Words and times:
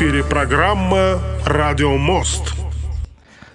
Эфире 0.00 0.24
программа 0.24 1.18
«Радио 1.44 1.98
Мост». 1.98 2.54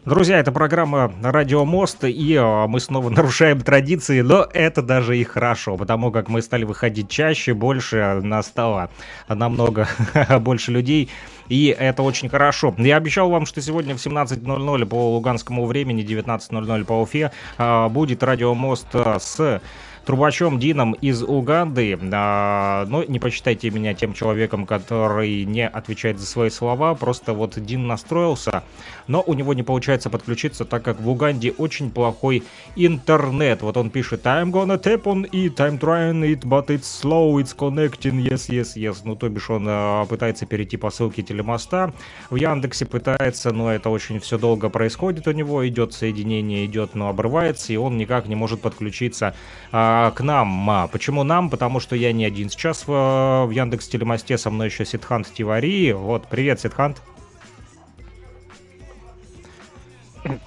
Друзья, 0.05 0.37
это 0.37 0.51
программа 0.51 1.11
«Радио 1.23 1.65
Мост», 1.65 2.03
и 2.03 2.35
э, 2.35 2.67
мы 2.67 2.79
снова 2.79 3.09
нарушаем 3.15 3.61
традиции, 3.61 4.21
но 4.21 4.47
это 4.53 4.83
даже 4.83 5.17
и 5.17 5.23
хорошо, 5.23 5.75
потому 5.75 6.11
как 6.11 6.29
мы 6.29 6.43
стали 6.43 6.63
выходить 6.63 7.09
чаще, 7.09 7.55
больше, 7.55 8.21
нас 8.21 8.45
стало 8.45 8.91
намного 9.27 9.87
больше 10.41 10.71
людей, 10.71 11.09
и 11.49 11.75
это 11.75 12.03
очень 12.03 12.29
хорошо. 12.29 12.75
Я 12.77 12.97
обещал 12.97 13.31
вам, 13.31 13.47
что 13.47 13.59
сегодня 13.59 13.95
в 13.95 13.97
17.00 13.97 14.85
по 14.85 15.13
луганскому 15.13 15.65
времени, 15.65 16.05
19.00 16.05 16.85
по 16.85 17.01
Уфе, 17.01 17.31
э, 17.57 17.87
будет 17.87 18.21
«Радио 18.21 18.53
Мост» 18.53 18.93
с 18.93 19.61
трубачом 20.05 20.59
Дином 20.59 20.93
из 20.93 21.23
Уганды. 21.23 21.97
А, 22.13 22.85
но 22.87 23.03
не 23.03 23.19
посчитайте 23.19 23.69
меня 23.71 23.93
тем 23.93 24.13
человеком, 24.13 24.65
который 24.65 25.43
не 25.45 25.67
отвечает 25.67 26.19
за 26.19 26.25
свои 26.25 26.49
слова. 26.49 26.93
Просто 26.95 27.33
вот 27.33 27.59
Дин 27.59 27.87
настроился, 27.87 28.63
но 29.07 29.23
у 29.25 29.33
него 29.33 29.53
не 29.53 29.63
получается 29.63 30.09
подключиться, 30.09 30.63
так 30.65 30.83
как 30.83 31.01
в 31.01 31.09
Уганде 31.09 31.51
очень 31.51 31.91
плохой 31.91 32.43
интернет. 32.75 33.61
Вот 33.61 33.77
он 33.77 33.89
пишет 33.89 34.25
I'm 34.25 34.51
gonna 34.51 34.81
tap 34.81 35.03
on 35.03 35.29
it, 35.31 35.55
I'm 35.55 35.79
trying 35.79 36.21
it, 36.23 36.41
but 36.41 36.67
it's 36.67 36.83
slow, 36.83 37.37
it's 37.41 37.55
connecting, 37.55 38.21
yes, 38.21 38.49
yes, 38.49 38.75
yes. 38.75 39.01
Ну, 39.03 39.15
то 39.15 39.27
бишь 39.29 39.49
он 39.49 39.65
а, 39.67 40.05
пытается 40.05 40.45
перейти 40.45 40.77
по 40.77 40.91
ссылке 40.91 41.23
телемоста. 41.23 41.93
В 42.29 42.35
Яндексе 42.35 42.85
пытается, 42.85 43.51
но 43.51 43.73
это 43.73 43.89
очень 43.89 44.19
все 44.19 44.37
долго 44.37 44.69
происходит 44.69 45.27
у 45.27 45.31
него. 45.31 45.67
Идет 45.67 45.93
соединение, 45.93 46.65
идет, 46.65 46.93
но 46.93 47.09
обрывается, 47.09 47.73
и 47.73 47.77
он 47.77 47.97
никак 47.97 48.27
не 48.27 48.35
может 48.35 48.61
подключиться 48.61 49.35
а, 49.71 49.94
к 50.15 50.21
нам. 50.21 50.69
А, 50.69 50.87
почему 50.87 51.23
нам? 51.23 51.49
Потому 51.49 51.79
что 51.79 51.95
я 51.95 52.11
не 52.11 52.25
один 52.25 52.49
сейчас 52.49 52.87
в, 52.87 53.45
в 53.45 53.49
Яндекс 53.51 53.87
Телемосте, 53.87 54.37
со 54.37 54.49
мной 54.49 54.67
еще 54.67 54.85
Ситхант 54.85 55.33
Тивари. 55.33 55.93
Вот, 55.93 56.27
привет, 56.27 56.59
Ситхант. 56.59 57.01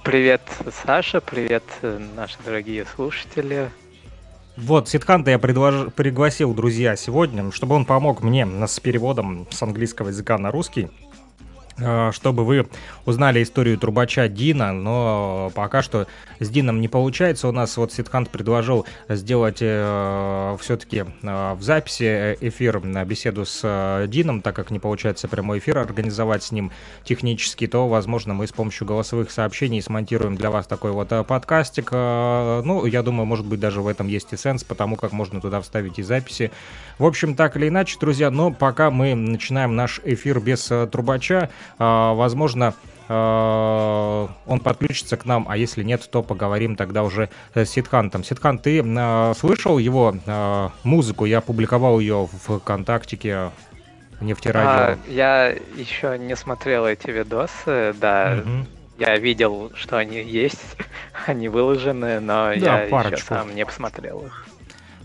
Привет, 0.03 0.41
Саша, 0.83 1.21
привет, 1.21 1.63
э, 1.81 1.99
наши 2.15 2.35
дорогие 2.43 2.85
слушатели. 2.85 3.71
Вот, 4.57 4.89
Ситханта 4.89 5.31
я 5.31 5.39
предлож... 5.39 5.93
пригласил, 5.93 6.53
друзья, 6.53 6.97
сегодня, 6.97 7.49
чтобы 7.51 7.75
он 7.75 7.85
помог 7.85 8.21
мне 8.21 8.45
с 8.67 8.79
переводом 8.81 9.47
с 9.49 9.63
английского 9.63 10.09
языка 10.09 10.37
на 10.37 10.51
русский. 10.51 10.89
Э, 11.81 12.11
чтобы 12.11 12.45
вы 12.45 12.67
узнали 13.05 13.43
историю 13.43 13.77
трубача 13.77 14.27
Дина, 14.27 14.73
но 14.73 15.51
пока 15.55 15.81
что 15.81 16.07
с 16.39 16.49
Дином 16.49 16.81
не 16.81 16.87
получается. 16.87 17.47
У 17.47 17.51
нас 17.51 17.77
вот 17.77 17.93
Ситхант 17.93 18.29
предложил 18.29 18.85
сделать 19.07 19.59
э, 19.61 20.57
все-таки 20.59 21.05
э, 21.21 21.53
в 21.53 21.61
записи 21.61 22.37
эфир 22.41 22.83
на 22.83 23.03
беседу 23.05 23.45
с 23.45 23.61
э, 23.63 24.07
Дином, 24.07 24.41
так 24.41 24.55
как 24.55 24.71
не 24.71 24.79
получается 24.79 25.27
прямой 25.27 25.59
эфир 25.59 25.77
организовать 25.77 26.43
с 26.43 26.51
ним 26.51 26.71
технически, 27.03 27.67
то, 27.67 27.87
возможно, 27.87 28.33
мы 28.33 28.47
с 28.47 28.51
помощью 28.51 28.87
голосовых 28.87 29.31
сообщений 29.31 29.81
смонтируем 29.81 30.35
для 30.35 30.49
вас 30.49 30.67
такой 30.67 30.91
вот 30.91 31.11
э, 31.11 31.23
подкастик. 31.23 31.89
Э, 31.91 32.61
ну, 32.63 32.85
я 32.85 33.03
думаю, 33.03 33.25
может 33.25 33.45
быть, 33.45 33.59
даже 33.59 33.81
в 33.81 33.87
этом 33.87 34.07
есть 34.07 34.33
и 34.33 34.37
сенс, 34.37 34.63
потому 34.63 34.95
как 34.95 35.11
можно 35.11 35.41
туда 35.41 35.61
вставить 35.61 35.99
и 35.99 36.03
записи. 36.03 36.51
В 36.97 37.05
общем, 37.05 37.35
так 37.35 37.55
или 37.55 37.69
иначе, 37.69 37.97
друзья, 37.99 38.29
но 38.29 38.51
пока 38.51 38.91
мы 38.91 39.15
начинаем 39.15 39.75
наш 39.75 40.01
эфир 40.03 40.39
без 40.39 40.69
э, 40.71 40.87
трубача, 40.87 41.49
возможно, 41.77 42.73
а, 43.11 44.29
он 44.45 44.59
подключится 44.59 45.17
к 45.17 45.25
нам, 45.25 45.47
а 45.49 45.57
если 45.57 45.83
нет, 45.83 46.07
то 46.11 46.21
поговорим 46.21 46.75
тогда 46.75 47.03
уже 47.03 47.29
с 47.55 47.65
Ситхантом. 47.65 48.23
Ситхан, 48.23 48.59
ты 48.59 48.83
а, 48.85 49.33
слышал 49.33 49.79
его 49.79 50.15
музыку? 50.83 51.25
Я 51.25 51.39
опубликовал 51.39 51.99
ее 51.99 52.29
в 52.31 52.59
ВКонтактике 52.59 53.49
нефтерадио. 54.21 54.93
А, 54.93 54.97
я 55.07 55.55
еще 55.75 56.19
не 56.19 56.35
смотрел 56.35 56.85
эти 56.85 57.09
видосы, 57.09 57.95
да. 57.99 58.43
Угу. 58.43 58.67
Я 58.99 59.17
видел, 59.17 59.71
что 59.75 59.97
они 59.97 60.21
есть, 60.21 60.61
они 61.25 61.49
выложены, 61.49 62.19
но 62.19 62.53
да, 62.59 62.83
я 62.83 62.89
парочку. 62.89 63.15
еще 63.15 63.25
сам 63.25 63.55
не 63.55 63.65
посмотрел 63.65 64.25
их. 64.25 64.45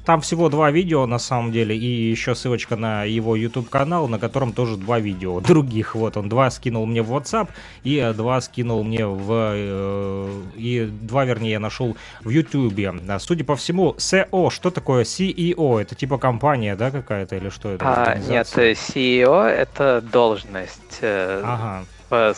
Там 0.05 0.21
всего 0.21 0.49
два 0.49 0.71
видео 0.71 1.07
на 1.07 1.19
самом 1.19 1.51
деле, 1.51 1.77
и 1.77 2.11
еще 2.11 2.35
ссылочка 2.35 2.77
на 2.77 3.05
его 3.05 3.37
YouTube 3.37 3.71
канал, 3.71 4.07
на 4.09 4.19
котором 4.19 4.53
тоже 4.53 4.77
два 4.77 5.01
видео 5.01 5.41
других. 5.49 5.95
Вот 5.95 6.17
он 6.17 6.29
два 6.29 6.51
скинул 6.51 6.87
мне 6.87 7.03
в 7.03 7.13
WhatsApp, 7.13 7.49
и 7.85 8.13
два 8.15 8.41
скинул 8.41 8.85
мне 8.85 9.07
в... 9.07 9.29
Э, 9.33 10.43
и 10.57 10.85
два, 10.85 11.25
вернее, 11.25 11.53
я 11.53 11.61
нашел 11.61 11.97
в 12.23 12.29
YouTube. 12.29 12.75
Судя 13.19 13.45
по 13.45 13.57
всему, 13.57 13.95
SEO, 13.99 14.51
что 14.51 14.71
такое 14.71 15.05
CEO? 15.05 15.81
Это 15.81 15.95
типа 15.95 16.19
компания, 16.19 16.77
да, 16.77 16.91
какая-то, 16.91 17.37
или 17.37 17.49
что 17.49 17.71
это? 17.71 17.85
А, 17.87 18.17
нет, 18.17 18.47
CEO 18.47 19.45
это 19.45 20.03
должность. 20.03 20.99
Э, 21.01 21.41
ага 21.45 21.85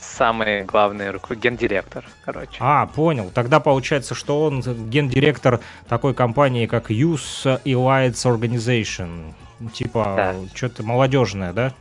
самый 0.00 0.64
главный 0.64 1.10
руку 1.10 1.34
гендиректор, 1.34 2.04
короче. 2.24 2.56
А, 2.60 2.86
понял. 2.86 3.30
Тогда 3.34 3.60
получается, 3.60 4.14
что 4.14 4.44
он 4.44 4.60
гендиректор 4.60 5.60
такой 5.88 6.14
компании, 6.14 6.66
как 6.66 6.90
Youth 6.90 7.60
Elites 7.64 8.24
Organization. 8.24 9.34
Типа, 9.72 10.14
да. 10.16 10.34
что-то 10.54 10.82
молодежное, 10.82 11.52
да? 11.52 11.72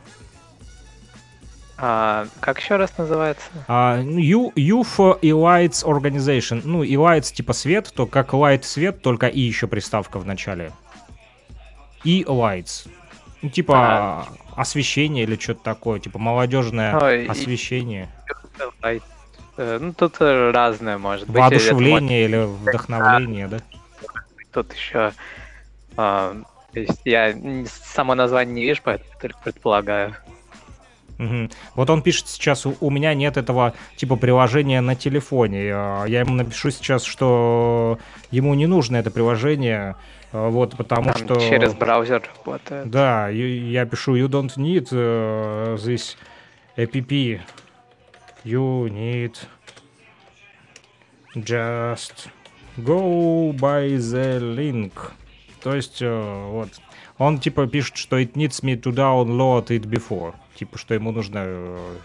А, 1.78 2.26
как 2.40 2.58
еще 2.58 2.76
раз 2.76 2.96
называется? 2.96 3.46
А, 3.68 3.98
Youth 4.00 5.20
Elites 5.20 5.84
Organization. 5.84 6.62
Ну, 6.64 6.82
Elites 6.84 7.32
типа 7.32 7.52
свет, 7.52 7.92
то 7.94 8.06
как 8.06 8.32
light 8.32 8.62
свет, 8.62 9.02
только 9.02 9.26
и 9.26 9.40
еще 9.40 9.66
приставка 9.66 10.18
в 10.18 10.26
начале. 10.26 10.72
И 12.02 12.22
lights. 12.22 12.88
Ну, 13.42 13.50
типа 13.50 13.74
а... 13.76 14.26
освещение 14.56 15.24
или 15.24 15.36
что-то 15.36 15.62
такое, 15.62 16.00
типа 16.00 16.18
молодежное 16.18 16.98
Ой, 16.98 17.26
освещение. 17.26 18.08
И... 18.84 19.00
Э, 19.58 19.78
ну, 19.80 19.92
тут 19.92 20.16
разное 20.20 20.98
может 20.98 21.26
быть. 21.26 21.36
Воодушевление 21.36 22.24
или 22.24 22.44
вдохновление, 22.44 23.48
да? 23.48 23.58
Тут 24.52 24.72
еще... 24.74 25.12
А, 25.98 26.36
то 26.72 26.80
есть 26.80 27.00
я 27.04 27.34
само 27.94 28.14
название 28.14 28.54
не 28.54 28.62
вижу, 28.64 28.80
поэтому 28.84 29.10
только 29.20 29.38
предполагаю. 29.42 30.14
Угу. 31.18 31.48
Вот 31.74 31.90
он 31.90 32.02
пишет 32.02 32.28
сейчас, 32.28 32.66
у, 32.66 32.76
у 32.80 32.90
меня 32.90 33.14
нет 33.14 33.38
этого 33.38 33.72
типа 33.96 34.16
приложения 34.16 34.80
на 34.82 34.94
телефоне. 34.94 35.70
А, 35.72 36.04
я 36.04 36.20
ему 36.20 36.34
напишу 36.34 36.70
сейчас, 36.70 37.04
что 37.04 37.98
ему 38.30 38.52
не 38.54 38.66
нужно 38.66 38.96
это 38.96 39.10
приложение, 39.10 39.96
вот, 40.48 40.76
потому 40.76 41.12
Там 41.12 41.16
что... 41.16 41.40
Через 41.40 41.74
браузер 41.74 42.28
работает. 42.36 42.90
Да, 42.90 43.28
я 43.28 43.86
пишу, 43.86 44.16
you 44.16 44.28
don't 44.28 44.56
need 44.56 44.88
uh, 44.92 45.76
this 45.76 46.16
app. 46.76 47.40
You 48.44 48.88
need 48.88 49.36
just 51.34 52.28
go 52.78 53.52
by 53.52 53.96
the 53.96 54.38
link. 54.40 54.92
То 55.62 55.74
есть, 55.74 56.00
uh, 56.02 56.50
вот, 56.50 56.70
он 57.18 57.38
типа 57.38 57.66
пишет, 57.66 57.96
что 57.96 58.18
it 58.18 58.34
needs 58.34 58.62
me 58.62 58.80
to 58.80 58.92
download 58.92 59.68
it 59.68 59.82
before. 59.82 60.34
Типа, 60.54 60.78
что 60.78 60.94
ему 60.94 61.12
нужно, 61.12 61.42
э, 61.44 61.96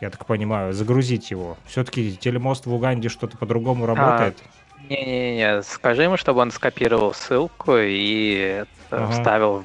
я 0.00 0.10
так 0.10 0.26
понимаю, 0.26 0.72
загрузить 0.72 1.30
его. 1.30 1.56
Все-таки 1.66 2.16
телемост 2.16 2.66
в 2.66 2.74
Уганде 2.74 3.08
что-то 3.08 3.36
по-другому 3.36 3.84
а, 3.84 3.86
работает. 3.88 4.42
Не-не-не, 4.88 5.62
скажи 5.62 6.04
ему, 6.04 6.16
чтобы 6.16 6.40
он 6.40 6.50
скопировал 6.50 7.12
ссылку 7.14 7.74
и 7.76 8.64
ага. 8.90 9.10
вставил 9.12 9.58
в 9.58 9.64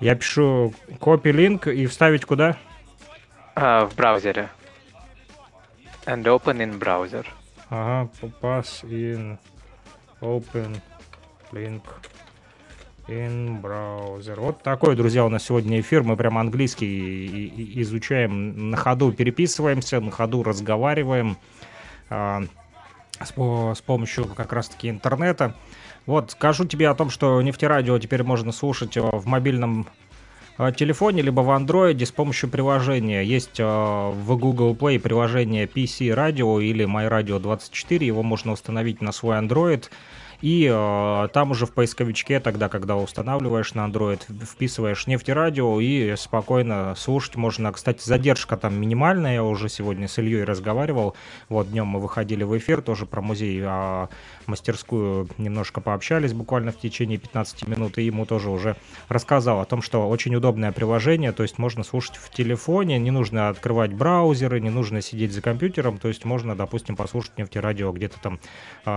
Я 0.00 0.14
пишу 0.14 0.72
copy 1.00 1.32
link 1.32 1.72
и 1.72 1.86
вставить 1.86 2.24
куда? 2.24 2.56
А, 3.54 3.86
в 3.86 3.96
браузере. 3.96 4.48
And 6.06 6.22
open 6.24 6.58
in 6.58 6.78
browser. 6.78 7.26
Ага, 7.68 8.08
pass 8.40 8.82
in 8.84 9.38
open 10.20 10.80
link 11.52 11.82
in 13.08 13.60
browser. 13.60 14.38
Вот 14.38 14.62
такой, 14.62 14.94
друзья, 14.94 15.24
у 15.24 15.28
нас 15.28 15.44
сегодня 15.44 15.80
эфир. 15.80 16.02
Мы 16.04 16.16
прям 16.16 16.38
английский 16.38 17.80
изучаем 17.82 18.70
на 18.70 18.76
ходу, 18.76 19.12
переписываемся, 19.12 20.00
на 20.00 20.10
ходу 20.10 20.42
разговариваем. 20.42 21.36
А, 23.18 23.24
с, 23.24 23.32
с 23.78 23.80
помощью 23.82 24.26
как 24.26 24.52
раз-таки 24.52 24.88
интернета. 24.88 25.54
Вот, 26.06 26.30
скажу 26.30 26.64
тебе 26.64 26.88
о 26.88 26.94
том, 26.94 27.10
что 27.10 27.42
нефтерадио 27.42 27.98
теперь 27.98 28.22
можно 28.22 28.52
слушать 28.52 28.96
э, 28.96 29.00
в 29.00 29.26
мобильном 29.26 29.86
э, 30.56 30.72
телефоне, 30.74 31.22
либо 31.22 31.40
в 31.40 31.50
андроиде 31.50 32.06
с 32.06 32.12
помощью 32.12 32.48
приложения. 32.48 33.22
Есть 33.22 33.60
э, 33.60 33.64
в 33.64 34.36
Google 34.36 34.74
Play 34.74 34.98
приложение 34.98 35.66
PC 35.66 36.14
Radio 36.14 36.62
или 36.62 36.86
MyRadio 36.86 37.40
24, 37.40 38.06
его 38.06 38.22
можно 38.22 38.52
установить 38.52 39.02
на 39.02 39.12
свой 39.12 39.36
Android 39.36 39.84
И 40.40 40.70
э, 40.72 41.28
там 41.32 41.50
уже 41.50 41.66
в 41.66 41.72
поисковичке, 41.72 42.38
тогда, 42.38 42.68
когда 42.68 42.96
устанавливаешь 42.96 43.74
на 43.74 43.86
Android, 43.86 44.22
вписываешь 44.44 45.08
нефтерадио 45.08 45.80
и 45.80 46.14
спокойно 46.16 46.94
слушать 46.96 47.34
можно. 47.34 47.72
Кстати, 47.72 48.04
задержка 48.04 48.56
там 48.56 48.80
минимальная, 48.80 49.34
я 49.34 49.44
уже 49.44 49.68
сегодня 49.68 50.06
с 50.06 50.18
Ильей 50.18 50.44
разговаривал. 50.44 51.16
Вот 51.48 51.70
днем 51.70 51.86
мы 51.88 52.00
выходили 52.00 52.44
в 52.44 52.56
эфир, 52.56 52.82
тоже 52.82 53.04
про 53.04 53.20
музей, 53.20 53.60
а 53.64 54.08
мастерскую 54.46 55.28
немножко 55.38 55.80
пообщались 55.80 56.32
буквально 56.32 56.70
в 56.70 56.78
течение 56.78 57.18
15 57.18 57.66
минут, 57.66 57.98
и 57.98 58.04
ему 58.04 58.24
тоже 58.24 58.50
уже 58.50 58.76
рассказал 59.08 59.60
о 59.60 59.64
том, 59.64 59.82
что 59.82 60.08
очень 60.08 60.34
удобное 60.36 60.70
приложение, 60.70 61.32
то 61.32 61.42
есть 61.42 61.58
можно 61.58 61.82
слушать 61.82 62.16
в 62.16 62.30
телефоне, 62.30 62.98
не 62.98 63.10
нужно 63.10 63.48
открывать 63.48 63.92
браузеры, 63.92 64.60
не 64.60 64.70
нужно 64.70 65.02
сидеть 65.02 65.32
за 65.32 65.42
компьютером, 65.42 65.98
то 65.98 66.06
есть 66.06 66.24
можно, 66.24 66.54
допустим, 66.54 66.94
послушать 66.94 67.36
нефтерадио 67.38 67.90
где-то 67.92 68.20
там 68.20 68.40
э, 68.84 68.90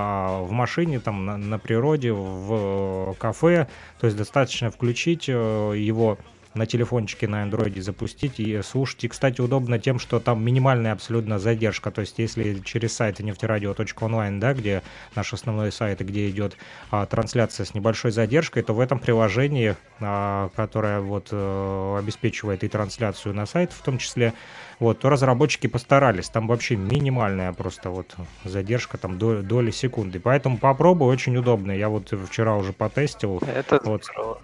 в 0.43 0.51
машине, 0.51 0.99
там 0.99 1.30
на, 1.37 1.59
природе, 1.59 2.11
в 2.11 3.15
кафе, 3.19 3.67
то 3.99 4.07
есть 4.07 4.17
достаточно 4.17 4.71
включить 4.71 5.25
э, 5.27 5.33
его 5.77 6.17
на 6.53 6.65
телефончике 6.65 7.27
на 7.27 7.43
андроиде 7.43 7.81
запустить 7.81 8.39
и 8.39 8.61
слушать. 8.61 9.03
И, 9.03 9.07
кстати, 9.07 9.41
удобно 9.41 9.79
тем, 9.79 9.99
что 9.99 10.19
там 10.19 10.43
минимальная 10.43 10.91
абсолютно 10.93 11.39
задержка. 11.39 11.91
То 11.91 12.01
есть, 12.01 12.19
если 12.19 12.59
через 12.59 12.93
сайт 12.93 13.19
нефтерадио.онлайн, 13.19 14.39
да, 14.39 14.53
где 14.53 14.81
наш 15.15 15.33
основной 15.33 15.71
сайт, 15.71 15.99
где 15.99 16.29
идет 16.29 16.57
а, 16.89 17.05
трансляция 17.05 17.65
с 17.65 17.73
небольшой 17.73 18.11
задержкой, 18.11 18.63
то 18.63 18.73
в 18.73 18.79
этом 18.79 18.99
приложении, 18.99 19.75
а, 19.99 20.49
которое 20.55 20.99
вот 20.99 21.29
а, 21.31 21.97
обеспечивает 21.97 22.63
и 22.63 22.67
трансляцию 22.67 23.33
на 23.33 23.45
сайт 23.45 23.71
в 23.71 23.81
том 23.81 23.97
числе, 23.97 24.33
вот, 24.79 24.99
то 24.99 25.09
разработчики 25.09 25.67
постарались. 25.67 26.29
Там 26.29 26.47
вообще 26.47 26.75
минимальная 26.75 27.53
просто 27.53 27.91
вот 27.91 28.15
задержка, 28.43 28.97
там 28.97 29.17
до, 29.17 29.41
доли 29.41 29.71
секунды. 29.71 30.19
Поэтому 30.19 30.57
попробуй, 30.57 31.07
очень 31.07 31.37
удобно. 31.37 31.71
Я 31.71 31.87
вот 31.87 32.11
вчера 32.27 32.55
уже 32.55 32.73
потестил. 32.73 33.41
Это 33.45 33.79
вот. 33.83 34.05
здорово. 34.05 34.41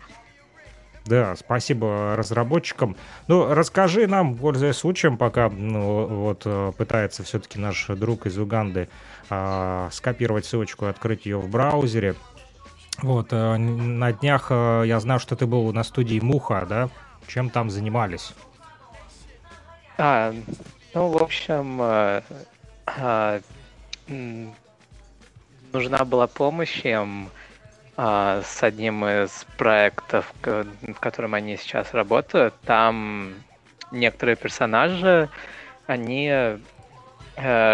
Да, 1.07 1.36
спасибо 1.38 2.15
разработчикам. 2.18 2.98
Ну, 3.27 3.54
расскажи 3.54 4.07
нам, 4.07 4.36
пользуясь 4.36 4.75
случаем, 4.75 5.18
пока 5.18 5.50
ну, 5.50 6.06
вот 6.06 6.42
э, 6.45 6.74
пытается 6.77 7.24
все-таки 7.24 7.59
наш 7.59 7.88
друг 7.88 8.25
из 8.25 8.38
Уганды 8.38 8.89
а, 9.30 9.89
скопировать 9.92 10.45
ссылочку 10.45 10.86
и 10.86 10.89
открыть 10.89 11.25
ее 11.25 11.39
в 11.39 11.50
браузере. 11.50 12.15
Вот, 13.01 13.30
а, 13.31 13.57
на 13.57 14.12
днях 14.12 14.48
а, 14.50 14.83
я 14.83 15.00
знаю, 15.00 15.21
что 15.21 15.38
ты 15.38 15.45
был 15.45 15.71
на 15.71 15.83
студии 15.83 16.19
Муха, 16.19 16.65
да? 16.68 16.89
Чем 17.25 17.50
там 17.50 17.69
занимались? 17.69 18.33
А, 19.98 20.33
ну, 20.94 21.07
в 21.07 21.24
общем, 21.24 21.77
а, 21.81 22.24
а, 22.86 23.39
нужна 25.71 26.06
была 26.06 26.27
помощь 26.27 26.81
им 26.83 27.27
а, 27.27 27.30
с 27.98 28.60
одним 28.62 29.04
из 29.06 29.46
проектов, 29.58 30.32
в 30.44 30.94
котором 31.00 31.34
они 31.34 31.58
сейчас 31.58 31.94
работают. 31.96 32.54
Там 32.62 33.34
некоторые 33.92 34.36
персонажи, 34.36 35.30
они 35.88 36.28
э, 36.28 36.60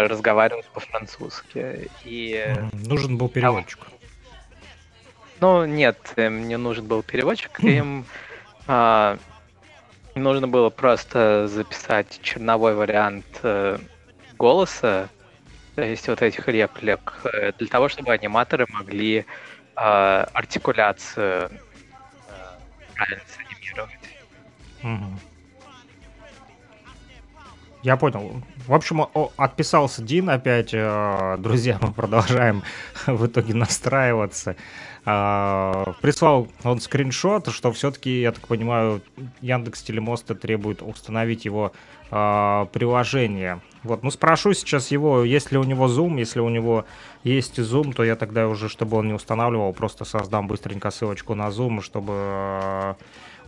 разговаривают 0.06 0.66
по-французски. 0.68 1.90
И... 2.04 2.56
Нужен 2.72 3.18
был 3.18 3.28
переводчик. 3.28 3.80
Ну, 5.40 5.66
нет, 5.66 5.98
им 6.16 6.48
не 6.48 6.56
нужен 6.56 6.86
был 6.86 7.02
переводчик, 7.02 7.60
им 7.60 8.06
а, 8.66 9.18
нужно 10.14 10.48
было 10.48 10.70
просто 10.70 11.48
записать 11.48 12.20
черновой 12.22 12.74
вариант 12.74 13.26
э, 13.42 13.78
голоса, 14.38 15.08
то 15.74 15.82
есть 15.82 16.08
вот 16.08 16.22
этих 16.22 16.48
реплик, 16.48 17.14
э, 17.24 17.52
для 17.58 17.66
того, 17.66 17.88
чтобы 17.88 18.12
аниматоры 18.12 18.66
могли 18.70 19.26
э, 19.76 20.26
артикуляцию 20.32 21.50
э, 21.50 22.48
правильно 22.94 23.22
санимировать. 23.26 23.90
Угу. 24.82 25.18
Я 27.82 27.98
понял. 27.98 28.42
В 28.66 28.72
общем, 28.72 29.06
отписался 29.36 30.02
Дин 30.02 30.30
опять. 30.30 30.70
Э, 30.72 31.36
друзья, 31.38 31.78
мы 31.82 31.92
продолжаем 31.92 32.62
в 33.06 33.26
итоге 33.26 33.52
настраиваться. 33.52 34.56
Э, 35.06 35.92
прислал 36.00 36.48
он 36.62 36.80
скриншот, 36.80 37.48
что 37.48 37.72
все-таки, 37.72 38.20
я 38.22 38.32
так 38.32 38.46
понимаю, 38.46 39.02
Яндекс 39.42 39.82
Телемоста 39.82 40.34
требует 40.34 40.82
установить 40.82 41.44
его 41.44 41.72
э, 42.10 42.66
приложение. 42.72 43.60
Вот, 43.82 44.02
ну 44.02 44.10
спрошу 44.10 44.54
сейчас 44.54 44.90
его, 44.90 45.22
есть 45.22 45.52
ли 45.52 45.58
у 45.58 45.64
него 45.64 45.88
Zoom, 45.88 46.18
если 46.18 46.40
у 46.40 46.48
него 46.48 46.86
есть 47.22 47.58
Zoom, 47.58 47.92
то 47.92 48.02
я 48.02 48.16
тогда 48.16 48.48
уже, 48.48 48.70
чтобы 48.70 48.96
он 48.96 49.08
не 49.08 49.12
устанавливал, 49.12 49.74
просто 49.74 50.06
создам 50.06 50.46
быстренько 50.46 50.90
ссылочку 50.90 51.34
на 51.34 51.48
Zoom, 51.48 51.82
чтобы 51.82 52.96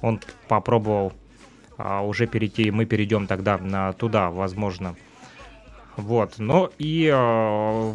он 0.02 0.20
попробовал 0.48 1.14
а, 1.78 2.02
уже 2.02 2.26
перейти, 2.26 2.70
мы 2.70 2.84
перейдем 2.84 3.26
тогда 3.26 3.56
на 3.56 3.94
туда, 3.94 4.30
возможно. 4.30 4.94
Вот, 5.96 6.34
ну 6.36 6.70
и 6.76 7.10
а, 7.10 7.94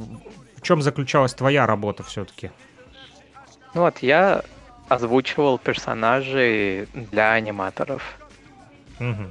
в 0.55 0.61
чем 0.63 0.81
заключалась 0.81 1.35
твоя 1.35 1.67
работа 1.67 2.01
все-таки? 2.01 2.49
Ну 3.73 3.81
вот, 3.81 3.99
я 3.99 4.43
озвучивал 4.89 5.57
персонажей 5.57 6.87
для 6.93 7.31
аниматоров. 7.31 8.17
Угу. 8.99 9.27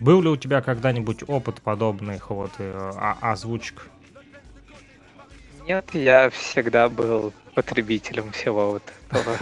Был 0.00 0.22
ли 0.22 0.28
у 0.28 0.36
тебя 0.36 0.60
когда-нибудь 0.62 1.24
опыт 1.28 1.62
подобных 1.62 2.30
вот 2.30 2.52
э, 2.58 2.92
а, 2.96 3.16
озвучек? 3.20 3.86
Нет, 5.66 5.84
я 5.92 6.30
всегда 6.30 6.88
был 6.88 7.32
потребителем 7.54 8.32
всего 8.32 8.72
вот 8.72 8.82
этого. 9.10 9.36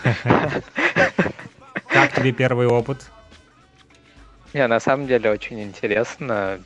Как 1.88 2.12
тебе 2.12 2.32
первый 2.32 2.66
опыт? 2.66 3.10
Не, 4.52 4.66
на 4.66 4.80
самом 4.80 5.06
деле 5.06 5.30
очень 5.30 5.62
интересно. 5.62 6.60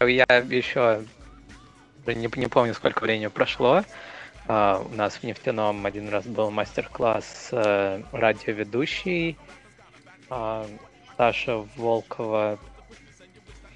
Я 0.00 0.26
еще 0.26 1.04
не, 2.14 2.28
не 2.36 2.48
помню, 2.48 2.74
сколько 2.74 3.02
времени 3.02 3.26
прошло. 3.28 3.82
Uh, 4.46 4.86
у 4.92 4.94
нас 4.94 5.14
в 5.16 5.24
нефтяном 5.24 5.84
один 5.86 6.08
раз 6.08 6.24
был 6.24 6.52
мастер-класс 6.52 7.48
uh, 7.50 8.04
радиоведущий 8.12 9.36
uh, 10.28 10.68
Саша 11.16 11.66
Волкова. 11.76 12.58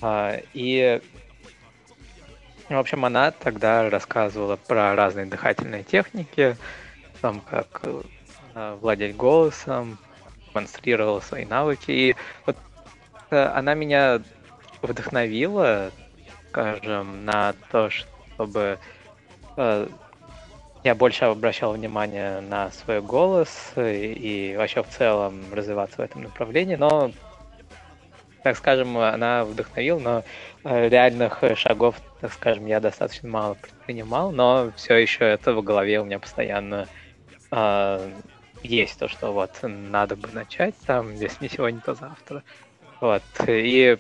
Uh, 0.01 0.47
и, 0.55 1.01
в 2.69 2.79
общем, 2.79 3.05
она 3.05 3.33
тогда 3.33 3.91
рассказывала 3.91 4.55
про 4.55 4.95
разные 4.95 5.27
дыхательные 5.27 5.83
техники, 5.83 6.57
там, 7.21 7.41
как 7.41 7.83
uh, 7.83 8.79
владеть 8.79 9.17
голосом, 9.17 9.99
демонстрировала 10.51 11.21
свои 11.21 11.45
навыки. 11.45 11.91
И 11.91 12.17
вот 12.47 12.57
э, 13.31 13.43
она 13.43 13.75
меня 13.75 14.23
вдохновила, 14.83 15.91
скажем, 16.51 17.25
на 17.25 17.55
то, 17.71 17.91
чтобы 18.41 18.79
э, 19.59 19.87
я 20.83 20.95
больше 20.95 21.27
обращал 21.27 21.75
внимание 21.75 22.41
на 22.41 22.71
свой 22.71 23.03
голос 23.03 23.73
и, 23.77 24.53
и 24.53 24.57
вообще 24.57 24.83
в 24.83 24.89
целом 24.89 25.43
развиваться 25.53 25.99
в 25.99 26.01
этом 26.01 26.23
направлении, 26.23 26.77
но, 26.77 27.13
так 28.43 28.57
скажем, 28.57 28.97
она 28.97 29.45
вдохновила, 29.45 29.99
но 29.99 30.25
э, 30.65 30.89
реальных 30.89 31.45
шагов, 31.55 31.97
так 32.23 32.33
скажем, 32.33 32.65
я 32.65 32.81
достаточно 32.81 33.29
мало 33.29 33.55
предпринимал, 33.55 34.33
но 34.33 34.73
все 34.75 34.95
еще 34.95 35.27
это 35.27 35.53
в 35.53 35.63
голове 35.63 36.01
у 36.01 36.07
меня 36.07 36.19
постоянно 36.19 36.89
э, 37.51 38.11
есть 38.63 38.99
то, 38.99 39.07
что 39.09 39.35
вот 39.35 39.51
надо 39.63 40.17
бы 40.17 40.29
начать 40.33 40.75
там, 40.87 41.13
если 41.15 41.45
не 41.45 41.51
сегодня, 41.51 41.83
то 41.83 41.95
завтра. 41.95 42.43
Вот. 43.03 43.23
И 43.47 43.99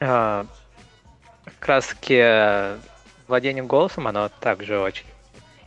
а, 0.00 0.46
как 1.44 1.68
раз 1.68 1.86
таки 1.88 2.80
владением 3.30 3.66
голосом, 3.66 4.06
оно 4.06 4.28
также 4.28 4.78
очень... 4.78 5.06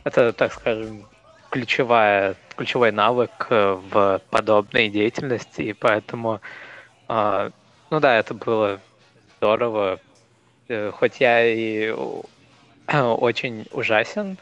Это, 0.04 0.32
так 0.32 0.52
скажем, 0.52 1.06
ключевая, 1.50 2.36
ключевой 2.56 2.92
навык 2.92 3.46
в 3.48 4.20
подобной 4.30 4.88
деятельности, 4.88 5.62
и 5.62 5.72
поэтому, 5.72 6.40
а, 7.08 7.50
ну 7.90 8.00
да, 8.00 8.16
это 8.18 8.34
было 8.34 8.80
здорово, 9.38 9.98
э, 10.68 10.90
хоть 10.90 11.20
я 11.20 11.46
и 11.46 11.90
очень 12.92 13.66
ужасен 13.72 14.38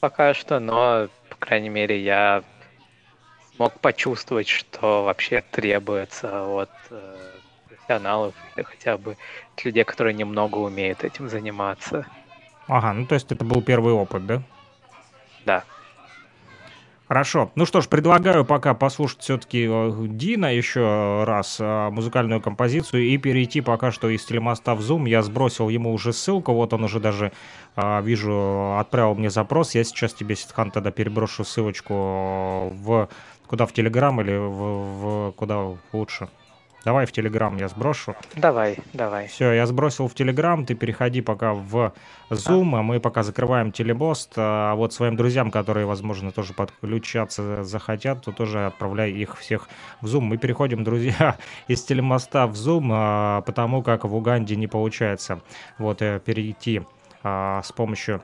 пока 0.00 0.34
что, 0.34 0.60
но, 0.60 1.08
по 1.28 1.36
крайней 1.36 1.68
мере, 1.68 2.00
я 2.00 2.42
мог 3.58 3.78
почувствовать, 3.80 4.48
что 4.48 5.04
вообще 5.04 5.42
требуется 5.50 6.44
от 6.44 6.70
э, 6.90 7.30
профессионалов 7.68 8.34
хотя 8.54 8.98
бы 8.98 9.16
от 9.54 9.64
людей, 9.64 9.84
которые 9.84 10.14
немного 10.14 10.58
умеют 10.58 11.04
этим 11.04 11.28
заниматься. 11.28 12.06
Ага, 12.68 12.92
ну 12.92 13.06
то 13.06 13.14
есть 13.14 13.30
это 13.30 13.44
был 13.44 13.62
первый 13.62 13.92
опыт, 13.92 14.26
да? 14.26 14.42
Да. 15.44 15.64
Хорошо. 17.08 17.52
Ну 17.54 17.66
что 17.66 17.80
ж, 17.80 17.88
предлагаю 17.88 18.44
пока 18.44 18.74
послушать 18.74 19.20
все-таки 19.20 19.68
э, 19.70 19.92
Дина 20.08 20.52
еще 20.52 21.22
раз 21.24 21.58
э, 21.60 21.90
музыкальную 21.90 22.40
композицию 22.40 23.04
и 23.04 23.16
перейти 23.16 23.60
пока 23.60 23.92
что 23.92 24.08
из 24.08 24.24
телемоста 24.24 24.74
в 24.74 24.80
Zoom. 24.80 25.08
Я 25.08 25.22
сбросил 25.22 25.68
ему 25.68 25.92
уже 25.92 26.12
ссылку, 26.12 26.52
вот 26.52 26.72
он 26.72 26.82
уже 26.82 26.98
даже, 26.98 27.30
э, 27.76 28.02
вижу, 28.02 28.76
отправил 28.80 29.14
мне 29.14 29.30
запрос. 29.30 29.76
Я 29.76 29.84
сейчас 29.84 30.14
тебе, 30.14 30.34
Ситхан, 30.34 30.72
тогда 30.72 30.90
переброшу 30.90 31.44
ссылочку 31.44 31.94
в... 31.94 33.08
Куда, 33.46 33.66
в 33.66 33.72
Телеграм 33.72 34.20
или 34.20 34.36
в, 34.36 35.28
в... 35.28 35.32
куда 35.36 35.76
лучше? 35.92 36.28
Давай 36.86 37.04
в 37.04 37.10
Телеграм 37.10 37.56
я 37.56 37.66
сброшу. 37.66 38.14
Давай, 38.36 38.78
давай. 38.92 39.26
Все, 39.26 39.50
я 39.50 39.66
сбросил 39.66 40.06
в 40.06 40.14
Телеграм, 40.14 40.64
ты 40.64 40.76
переходи 40.76 41.20
пока 41.20 41.52
в 41.52 41.92
Zoom, 42.30 42.78
а 42.78 42.82
мы 42.82 43.00
пока 43.00 43.24
закрываем 43.24 43.72
телебост. 43.72 44.34
А 44.36 44.76
вот 44.76 44.92
своим 44.92 45.16
друзьям, 45.16 45.50
которые, 45.50 45.84
возможно, 45.84 46.30
тоже 46.30 46.54
подключаться 46.54 47.64
захотят, 47.64 48.22
то 48.24 48.30
тоже 48.30 48.66
отправляй 48.66 49.10
их 49.10 49.36
всех 49.36 49.68
в 50.00 50.06
Zoom. 50.06 50.20
Мы 50.20 50.36
переходим, 50.36 50.84
друзья, 50.84 51.36
из 51.66 51.82
телемоста 51.82 52.46
в 52.46 52.52
Zoom, 52.52 52.90
а, 52.92 53.40
потому 53.40 53.82
как 53.82 54.04
в 54.04 54.14
Уганде 54.14 54.54
не 54.54 54.68
получается 54.68 55.40
вот 55.78 56.02
э, 56.02 56.20
перейти 56.24 56.82
а, 57.24 57.62
с 57.64 57.72
помощью 57.72 58.22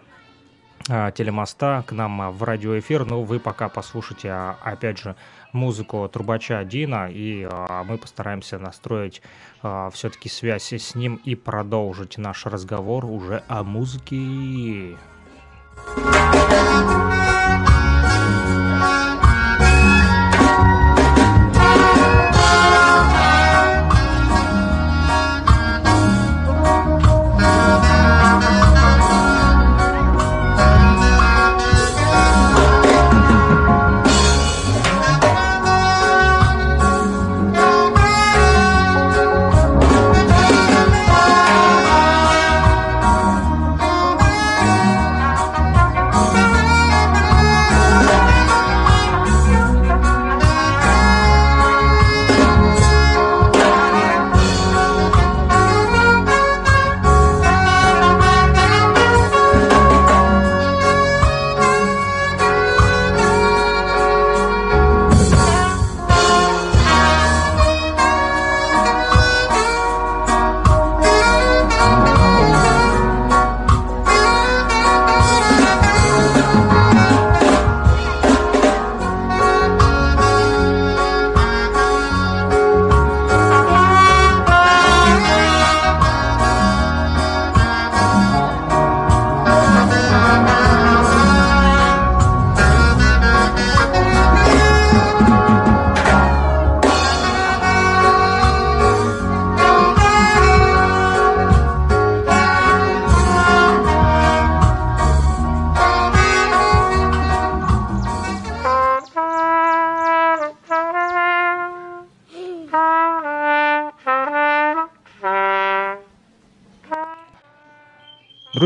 телемоста 1.15 1.85
к 1.87 1.93
нам 1.93 2.33
в 2.33 2.43
радиоэфир, 2.43 3.05
но 3.05 3.23
вы 3.23 3.39
пока 3.39 3.69
послушайте, 3.69 4.33
опять 4.33 4.99
же, 4.99 5.15
музыку 5.53 6.09
трубача 6.13 6.65
Дина, 6.65 7.09
и 7.11 7.47
а, 7.51 7.85
мы 7.85 7.99
постараемся 7.99 8.59
настроить 8.59 9.23
а, 9.63 9.91
все-таки 9.91 10.29
связь 10.29 10.73
с 10.73 10.95
ним 10.95 11.21
и 11.25 11.35
продолжить 11.35 12.19
наш 12.19 12.47
разговор 12.47 13.05
уже 13.05 13.43
о 13.49 13.63
музыке. 13.63 14.97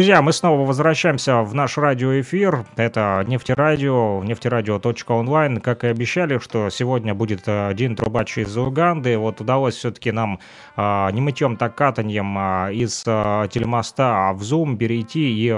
Друзья, 0.06 0.22
мы 0.22 0.32
снова 0.32 0.64
возвращаемся 0.64 1.40
в 1.42 1.52
наш 1.52 1.76
радиоэфир. 1.78 2.64
Это 2.76 3.24
нефтерадио, 3.26 4.22
нефтерадио.онлайн. 4.22 5.60
Как 5.60 5.82
и 5.82 5.88
обещали, 5.88 6.38
что 6.38 6.70
сегодня 6.70 7.12
будет 7.12 7.48
один 7.48 7.96
трубач 7.96 8.38
из 8.38 8.56
Уганды. 8.56 9.18
Вот 9.18 9.40
удалось 9.40 9.74
все-таки 9.74 10.12
нам 10.12 10.38
а, 10.76 11.10
не 11.10 11.20
мытьем, 11.20 11.56
так 11.56 11.74
катаньем 11.74 12.36
а, 12.38 12.68
из 12.70 13.02
а, 13.04 13.48
телемоста 13.48 14.30
в 14.32 14.42
Zoom 14.42 14.76
перейти 14.76 15.28
и 15.28 15.50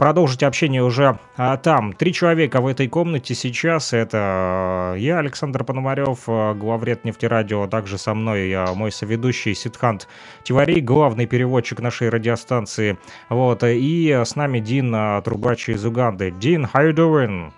продолжить 0.00 0.42
общение 0.42 0.82
уже 0.82 1.18
а, 1.36 1.58
там. 1.58 1.92
Три 1.92 2.14
человека 2.14 2.62
в 2.62 2.66
этой 2.66 2.88
комнате 2.88 3.34
сейчас. 3.34 3.92
Это 3.92 4.94
я, 4.96 5.18
Александр 5.18 5.62
Пономарев, 5.62 6.20
а, 6.26 6.54
главред 6.54 7.04
нефтерадио. 7.04 7.66
Также 7.66 7.98
со 7.98 8.14
мной 8.14 8.50
а, 8.54 8.72
мой 8.72 8.92
соведущий 8.92 9.54
Ситхант 9.54 10.08
Тивари, 10.42 10.80
главный 10.80 11.26
переводчик 11.26 11.80
нашей 11.80 12.08
радиостанции. 12.08 12.96
Вот. 13.28 13.62
И 13.62 14.10
с 14.10 14.36
нами 14.36 14.60
Дин 14.60 14.90
а, 14.94 15.20
Трубач 15.20 15.68
из 15.68 15.84
Уганды. 15.84 16.30
Дин, 16.30 16.64
how 16.64 16.90
you 16.90 16.94
doing? 16.94 17.52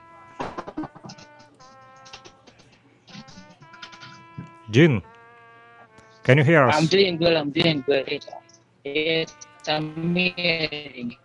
Дин, 4.68 5.04
can 6.24 6.38
you 6.38 6.44
hear 6.44 6.66
us? 6.66 6.74
I'm 6.74 6.88
doing 6.88 7.18
good. 7.18 7.36
I'm 7.36 7.52
doing 7.52 7.84
good. 7.86 8.24
It's 8.84 9.32
amazing. 9.68 11.21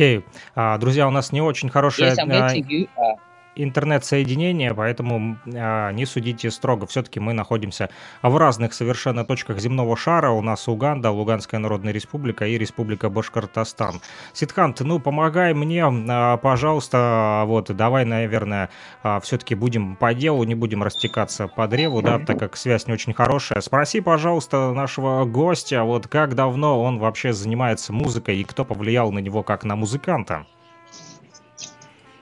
Окей. 0.00 0.24
А, 0.54 0.78
друзья, 0.78 1.06
у 1.06 1.10
нас 1.10 1.30
не 1.30 1.42
очень 1.42 1.68
хорошее 1.68 2.12
Yes, 2.12 2.16
I'm 2.16 2.30
getting 2.30 2.66
you. 2.66 2.88
Uh, 2.96 3.18
интернет-соединение, 3.56 4.74
поэтому 4.74 5.38
а, 5.54 5.92
не 5.92 6.06
судите 6.06 6.50
строго. 6.50 6.86
Все-таки 6.86 7.20
мы 7.20 7.32
находимся 7.32 7.90
в 8.22 8.36
разных 8.36 8.72
совершенно 8.74 9.24
точках 9.24 9.58
земного 9.58 9.96
шара. 9.96 10.30
У 10.30 10.42
нас 10.42 10.68
Уганда, 10.68 11.10
Луганская 11.10 11.60
Народная 11.60 11.92
Республика 11.92 12.46
и 12.46 12.58
Республика 12.58 13.10
Башкортостан. 13.10 14.00
Ситхант, 14.32 14.80
ну 14.80 14.98
помогай 14.98 15.54
мне, 15.54 15.84
а, 15.86 16.36
пожалуйста. 16.36 17.44
Вот, 17.46 17.74
давай, 17.74 18.04
наверное, 18.04 18.70
а, 19.02 19.20
все-таки 19.20 19.54
будем 19.54 19.96
по 19.96 20.14
делу, 20.14 20.44
не 20.44 20.54
будем 20.54 20.82
растекаться 20.82 21.48
по 21.48 21.66
древу, 21.66 22.02
да, 22.02 22.18
так 22.18 22.38
как 22.38 22.56
связь 22.56 22.86
не 22.86 22.92
очень 22.92 23.14
хорошая. 23.14 23.60
Спроси, 23.60 24.00
пожалуйста, 24.00 24.72
нашего 24.72 25.24
гостя, 25.24 25.84
вот 25.84 26.06
как 26.06 26.34
давно 26.34 26.82
он 26.82 26.98
вообще 26.98 27.32
занимается 27.32 27.92
музыкой 27.92 28.38
и 28.38 28.44
кто 28.44 28.64
повлиял 28.64 29.12
на 29.12 29.18
него 29.18 29.42
как 29.42 29.64
на 29.64 29.76
музыканта? 29.76 30.46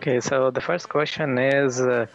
Okay, 0.01 0.21
so 0.21 0.53
the 0.53 0.61
first 0.61 0.89
question 0.89 1.39
is 1.39 1.81
uh, 1.81 2.07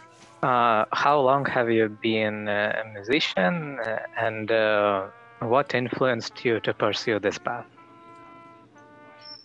uh, 0.41 0.85
How 0.93 1.19
long 1.19 1.45
have 1.45 1.69
you 1.69 1.89
been 1.89 2.47
uh, 2.47 2.81
a 2.81 2.87
musician 2.93 3.77
uh, 3.85 3.99
and 4.17 4.49
uh, 4.49 5.07
what 5.39 5.73
influenced 5.75 6.45
you 6.45 6.61
to 6.61 6.73
pursue 6.73 7.19
this 7.19 7.37
path? 7.37 7.65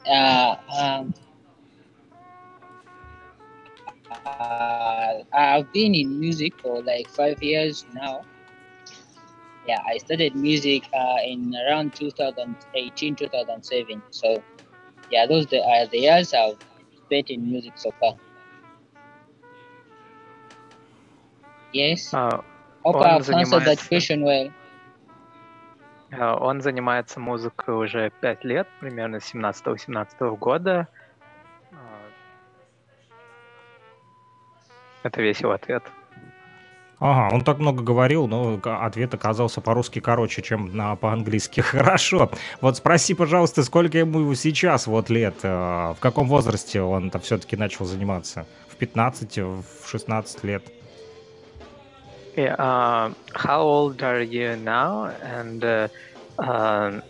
uh, 0.06 0.54
um, 0.78 1.14
I've 5.32 5.72
been 5.72 5.96
in 5.96 6.20
music 6.20 6.54
for 6.60 6.80
like 6.82 7.08
five 7.08 7.42
years 7.42 7.84
now. 7.92 8.24
Yeah, 9.66 9.80
I 9.84 9.98
studied 9.98 10.36
music 10.36 10.84
in 11.24 11.54
around 11.66 11.94
2018, 11.96 13.16
2007. 13.16 14.02
So, 14.10 14.44
yeah, 15.10 15.26
those 15.26 15.46
are 15.52 15.86
the 15.86 15.98
years 15.98 16.32
I've 16.32 16.56
spent 17.04 17.30
in 17.30 17.50
music 17.50 17.72
so 17.76 17.92
far. 17.98 18.16
Yes, 21.72 22.12
Uh, 22.12 22.42
он 22.82 22.96
I've 22.96 23.20
answered 23.28 23.64
that 23.64 23.78
занимается- 23.78 23.88
question 23.90 24.22
well. 24.24 24.52
uh, 26.12 26.38
он 26.40 26.60
занимается 26.62 27.20
музыкой 27.20 27.74
уже 27.74 28.10
пять 28.20 28.44
лет, 28.44 28.66
примерно 28.80 29.20
с 29.20 29.34
17-18 29.34 30.36
года. 30.36 30.88
Uh, 31.70 31.76
Это 35.02 35.20
весь 35.22 35.40
его 35.40 35.52
ответ. 35.52 35.82
Ага, 37.00 37.32
он 37.32 37.42
так 37.44 37.58
много 37.60 37.84
говорил, 37.84 38.26
но 38.26 38.58
ответ 38.64 39.14
оказался 39.14 39.60
по-русски 39.60 40.00
короче, 40.00 40.42
чем 40.42 40.76
на, 40.76 40.96
по-английски. 40.96 41.60
Хорошо. 41.76 42.30
Вот 42.60 42.76
спроси, 42.78 43.14
пожалуйста, 43.14 43.62
сколько 43.62 43.98
ему 43.98 44.34
сейчас 44.34 44.88
вот 44.88 45.08
лет, 45.08 45.36
э, 45.44 45.48
в 45.96 45.98
каком 46.00 46.26
возрасте 46.26 46.80
он-то 46.82 47.20
все-таки 47.20 47.56
начал 47.56 47.84
заниматься? 47.84 48.46
В 48.68 48.74
15, 48.76 49.38
в 49.38 49.64
16 49.86 50.42
лет? 50.42 50.64
Yeah, 52.38 52.54
uh, 52.54 53.14
how 53.36 53.62
old 53.62 54.02
are 54.02 54.22
you 54.22 54.56
now? 54.56 55.06
And 55.06 55.64
uh, 55.64 55.88
uh, 56.42 57.00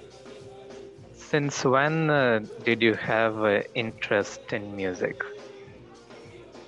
since 1.14 1.64
when 1.64 2.10
uh, 2.10 2.40
did 2.62 2.82
you 2.82 2.94
have 2.94 3.36
uh, 3.44 3.62
interest 3.74 4.40
in 4.52 4.74
music? 4.76 5.16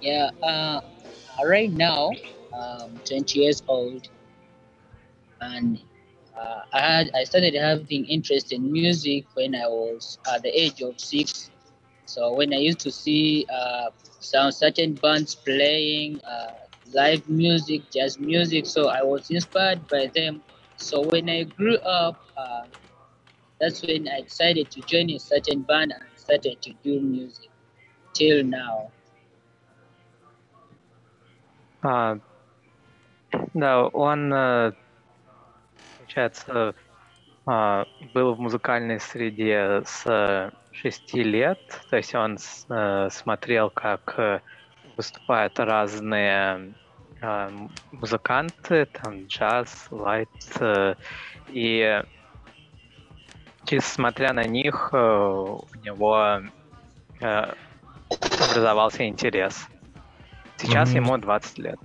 Yeah, 0.00 0.30
uh, 0.42 0.80
right 1.44 1.70
now 1.72 2.10
um, 2.52 3.00
20 3.08 3.40
years 3.40 3.62
old, 3.68 4.08
and 5.40 5.78
I 6.72 6.80
had 6.80 7.10
I 7.14 7.24
started 7.24 7.54
having 7.54 8.06
interest 8.06 8.52
in 8.52 8.72
music 8.72 9.26
when 9.34 9.54
I 9.54 9.66
was 9.68 10.18
at 10.32 10.42
the 10.42 10.50
age 10.50 10.82
of 10.82 11.00
six. 11.00 11.50
So 12.06 12.34
when 12.34 12.52
I 12.54 12.58
used 12.58 12.80
to 12.80 12.92
see 12.92 13.46
some 14.20 14.52
certain 14.52 14.94
bands 14.94 15.34
playing 15.34 16.20
live 16.93 17.27
music, 17.29 17.89
jazz 17.91 18.19
music, 18.19 18.65
so 18.65 18.87
I 18.87 19.03
was 19.03 19.29
inspired 19.29 19.87
by 19.87 20.11
them. 20.13 20.41
So 20.77 21.01
when 21.01 21.29
I 21.29 21.43
grew 21.43 21.77
up, 21.77 22.21
uh, 22.37 22.65
that's 23.59 23.81
when 23.81 24.07
I 24.07 24.21
decided 24.21 24.71
to 24.71 24.81
join 24.81 25.09
a 25.11 25.19
certain 25.19 25.61
band 25.61 25.93
and 25.93 26.03
started 26.15 26.61
to 26.61 26.73
do 26.83 26.99
music 26.99 27.49
till 28.13 28.43
now. 28.43 28.91
Uh, 31.83 32.17
Да, 33.53 33.87
он, 33.87 34.33
э, 34.33 34.73
получается, 35.97 36.75
а, 37.45 37.85
был 38.13 38.33
в 38.33 38.39
музыкальной 38.39 38.99
среде 38.99 39.81
с 39.85 40.51
шести 40.71 41.23
лет, 41.23 41.59
то 41.89 41.97
есть 41.97 42.13
он 42.15 42.37
э, 42.37 43.09
смотрел, 43.11 43.69
как 43.69 44.15
э, 44.17 44.41
выступают 44.97 45.59
разные 45.59 46.33
а, 46.41 46.71
музыканты, 47.92 48.86
там 48.86 49.26
джаз, 49.26 49.88
лайт, 49.90 50.28
и 51.48 52.02
смотря 53.80 54.32
на 54.32 54.44
них 54.44 54.90
у 54.92 55.66
него 55.82 56.40
образовался 57.20 59.06
интерес. 59.06 59.68
Сейчас 60.56 60.90
mm-hmm. 60.90 60.96
ему 60.96 61.18
20 61.18 61.58
лет. 61.58 61.78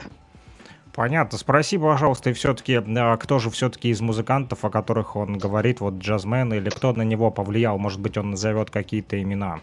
Понятно. 0.93 1.37
Спроси, 1.37 1.77
пожалуйста, 1.77 2.29
и 2.29 2.33
все-таки, 2.33 2.81
кто 3.19 3.39
же 3.39 3.49
все-таки 3.49 3.89
из 3.89 3.99
музыкантов, 3.99 4.63
о 4.63 4.69
которых 4.69 5.17
он 5.17 5.37
говорит, 5.37 5.81
вот 5.81 5.95
джазмен, 5.95 6.53
или 6.53 6.69
кто 6.69 6.93
на 6.93 7.01
него 7.01 7.31
повлиял? 7.31 7.77
Может 7.77 7.99
быть, 7.99 8.17
он 8.17 8.31
назовет 8.31 8.69
какие-то 8.69 9.21
имена? 9.21 9.59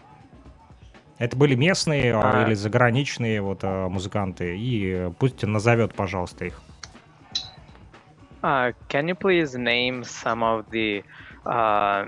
Это 1.19 1.37
были 1.37 1.55
местные 1.55 2.13
а... 2.15 2.45
или 2.45 2.53
заграничные 2.53 3.41
вот 3.41 3.59
а, 3.63 3.87
музыканты, 3.87 4.57
и 4.57 5.11
пусть 5.19 5.43
назовет, 5.43 5.93
пожалуйста, 5.93 6.45
их. 6.45 6.61
Uh, 8.41 8.73
can 8.89 9.07
you 9.07 9.15
please 9.15 9.55
name 9.55 10.03
some 10.03 10.43
of 10.43 10.69
the 10.69 11.01
uh, 11.45 12.05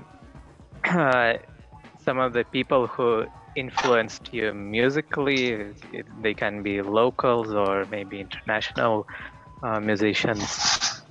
some 2.04 2.20
of 2.20 2.34
the 2.34 2.44
people 2.52 2.88
who 2.88 3.26
influenced 3.56 4.34
you 4.34 4.54
musically? 4.54 5.74
They 6.22 6.34
can 6.34 6.62
be 6.62 6.82
locals 6.82 7.54
or 7.54 7.86
maybe 7.90 8.20
international 8.20 9.08
uh, 9.64 9.80
musicians. 9.80 11.02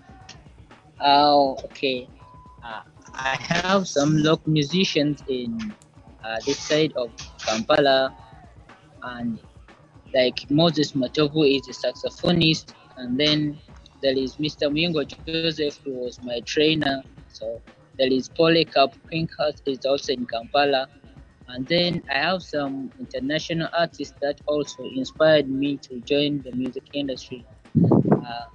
Oh, 1.00 1.56
okay. 1.64 2.06
Uh, 2.62 2.82
I 3.14 3.36
have 3.40 3.88
some 3.88 4.18
local 4.18 4.52
musicians 4.52 5.22
in 5.26 5.72
uh, 6.24 6.40
this 6.46 6.58
side 6.58 6.92
of 6.96 7.10
Kampala, 7.44 8.14
and 9.02 9.38
like 10.14 10.50
Moses 10.50 10.92
Matovu 10.92 11.44
is 11.44 11.68
a 11.68 11.72
saxophonist, 11.86 12.74
and 12.96 13.18
then 13.18 13.58
there 14.02 14.16
is 14.16 14.36
Mr. 14.36 14.72
Mingo 14.72 15.04
Joseph, 15.04 15.78
who 15.84 15.92
was 15.92 16.22
my 16.22 16.40
trainer. 16.40 17.02
So 17.28 17.60
there 17.98 18.12
is 18.12 18.28
Polycarp 18.28 18.94
Pinkhurst, 19.10 19.62
is 19.66 19.84
also 19.86 20.12
in 20.12 20.26
Kampala. 20.26 20.88
And 21.48 21.66
then 21.66 22.02
I 22.10 22.18
have 22.18 22.42
some 22.42 22.90
international 22.98 23.68
artists 23.76 24.14
that 24.22 24.40
also 24.46 24.84
inspired 24.94 25.48
me 25.48 25.76
to 25.78 26.00
join 26.00 26.42
the 26.42 26.52
music 26.52 26.84
industry, 26.92 27.44
uh, 27.82 28.46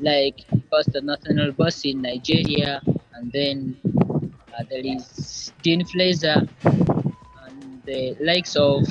like 0.00 0.44
Pastor 0.70 1.00
Nathaniel 1.00 1.52
Boss 1.52 1.84
in 1.84 2.02
Nigeria, 2.02 2.82
and 3.14 3.32
then 3.32 3.76
uh, 4.58 4.64
there 4.70 4.82
is 4.84 5.52
Dean 5.62 5.82
and 5.82 6.97
the 7.88 8.16
likes 8.20 8.54
of, 8.56 8.84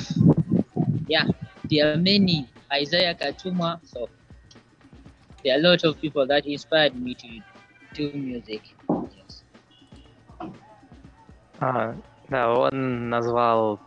yeah, 1.06 1.26
there 1.70 1.92
are 1.92 1.96
many, 1.96 2.48
Isaiah 2.72 3.14
Katuma, 3.14 3.78
so 3.84 4.08
there 5.42 5.54
are 5.54 5.60
a 5.60 5.62
lot 5.62 5.84
of 5.84 6.00
people 6.00 6.26
that 6.26 6.46
inspired 6.46 6.94
me 6.98 7.14
to 7.14 7.28
do 7.94 8.10
music. 8.12 8.62
Yes. 8.88 9.42
Uh, 11.60 11.94
Да, 12.28 12.52
он 12.52 13.08
назвал 13.08 13.80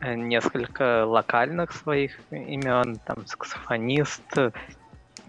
э, 0.00 0.14
несколько 0.14 1.06
локальных 1.06 1.70
своих 1.70 2.18
имен, 2.32 2.98
там 3.06 3.24
саксофонист, 3.26 4.22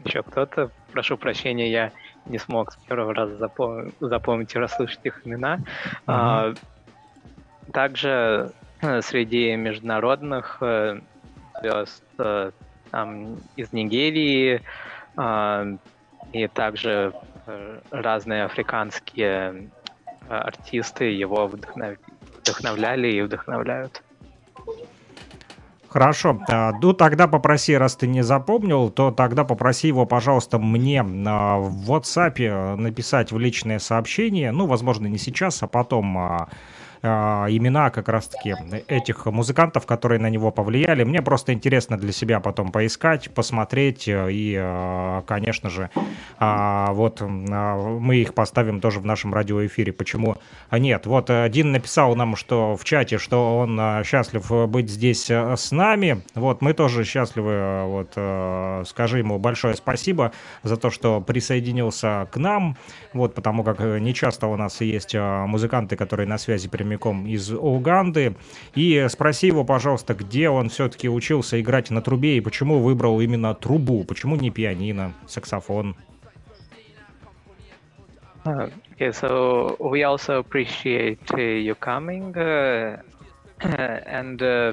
еще 0.04 0.24
кто-то. 0.24 0.72
Прошу 0.92 1.16
прощения, 1.16 1.70
я 1.70 1.92
не 2.26 2.40
смог 2.40 2.72
с 2.72 2.76
первого 2.88 3.14
раза 3.14 3.36
запом- 3.36 3.94
запомнить 4.00 4.56
и 4.56 4.58
расслышать 4.58 5.02
их 5.04 5.22
имена. 5.28 5.58
Mm-hmm. 5.58 5.64
А, 6.08 6.54
также 7.72 8.52
среди 9.02 9.56
международных 9.56 10.58
э, 10.62 11.00
звезд 11.62 12.04
там, 12.92 13.38
из 13.56 13.74
Нигерии 13.74 14.62
и 16.34 16.48
также 16.48 17.14
разные 17.92 18.44
африканские 18.46 19.70
артисты 20.28 21.06
его 21.06 21.48
вдохновляли 21.48 23.08
и 23.12 23.22
вдохновляют. 23.22 24.02
Хорошо. 25.96 26.42
Ну, 26.82 26.92
тогда 26.92 27.26
попроси, 27.26 27.78
раз 27.78 27.96
ты 27.96 28.06
не 28.06 28.22
запомнил, 28.22 28.90
то 28.90 29.12
тогда 29.12 29.46
попроси 29.46 29.88
его, 29.88 30.06
пожалуйста, 30.06 30.60
мне 30.60 31.02
в 31.04 31.90
WhatsApp 31.90 32.76
написать 32.76 33.32
в 33.32 33.40
личное 33.40 33.80
сообщение. 33.80 34.52
Ну, 34.52 34.66
возможно, 34.66 35.08
не 35.08 35.18
сейчас, 35.18 35.64
а 35.64 35.68
потом 35.68 36.18
э, 36.18 36.48
имена 37.02 37.90
как 37.90 38.10
раз-таки 38.10 38.56
этих 38.88 39.26
музыкантов, 39.26 39.86
которые 39.86 40.20
на 40.20 40.30
него 40.30 40.52
повлияли. 40.52 41.04
Мне 41.04 41.22
просто 41.22 41.54
интересно 41.54 41.98
для 41.98 42.12
себя 42.12 42.40
потом 42.40 42.72
поискать, 42.72 43.34
посмотреть 43.34 44.08
э, 44.08 44.32
и, 44.32 44.56
э, 44.58 45.22
конечно 45.28 45.70
же, 45.70 45.90
э, 46.40 46.86
вот 46.92 47.22
э, 47.22 47.26
мы 47.26 48.18
их 48.18 48.34
поставим 48.34 48.82
тоже 48.82 49.00
в 49.00 49.06
нашем 49.06 49.34
радиоэфире. 49.34 49.94
Почему 49.94 50.38
нет? 50.72 51.06
Вот 51.06 51.30
Дин 51.50 51.72
написал 51.72 52.16
нам, 52.16 52.36
что 52.36 52.76
в 52.76 52.84
чате, 52.84 53.18
что 53.18 53.58
он 53.60 53.80
э, 53.80 54.04
счастлив 54.04 54.70
быть 54.70 54.90
здесь 54.90 55.30
э, 55.30 55.56
с 55.56 55.72
нами. 55.72 56.24
Вот 56.34 56.62
мы 56.62 56.74
тоже 56.74 57.04
счастливы. 57.04 57.86
Вот 57.86 58.14
э, 58.16 58.84
скажи 58.86 59.20
ему 59.20 59.40
большое 59.40 59.76
спасибо 59.76 60.32
за 60.64 60.78
то, 60.78 60.90
что 60.90 61.22
присоединился 61.22 62.28
к 62.32 62.38
нам. 62.38 62.78
Вот 63.14 63.36
потому 63.36 63.64
как 63.64 63.80
не 63.80 64.14
часто 64.14 64.48
у 64.48 64.56
нас 64.56 64.82
есть 64.82 65.16
музыканты, 65.16 65.96
которые 65.96 66.28
на 66.28 66.38
связи 66.38 66.68
прямиком 66.68 66.85
прямиком 66.86 67.26
из 67.26 67.52
Уганды. 67.52 68.36
И 68.76 69.06
спроси 69.10 69.48
его, 69.48 69.64
пожалуйста, 69.64 70.14
где 70.14 70.50
он 70.50 70.70
все-таки 70.70 71.10
учился 71.10 71.60
играть 71.60 71.90
на 71.90 72.02
трубе 72.02 72.38
и 72.38 72.42
почему 72.42 72.80
выбрал 72.80 73.20
именно 73.20 73.54
трубу, 73.56 74.04
почему 74.04 74.36
не 74.36 74.52
пианино, 74.52 75.14
саксофон. 75.28 75.96
Uh, 78.46 78.70
okay, 78.94 79.12
so 79.12 79.76
we 79.80 80.04
also 80.04 80.38
appreciate 80.38 81.32
uh, 81.34 81.42
you 81.42 81.74
coming, 81.74 82.32
uh, 82.38 83.02
and 83.60 84.40
uh, 84.44 84.72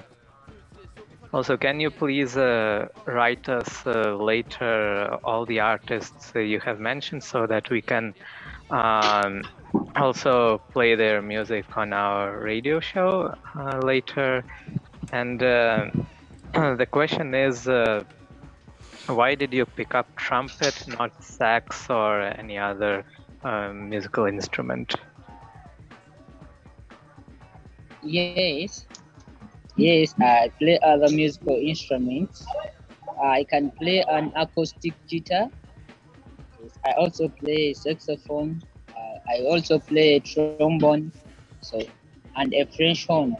also 1.33 1.57
can 1.57 1.81
you 1.81 1.91
please 1.91 2.37
uh, 2.37 2.87
write 3.07 3.49
us 3.49 3.87
uh, 3.87 4.15
later 4.15 5.17
all 5.25 5.47
the 5.47 5.59
artists 5.59 6.33
you 6.35 6.61
have 6.61 6.81
mentioned 6.81 7.25
so 7.25 7.47
that 7.47 7.71
we 7.71 7.81
can 7.81 8.13
um, 8.73 9.43
also 9.97 10.59
play 10.73 10.95
their 10.97 11.23
music 11.23 11.77
on 11.77 11.93
our 11.93 12.41
radio 12.41 12.81
show 12.81 13.35
uh, 13.59 13.79
later. 13.85 14.45
And 15.13 15.43
uh, 15.43 15.87
the 16.55 16.87
question 16.91 17.35
is, 17.35 17.69
uh, 17.69 18.05
why 19.07 19.35
did 19.35 19.53
you 19.53 19.67
pick 19.67 19.95
up 19.95 20.07
trumpet, 20.17 20.75
not 20.89 21.13
sax 21.23 21.91
or 21.91 22.23
any 22.23 22.59
other 22.59 23.05
um, 23.45 23.91
musical 23.91 24.27
instrument? 24.27 24.95
Yes, 28.03 28.87
yes, 29.77 30.15
I 30.21 30.51
play 30.59 30.79
other 30.83 31.09
musical 31.11 31.57
instruments. 31.57 32.45
I 33.23 33.45
can 33.45 33.71
play 33.73 34.03
an 34.09 34.33
acoustic 34.37 34.95
guitar 35.09 35.51
I 36.85 36.93
also 36.93 37.29
play 37.29 37.75
saxophone. 37.75 38.63
Uh, 38.89 39.19
I 39.29 39.45
also 39.47 39.79
play 39.79 40.21
trombone, 40.21 41.13
so 41.61 41.81
and 42.37 42.53
a 42.55 42.65
French 42.67 43.07
horn. 43.07 43.37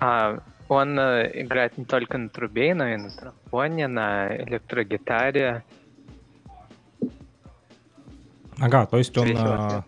А, 0.00 0.38
он 0.68 0.98
э, 0.98 1.42
играет 1.42 1.76
не 1.76 1.84
только 1.84 2.18
на 2.18 2.28
трубе, 2.28 2.74
но 2.74 2.88
и 2.88 2.96
на 2.96 3.10
тромбоне, 3.10 3.88
на 3.88 4.36
электрогитаре. 4.36 5.64
Ага, 8.60 8.86
то 8.86 8.98
есть 8.98 9.16
он 9.18 9.28
э, 9.28 9.82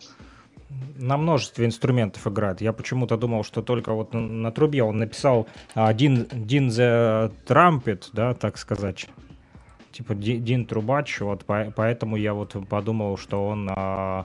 на 0.97 1.17
множестве 1.17 1.67
инструментов 1.67 2.27
играет. 2.27 2.61
Я 2.61 2.73
почему-то 2.73 3.17
думал, 3.17 3.45
что 3.45 3.63
только 3.63 3.93
вот 3.93 4.15
на, 4.15 4.21
на 4.21 4.53
трубе 4.53 4.83
он 4.83 4.99
написал 4.99 5.49
а, 5.75 5.93
Дин, 5.93 6.27
Дин 6.33 6.69
the 6.69 7.33
Trumpet, 7.47 8.09
да, 8.13 8.35
так 8.35 8.59
сказать. 8.59 9.07
Типа 10.01 10.15
Ди- 10.15 10.39
Дин 10.39 10.65
Трубач, 10.65 11.21
вот 11.21 11.45
по- 11.45 11.71
поэтому 11.77 12.17
я 12.17 12.33
вот 12.33 12.57
подумал, 12.71 13.19
что 13.19 13.47
он 13.47 13.69
а, 13.71 14.25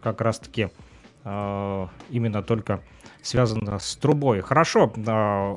как 0.00 0.20
раз-таки 0.20 0.68
а, 1.24 1.88
именно 2.10 2.44
только 2.44 2.80
связан 3.22 3.66
с 3.80 3.96
трубой. 3.96 4.40
Хорошо, 4.40 4.92
а, 5.04 5.56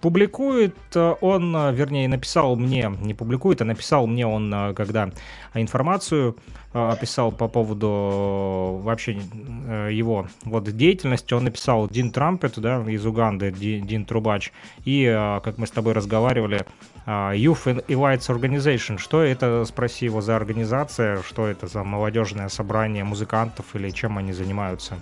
публикует 0.00 0.76
э, 0.94 1.14
он, 1.20 1.54
а, 1.56 1.70
вернее, 1.72 2.08
написал 2.08 2.56
мне, 2.56 2.92
не 3.00 3.14
публикует, 3.14 3.60
а 3.60 3.64
написал 3.64 4.06
мне 4.06 4.26
он, 4.26 4.52
а, 4.54 4.74
когда 4.74 5.10
информацию 5.54 6.36
а, 6.72 6.92
описал 6.92 7.32
по 7.32 7.48
поводу 7.48 8.80
э, 8.80 8.84
вообще 8.84 9.18
э, 9.66 9.88
его 9.92 10.28
вот 10.44 10.64
деятельности. 10.64 11.32
Он 11.34 11.44
написал 11.44 11.88
Дин 11.88 12.10
Трампет, 12.10 12.58
да, 12.58 12.82
из 12.86 13.04
Уганды, 13.06 13.50
Ди- 13.50 13.80
Дин 13.80 14.04
Трубач, 14.04 14.52
и, 14.84 15.06
а, 15.06 15.40
как 15.40 15.58
мы 15.58 15.66
с 15.66 15.70
тобой 15.70 15.94
разговаривали, 15.94 16.66
а, 17.06 17.34
Youth 17.34 17.64
and 17.64 17.86
Elites 17.86 18.28
Organization. 18.28 18.98
Что 18.98 19.22
это, 19.22 19.64
спроси 19.64 20.04
его, 20.04 20.20
за 20.20 20.36
организация, 20.36 21.22
что 21.22 21.46
это 21.46 21.66
за 21.66 21.84
молодежное 21.84 22.48
собрание 22.48 23.02
музыкантов 23.02 23.74
или 23.74 23.90
чем 23.90 24.18
они 24.18 24.32
занимаются? 24.32 24.98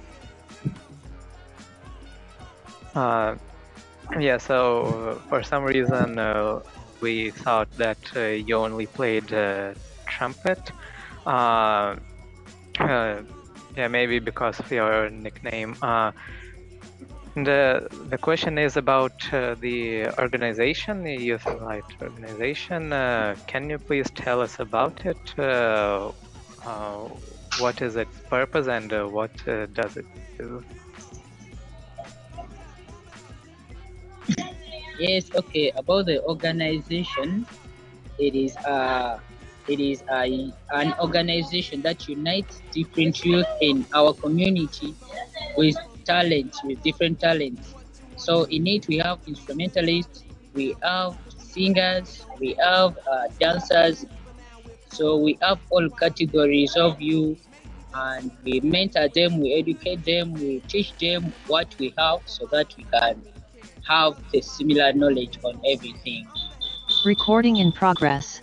Uh, 2.95 3.37
yeah, 4.19 4.39
so 4.39 5.21
for 5.29 5.43
some 5.43 5.65
reason 5.65 6.19
uh, 6.19 6.61
we 7.01 7.31
thought 7.31 7.71
that 7.73 7.99
uh, 8.17 8.21
you 8.21 8.57
only 8.57 8.87
played 8.87 9.33
uh, 9.33 9.75
trumpet. 10.07 10.73
Uh, 11.27 11.97
uh, 12.79 13.23
yeah, 13.77 13.89
maybe 13.89 14.19
because 14.19 14.59
of 14.61 14.71
your 14.71 15.11
nickname. 15.11 15.77
Uh, 15.83 16.13
the 17.35 17.87
the 18.09 18.17
question 18.17 18.57
is 18.57 18.77
about 18.77 19.13
the 19.31 20.07
organization, 20.19 21.03
the 21.03 21.15
Youth 21.15 21.47
Light 21.61 21.85
organization. 22.01 22.91
Can 23.47 23.69
you 23.69 23.79
please 23.79 24.11
tell 24.15 24.41
us 24.41 24.59
about 24.59 25.05
it? 25.05 25.35
What 27.59 27.83
is 27.83 27.97
its 27.97 28.19
purpose 28.31 28.69
and 28.69 28.91
what 29.13 29.33
does 29.45 29.97
it 29.97 30.07
do? 30.39 30.63
Yes, 34.99 35.31
okay. 35.35 35.73
About 35.77 36.07
the 36.07 36.23
organization, 36.25 37.47
it 38.19 38.35
is 38.35 38.57
uh 38.67 39.19
it 39.67 39.81
is 39.81 40.03
a, 40.11 40.53
an 40.71 40.95
organization 41.01 41.83
that 41.83 42.07
unites 42.09 42.63
different 42.73 43.25
youth 43.25 43.47
in 43.61 43.87
our 43.95 44.15
community 44.15 44.97
with 45.57 45.77
talents, 46.05 46.63
with 46.65 46.83
different 46.83 47.21
talents. 47.21 47.75
So 48.17 48.45
in 48.45 48.67
it 48.67 48.87
we 48.89 48.99
have 48.99 49.21
instrumentalists, 49.27 50.25
we 50.55 50.77
have 50.83 51.19
singers, 51.29 52.27
we 52.41 52.57
have 52.63 52.97
uh, 53.13 53.29
dancers. 53.41 54.05
So 54.89 55.17
we 55.19 55.39
have 55.43 55.61
all 55.71 55.89
categories 55.91 56.77
of 56.77 57.01
youth 57.01 57.49
and 57.95 58.33
we 58.45 58.61
mentor 58.61 59.09
them, 59.15 59.41
we 59.41 59.55
educate 59.55 60.05
them, 60.05 60.39
we 60.39 60.61
teach 60.69 60.97
them 60.99 61.35
what 61.47 61.75
we 61.79 61.95
have 61.99 62.21
so 62.27 62.47
that 62.53 62.75
we 62.77 62.85
can 62.93 63.25
have 63.89 64.17
the 64.33 64.41
similar 64.41 64.93
knowledge 64.93 65.39
on 65.45 65.61
everything. 65.65 66.27
Recording 67.05 67.57
in 67.57 67.73
progress. 67.73 68.43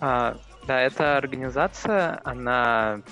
А, 0.00 0.36
да, 0.66 0.80
эта 0.80 1.16
организация, 1.16 2.20
она, 2.24 3.02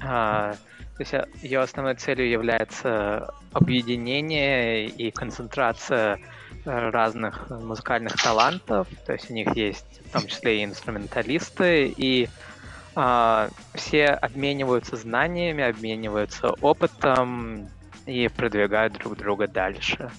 а, 0.00 0.52
то 0.96 1.00
есть 1.00 1.12
ее 1.42 1.60
основной 1.60 1.96
целью 1.96 2.30
является 2.30 3.34
объединение 3.52 4.86
и 4.86 5.10
концентрация 5.10 6.20
э, 6.64 6.90
разных 6.90 7.50
музыкальных 7.50 8.22
талантов. 8.22 8.86
То 9.06 9.14
есть 9.14 9.30
у 9.30 9.34
них 9.34 9.56
есть 9.56 10.00
в 10.06 10.12
том 10.12 10.26
числе 10.28 10.60
и 10.60 10.64
инструменталисты, 10.64 11.92
и 11.96 12.28
а, 12.94 13.48
все 13.74 14.06
обмениваются 14.06 14.96
знаниями, 14.96 15.64
обмениваются 15.64 16.50
опытом 16.60 17.68
и 18.08 18.28
продвигают 18.28 18.94
друг 18.94 19.16
друга 19.16 19.46
дальше. 19.46 20.10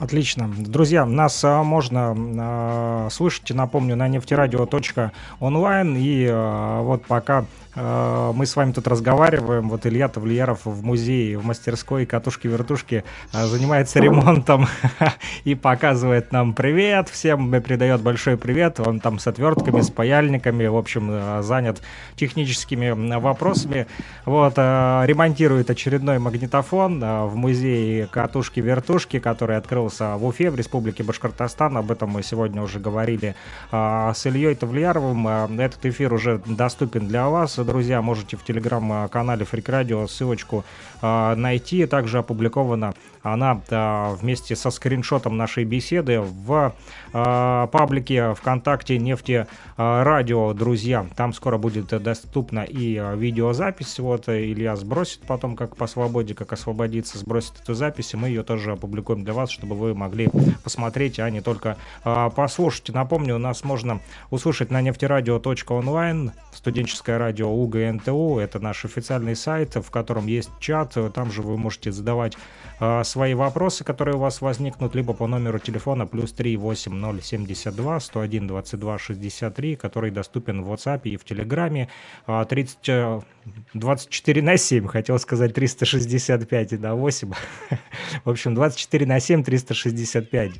Отлично. 0.00 0.48
Друзья, 0.48 1.04
нас 1.04 1.44
а, 1.44 1.62
можно 1.62 2.14
а, 2.16 3.08
слышать, 3.10 3.50
напомню, 3.50 3.94
на 3.94 4.08
нефтерадио.онлайн. 4.08 5.96
И 5.96 6.26
а, 6.30 6.80
вот 6.80 7.04
пока 7.04 7.44
мы 7.74 8.44
с 8.44 8.54
вами 8.54 8.72
тут 8.72 8.86
разговариваем, 8.86 9.68
вот 9.70 9.86
Илья 9.86 10.08
Тавлияров 10.08 10.66
в 10.66 10.84
музее, 10.84 11.38
в 11.38 11.44
мастерской 11.44 12.04
катушки-вертушки 12.04 13.04
а, 13.32 13.46
занимается 13.46 13.98
ремонтом 13.98 14.66
и 15.44 15.54
показывает 15.54 16.32
нам 16.32 16.52
привет. 16.52 17.08
Всем 17.08 17.50
передает 17.62 18.02
большой 18.02 18.36
привет. 18.36 18.78
Он 18.80 19.00
там 19.00 19.18
с 19.18 19.26
отвертками, 19.26 19.80
с 19.80 19.90
паяльниками, 19.90 20.66
в 20.66 20.76
общем, 20.76 21.08
а, 21.10 21.42
занят 21.42 21.80
техническими 22.16 22.90
вопросами. 23.16 23.86
Вот, 24.26 24.58
ремонтирует 24.58 25.70
очередной 25.70 26.18
магнитофон 26.18 27.00
в 27.00 27.36
музее 27.36 28.06
катушки-вертушки, 28.06 29.18
который 29.18 29.56
открылся 29.56 30.16
в 30.16 30.26
Уфе, 30.26 30.50
в 30.50 30.56
Республике 30.56 31.04
Башкортостан. 31.04 31.76
Об 31.76 31.90
этом 31.90 32.10
мы 32.10 32.22
сегодня 32.22 32.62
уже 32.62 32.78
говорили 32.78 33.34
с 33.70 34.26
Ильей 34.26 34.54
Тавлияровым. 34.54 35.58
Этот 35.58 35.86
эфир 35.86 36.12
уже 36.12 36.40
доступен 36.44 37.08
для 37.08 37.28
вас, 37.28 37.58
друзья. 37.64 38.02
Можете 38.02 38.36
в 38.36 38.44
телеграм-канале 38.44 39.44
Freak 39.44 39.64
Radio 39.64 40.08
ссылочку 40.08 40.64
найти. 41.02 41.86
Также 41.86 42.18
опубликована 42.18 42.94
она 43.22 43.60
а, 43.70 44.14
вместе 44.14 44.56
со 44.56 44.70
скриншотом 44.70 45.36
нашей 45.36 45.64
беседы 45.64 46.20
в 46.20 46.74
а, 47.12 47.66
паблике 47.68 48.34
ВКонтакте 48.34 48.98
Нефти 48.98 49.46
а, 49.76 50.02
Радио, 50.04 50.52
друзья. 50.52 51.06
Там 51.16 51.32
скоро 51.32 51.56
будет 51.56 51.86
доступна 52.02 52.64
и 52.64 52.96
а, 52.96 53.14
видеозапись. 53.14 53.98
Вот 54.00 54.28
Илья 54.28 54.74
сбросит 54.76 55.20
потом, 55.20 55.56
как 55.56 55.76
по 55.76 55.86
свободе, 55.86 56.34
как 56.34 56.52
освободиться, 56.52 57.18
сбросит 57.18 57.60
эту 57.62 57.74
запись, 57.74 58.14
и 58.14 58.16
мы 58.16 58.28
ее 58.28 58.42
тоже 58.42 58.72
опубликуем 58.72 59.24
для 59.24 59.34
вас, 59.34 59.50
чтобы 59.50 59.76
вы 59.76 59.94
могли 59.94 60.28
посмотреть, 60.64 61.20
а 61.20 61.30
не 61.30 61.40
только 61.40 61.76
а, 62.04 62.28
послушать. 62.30 62.88
Напомню, 62.88 63.38
нас 63.38 63.62
можно 63.62 64.00
услышать 64.30 64.70
на 64.70 64.80
нефтерадио.онлайн, 64.80 66.32
студенческое 66.52 67.18
радио 67.18 67.48
УГНТУ, 67.52 68.38
это 68.38 68.58
наш 68.58 68.84
официальный 68.84 69.36
сайт, 69.36 69.76
в 69.76 69.90
котором 69.90 70.26
есть 70.26 70.50
чат, 70.58 70.91
там 70.92 71.30
же 71.30 71.42
вы 71.42 71.56
можете 71.56 71.92
задавать 71.92 72.36
а, 72.84 73.04
свои 73.04 73.34
вопросы, 73.34 73.84
которые 73.84 74.16
у 74.16 74.18
вас 74.18 74.40
возникнут, 74.40 74.96
либо 74.96 75.12
по 75.12 75.28
номеру 75.28 75.60
телефона 75.60 76.04
плюс 76.04 76.32
38072 76.32 78.00
101 78.00 78.46
22 78.48 78.98
63, 78.98 79.76
который 79.76 80.10
доступен 80.10 80.64
в 80.64 80.72
WhatsApp 80.72 81.02
и 81.04 81.16
в 81.16 81.24
Телеграме. 81.24 81.88
А, 82.26 82.44
30, 82.44 82.88
э, 82.88 83.20
24 83.74 84.42
на 84.42 84.56
7, 84.56 84.88
хотел 84.88 85.18
сказать 85.20 85.54
365 85.54 86.72
и 86.72 86.78
на 86.78 86.96
8. 86.96 87.32
В 88.24 88.30
общем, 88.30 88.54
24 88.56 89.06
на 89.06 89.20
7, 89.20 89.44
365. 89.44 90.52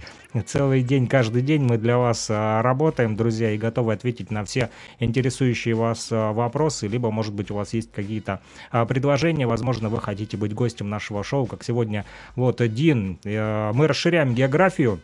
Целый 0.47 0.83
день, 0.83 1.09
каждый 1.09 1.43
день 1.43 1.63
мы 1.63 1.77
для 1.77 1.99
вас 1.99 2.31
работаем, 2.31 3.17
друзья, 3.17 3.51
и 3.51 3.59
готовы 3.59 3.93
ответить 3.93 4.31
на 4.31 4.45
все 4.45 4.71
интересующие 5.01 5.75
вас 5.75 6.09
вопросы, 6.11 6.87
либо, 6.87 7.11
может 7.11 7.35
быть, 7.35 7.51
у 7.51 7.55
вас 7.55 7.75
есть 7.75 7.93
какие-то 7.93 8.41
предложения, 8.89 9.47
возможно, 9.47 9.89
вы 9.89 10.01
хотите 10.01 10.22
быть 10.37 10.55
гостем 10.55 10.89
нашего 10.89 11.25
шоу, 11.25 11.47
как 11.47 11.65
сегодня. 11.65 12.05
Вот, 12.37 12.67
Дин, 12.73 13.19
э, 13.25 13.73
мы 13.73 13.87
расширяем 13.87 14.35
географию. 14.35 15.01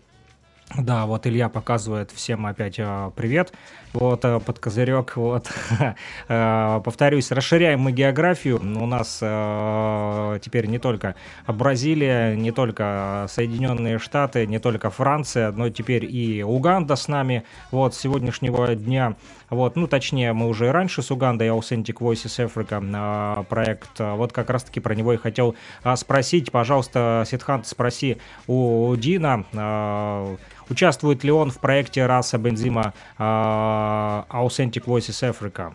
Да, 0.77 1.07
вот 1.07 1.27
Илья 1.27 1.49
показывает 1.49 2.11
всем 2.11 2.45
опять 2.47 2.79
э, 2.79 3.11
привет. 3.17 3.53
Вот 3.93 4.25
э, 4.25 4.41
под 4.41 4.59
козырек. 4.59 5.17
Вот. 5.17 5.51
Э, 6.29 6.81
Повторюсь, 6.85 7.31
расширяем 7.31 7.81
мы 7.81 7.93
географию. 7.93 8.61
У 8.61 8.87
нас 8.87 9.19
э, 9.23 10.39
теперь 10.43 10.67
не 10.67 10.79
только 10.79 11.15
Бразилия, 11.47 12.35
не 12.37 12.51
только 12.51 13.27
Соединенные 13.29 13.99
Штаты, 13.99 14.47
не 14.47 14.59
только 14.59 14.91
Франция, 14.91 15.53
но 15.53 15.71
теперь 15.71 16.05
и 16.05 16.43
Уганда 16.43 16.97
с 16.97 17.09
нами. 17.09 17.45
Вот 17.71 17.95
с 17.95 17.99
сегодняшнего 17.99 18.75
дня. 18.75 19.17
Вот, 19.51 19.77
ну, 19.77 19.87
точнее, 19.87 20.35
мы 20.35 20.49
уже 20.49 20.71
раньше 20.71 21.03
с 21.03 21.11
Угандой 21.11 21.49
Authentic 21.49 21.99
Voices 21.99 22.45
Africa 22.45 23.45
проект. 23.45 23.99
Вот 23.99 24.33
как 24.33 24.51
раз-таки 24.51 24.81
про 24.81 24.95
него 24.95 25.15
и 25.15 25.17
хотел 25.17 25.55
спросить. 25.97 26.53
Пожалуйста, 26.53 27.25
Сидхант, 27.27 27.67
спроси 27.67 28.19
у 28.47 28.95
Дина. 28.97 29.47
э, 30.68 30.72
участвует 30.72 31.24
ли 31.24 31.32
он 31.32 31.52
в 31.52 31.60
проекте 31.60 32.06
Раса 32.06 32.38
Бензима 32.38 32.94
uh, 33.18 34.26
Authentic 34.30 34.86
Voices 34.86 35.24
Africa? 35.24 35.74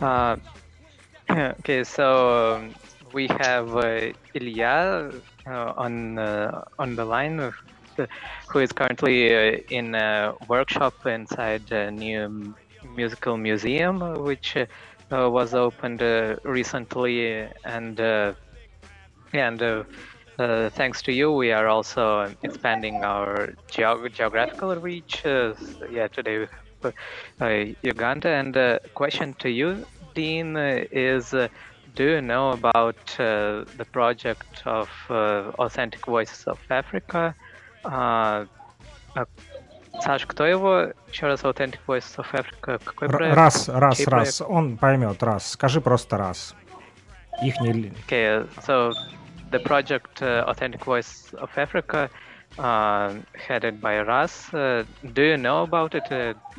Uh, 0.00 0.36
okay, 1.30 1.84
so 1.84 2.56
um, 2.56 2.74
we 3.12 3.28
have 3.28 3.76
uh, 3.76 4.12
Ilya 4.34 5.12
uh, 5.46 5.72
on 5.76 6.18
uh, 6.18 6.64
on 6.78 6.96
the 6.96 7.04
line, 7.04 7.38
uh, 7.40 7.52
who 8.48 8.58
is 8.58 8.72
currently 8.72 9.34
uh, 9.34 9.60
in 9.70 9.94
a 9.94 10.34
workshop 10.48 11.06
inside 11.06 11.70
a 11.70 11.90
new 11.90 12.54
musical 12.96 13.36
museum, 13.36 14.00
which 14.24 14.56
uh, 14.56 14.66
was 15.30 15.54
opened 15.54 16.00
recently, 16.44 17.46
and 17.64 18.00
and 19.32 19.84
thanks 20.38 21.02
to 21.02 21.12
you, 21.12 21.32
we 21.32 21.52
are 21.52 21.68
also 21.68 22.34
expanding 22.42 23.04
our 23.04 23.54
geog 23.68 24.12
geographical 24.12 24.74
reach. 24.76 25.22
yeah, 25.24 26.08
today 26.08 26.38
we 26.38 26.46
have 27.40 27.74
Uganda, 27.82 28.28
and 28.28 28.54
the 28.54 28.80
question 28.94 29.34
to 29.34 29.48
you, 29.48 29.86
Dean, 30.14 30.56
is 30.56 31.34
do 31.94 32.04
you 32.04 32.20
know 32.22 32.52
about 32.52 32.96
uh, 33.20 33.64
the 33.76 33.86
project 33.92 34.62
of 34.64 34.88
uh, 35.10 35.52
Authentic 35.58 36.06
Voices 36.06 36.44
of 36.46 36.58
Africa? 36.70 37.34
Uh, 37.84 38.46
Саш, 40.00 40.26
кто 40.26 40.46
его? 40.46 40.92
Еще 41.10 41.26
раз, 41.26 41.44
Authentic 41.44 41.80
Voices 41.86 42.16
of 42.16 42.26
Africa. 42.32 42.80
Какой 42.82 43.08
проект? 43.08 43.36
Раз, 43.36 43.68
раз, 43.68 43.96
Чей 43.98 44.06
раз. 44.06 44.38
Проект? 44.38 44.50
Он 44.50 44.78
поймет, 44.78 45.22
раз. 45.22 45.50
Скажи 45.50 45.82
просто 45.82 46.16
раз. 46.16 46.54
Их 47.42 47.60
не... 47.60 47.92
Okay, 48.08 48.48
so 48.66 48.92
the 49.51 49.59
project 49.59 50.21
uh, 50.21 50.43
Authentic 50.47 50.83
Voice 50.83 51.33
of 51.33 51.49
Africa, 51.57 52.09
uh, 52.57 53.15
headed 53.35 53.81
by 53.81 54.01
Ras. 54.01 54.53
Uh, 54.53 54.83
do 55.13 55.21
you 55.21 55.37
know 55.37 55.63
about 55.63 55.95
it? 55.95 56.07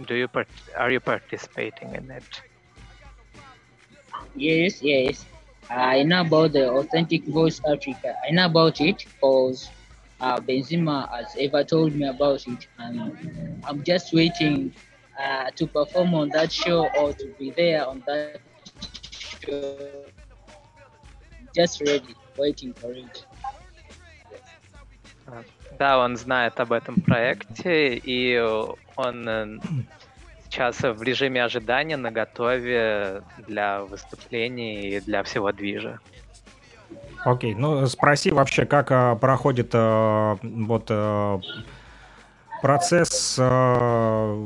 Do 0.06 0.14
you 0.14 0.28
are 0.76 0.90
you 0.90 1.00
participating 1.00 1.94
in 1.94 2.10
it? 2.10 2.42
Yes, 4.34 4.82
yes. 4.82 5.26
I 5.70 6.02
know 6.02 6.20
about 6.22 6.52
the 6.52 6.70
Authentic 6.70 7.24
Voice 7.26 7.60
Africa. 7.66 8.14
I 8.28 8.32
know 8.32 8.46
about 8.46 8.80
it 8.80 9.04
because 9.04 9.70
uh, 10.20 10.38
Benzema 10.40 11.08
has 11.10 11.36
ever 11.38 11.64
told 11.64 11.94
me 11.94 12.06
about 12.06 12.46
it, 12.46 12.66
and 12.78 13.62
I'm 13.64 13.82
just 13.84 14.12
waiting 14.12 14.72
uh, 15.18 15.50
to 15.56 15.66
perform 15.66 16.14
on 16.14 16.30
that 16.30 16.52
show 16.52 16.88
or 16.98 17.12
to 17.14 17.26
be 17.38 17.50
there 17.56 17.86
on 17.86 18.02
that 18.06 18.32
show. 19.12 19.76
Just 21.54 21.80
ready, 21.80 22.14
waiting 22.38 22.74
for 22.74 22.94
it. 22.94 23.24
Да, 25.78 25.98
он 25.98 26.16
знает 26.16 26.58
об 26.58 26.72
этом 26.72 26.96
проекте, 26.96 27.94
и 27.96 28.38
он 28.96 29.60
сейчас 30.48 30.80
в 30.80 31.02
режиме 31.02 31.44
ожидания, 31.44 31.96
на 31.96 32.10
готове 32.10 33.22
для 33.46 33.82
выступлений 33.82 34.88
и 34.88 35.00
для 35.00 35.22
всего 35.22 35.52
движа. 35.52 36.00
Окей, 37.24 37.52
okay. 37.52 37.56
ну 37.56 37.86
спроси 37.86 38.30
вообще, 38.30 38.64
как 38.64 38.90
а, 38.90 39.16
проходит 39.16 39.70
а, 39.74 40.38
вот 40.42 40.86
а, 40.88 41.40
процесс 42.62 43.36
а, 43.38 44.44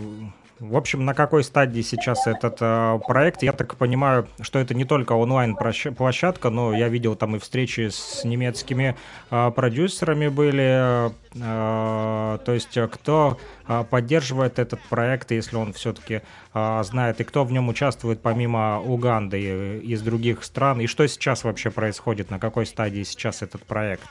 в 0.63 0.77
общем, 0.77 1.05
на 1.05 1.13
какой 1.13 1.43
стадии 1.43 1.81
сейчас 1.81 2.29
этот 2.29 2.59
э, 2.61 3.01
проект? 3.05 3.43
Я 3.43 3.53
так 3.53 3.77
понимаю, 3.77 4.29
что 4.41 4.61
это 4.61 4.75
не 4.75 4.85
только 4.85 5.13
онлайн-площадка, 5.15 6.51
но 6.51 6.73
я 6.73 6.89
видел 6.89 7.17
там 7.17 7.35
и 7.35 7.41
встречи 7.41 7.89
с 7.89 8.23
немецкими 8.23 8.97
э, 9.31 9.51
продюсерами 9.51 10.29
были. 10.29 11.11
Э, 11.35 12.39
то 12.39 12.53
есть 12.53 12.79
кто 12.93 13.39
э, 13.67 13.85
поддерживает 13.91 14.61
этот 14.61 14.81
проект, 14.83 15.33
если 15.33 15.57
он 15.57 15.73
все-таки 15.73 16.23
э, 16.55 16.83
знает, 16.85 17.21
и 17.21 17.25
кто 17.25 17.43
в 17.43 17.51
нем 17.51 17.69
участвует 17.69 18.23
помимо 18.23 18.81
Уганды 18.81 19.41
и 19.41 19.79
из 19.81 20.01
других 20.03 20.45
стран, 20.45 20.81
и 20.81 20.87
что 20.87 21.05
сейчас 21.09 21.43
вообще 21.43 21.73
происходит, 21.73 22.31
на 22.31 22.39
какой 22.39 22.67
стадии 22.67 23.03
сейчас 23.03 23.43
этот 23.43 23.65
проект? 23.65 24.09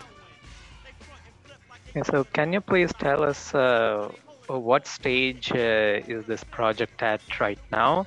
So 1.94 2.26
can 2.34 2.52
you 2.54 2.62
please 2.62 2.94
tell 3.00 3.24
us 3.24 3.54
uh, 3.54 4.12
what 4.60 4.88
stage 4.88 5.52
uh, 5.52 6.02
is 6.08 6.26
this 6.26 6.44
project 6.44 7.02
at 7.02 7.22
right 7.40 7.60
now? 7.72 8.06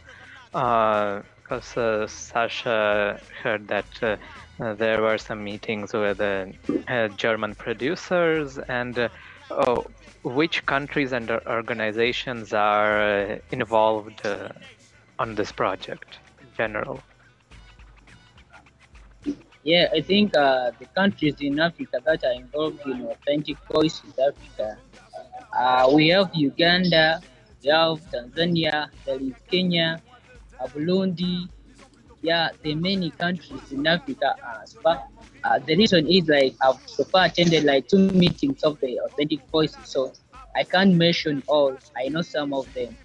Because 0.52 1.76
uh, 1.76 2.06
Sasha 2.06 3.20
heard 3.42 3.68
that 3.68 3.86
uh, 4.02 4.16
there 4.74 5.02
were 5.02 5.18
some 5.18 5.42
meetings 5.42 5.92
with 5.92 6.18
German 7.16 7.54
producers 7.54 8.58
and 8.58 9.10
oh, 9.50 9.86
which 10.22 10.64
countries 10.66 11.12
and 11.12 11.30
organizations 11.30 12.52
are 12.52 13.40
involved 13.50 14.22
on 15.18 15.34
this 15.34 15.52
project 15.52 16.18
in 16.40 16.48
general? 16.56 17.00
Yeah, 19.64 19.88
I 19.94 20.02
think 20.02 20.36
uh, 20.36 20.72
the 20.78 20.84
countries 20.94 21.36
in 21.40 21.58
Africa 21.58 21.98
that 22.04 22.22
are 22.22 22.32
involved 22.32 22.82
in 22.86 23.06
authentic 23.06 23.56
voices 23.72 24.12
Africa 24.18 24.76
uh, 25.53 25.89
we 25.93 26.09
have 26.09 26.29
Uganda, 26.33 27.21
we 27.63 27.69
have 27.69 27.99
Tanzania, 28.11 28.89
there 29.05 29.19
is 29.19 29.33
Kenya, 29.49 30.01
uh, 30.59 30.67
Burundi. 30.67 31.49
Yeah, 32.21 32.49
there 32.63 32.73
are 32.73 32.75
many 32.75 33.11
countries 33.11 33.71
in 33.71 33.87
Africa. 33.87 34.35
Uh, 34.43 34.95
uh, 35.43 35.59
the 35.59 35.75
reason 35.77 36.07
is 36.07 36.27
like 36.27 36.53
I've 36.61 36.81
so 36.85 37.05
far 37.05 37.25
attended 37.25 37.63
like 37.63 37.87
two 37.87 38.09
meetings 38.11 38.61
of 38.63 38.79
the 38.81 38.99
authentic 38.99 39.39
voices, 39.51 39.77
so 39.85 40.11
I 40.55 40.63
can't 40.65 40.95
mention 40.95 41.43
all. 41.47 41.77
I 41.95 42.09
know 42.09 42.21
some 42.21 42.53
of 42.53 42.71
them. 42.73 42.97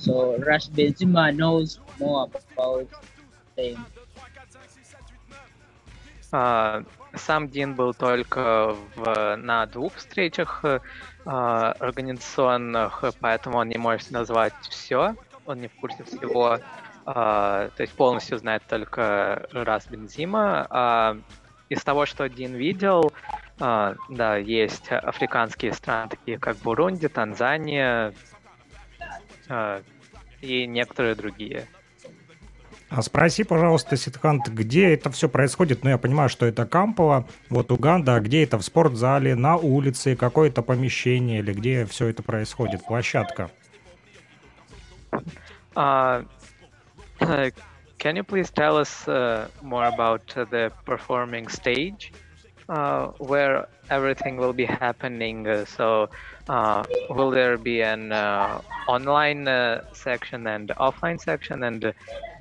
So 0.00 0.36
Rush 0.38 0.68
Benzema 0.68 1.34
knows 1.34 1.78
more 2.00 2.28
about 2.56 2.88
them. 3.56 3.86
Uh, 6.32 6.82
сам 7.14 7.48
Дин 7.48 7.74
был 7.74 7.94
только 7.94 8.76
в, 8.94 9.36
на 9.36 9.66
двух 9.66 9.94
встречах 9.96 10.60
э, 10.62 10.80
организационных, 11.25 13.03
поэтому 13.19 13.57
он 13.57 13.69
не 13.69 13.77
может 13.77 14.11
назвать 14.11 14.53
все, 14.69 15.15
он 15.45 15.59
не 15.59 15.67
в 15.67 15.75
курсе 15.75 16.03
всего, 16.03 16.55
э, 16.55 16.61
то 17.05 17.71
есть 17.77 17.93
полностью 17.93 18.37
знает 18.37 18.63
только 18.67 19.47
раз 19.51 19.87
Бензима. 19.87 20.67
Э, 20.69 21.19
из 21.69 21.83
того, 21.83 22.05
что 22.05 22.29
Дин 22.29 22.55
видел, 22.55 23.11
э, 23.59 23.95
да, 24.09 24.37
есть 24.37 24.91
африканские 24.91 25.73
страны, 25.73 26.09
такие 26.09 26.37
как 26.37 26.57
Бурунди, 26.57 27.07
Танзания 27.07 28.13
э, 29.49 29.81
и 30.41 30.67
некоторые 30.67 31.15
другие. 31.15 31.67
А 32.95 33.01
спроси, 33.01 33.43
пожалуйста, 33.43 33.97
Ситхант, 33.97 34.49
где 34.49 34.93
это 34.93 35.09
все 35.09 35.27
происходит? 35.27 35.83
Ну, 35.83 35.89
я 35.89 35.97
понимаю, 35.97 36.29
что 36.29 36.45
это 36.45 36.67
Кампова, 36.67 37.25
вот 37.49 37.71
Уганда, 37.71 38.13
а 38.13 38.19
где 38.19 38.43
это 38.43 38.59
в 38.59 38.61
спортзале, 38.61 39.33
на 39.33 39.57
улице, 39.57 40.15
какое-то 40.15 40.61
помещение 40.61 41.39
или 41.39 41.53
где 41.53 41.85
все 41.85 42.09
это 42.09 42.21
происходит, 42.21 42.85
площадка? 42.85 43.49
Uh, 45.75 46.23
can 47.97 48.15
you 48.15 48.23
please 48.23 48.51
tell 48.51 48.77
us 48.77 49.07
uh, 49.07 49.47
more 49.63 49.85
about 49.85 50.27
the 50.51 50.71
performing 50.85 51.47
stage? 51.47 52.11
uh, 52.69 53.07
where 53.17 53.67
everything 53.89 54.37
will 54.37 54.53
be 54.53 54.65
happening. 54.65 55.65
So, 55.65 56.09
uh, 56.49 56.83
will 57.09 57.31
there 57.31 57.57
be 57.57 57.81
an 57.81 58.11
uh, 58.11 58.61
online 58.87 59.47
uh, 59.47 59.85
section 59.93 60.47
and 60.47 60.69
offline 60.77 61.19
section, 61.19 61.63
and 61.63 61.93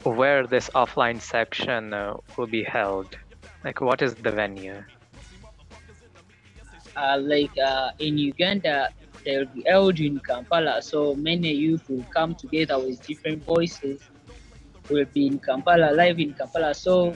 where 0.04 0.46
this 0.46 0.70
offline 0.74 1.20
section 1.20 1.94
uh, 1.94 2.16
will 2.36 2.46
be 2.46 2.62
held? 2.62 3.16
Like, 3.64 3.80
what 3.80 4.02
is 4.02 4.14
the 4.14 4.30
venue? 4.30 4.82
like 7.18 7.56
in 7.98 8.18
Uganda, 8.18 8.90
they 9.24 9.38
will 9.38 9.46
be 9.46 9.64
held 9.66 9.98
in 10.00 10.18
Kampala. 10.20 10.82
So 10.82 11.14
many 11.14 11.52
youth 11.52 11.88
will 11.88 12.04
come 12.14 12.34
together 12.34 12.78
with 12.78 13.04
different 13.06 13.44
voices. 13.44 14.00
Will 14.90 15.06
be 15.14 15.26
in 15.26 15.38
Kampala, 15.38 15.92
live 15.92 16.18
in 16.18 16.34
Kampala. 16.34 16.74
So 16.74 17.14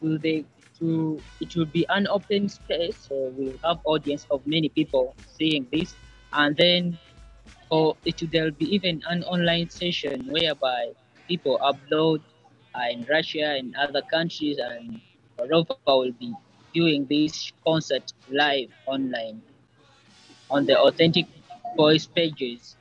will 0.00 0.18
they 0.18 0.44
to 0.78 1.18
it 1.40 1.56
will 1.56 1.66
be 1.66 1.86
an 1.88 2.06
open 2.08 2.48
space 2.48 2.96
so 3.08 3.32
we'll 3.36 3.56
have 3.64 3.78
audience 3.84 4.26
of 4.30 4.46
many 4.46 4.68
people 4.68 5.14
seeing 5.26 5.66
this 5.72 5.94
and 6.34 6.56
then 6.56 6.98
or 7.70 7.96
it 8.04 8.20
there'll 8.30 8.50
be 8.50 8.74
even 8.74 9.02
an 9.08 9.24
online 9.24 9.68
session 9.70 10.26
whereby 10.28 10.92
people 11.27 11.59
upload 11.59 12.21
uh, 12.75 12.91
in 12.91 13.05
Russia 13.09 13.57
and 13.57 13.75
other 13.75 14.01
countries 14.01 14.57
and 14.59 15.01
Europa 15.39 15.75
will 15.87 16.11
be 16.19 16.33
doing 16.73 17.05
this 17.09 17.51
concert 17.65 18.13
live 18.29 18.69
online 18.85 19.41
on 20.49 20.65
the 20.65 20.77
authentic 20.79 21.25
voice 21.75 22.05
pages. 22.05 22.75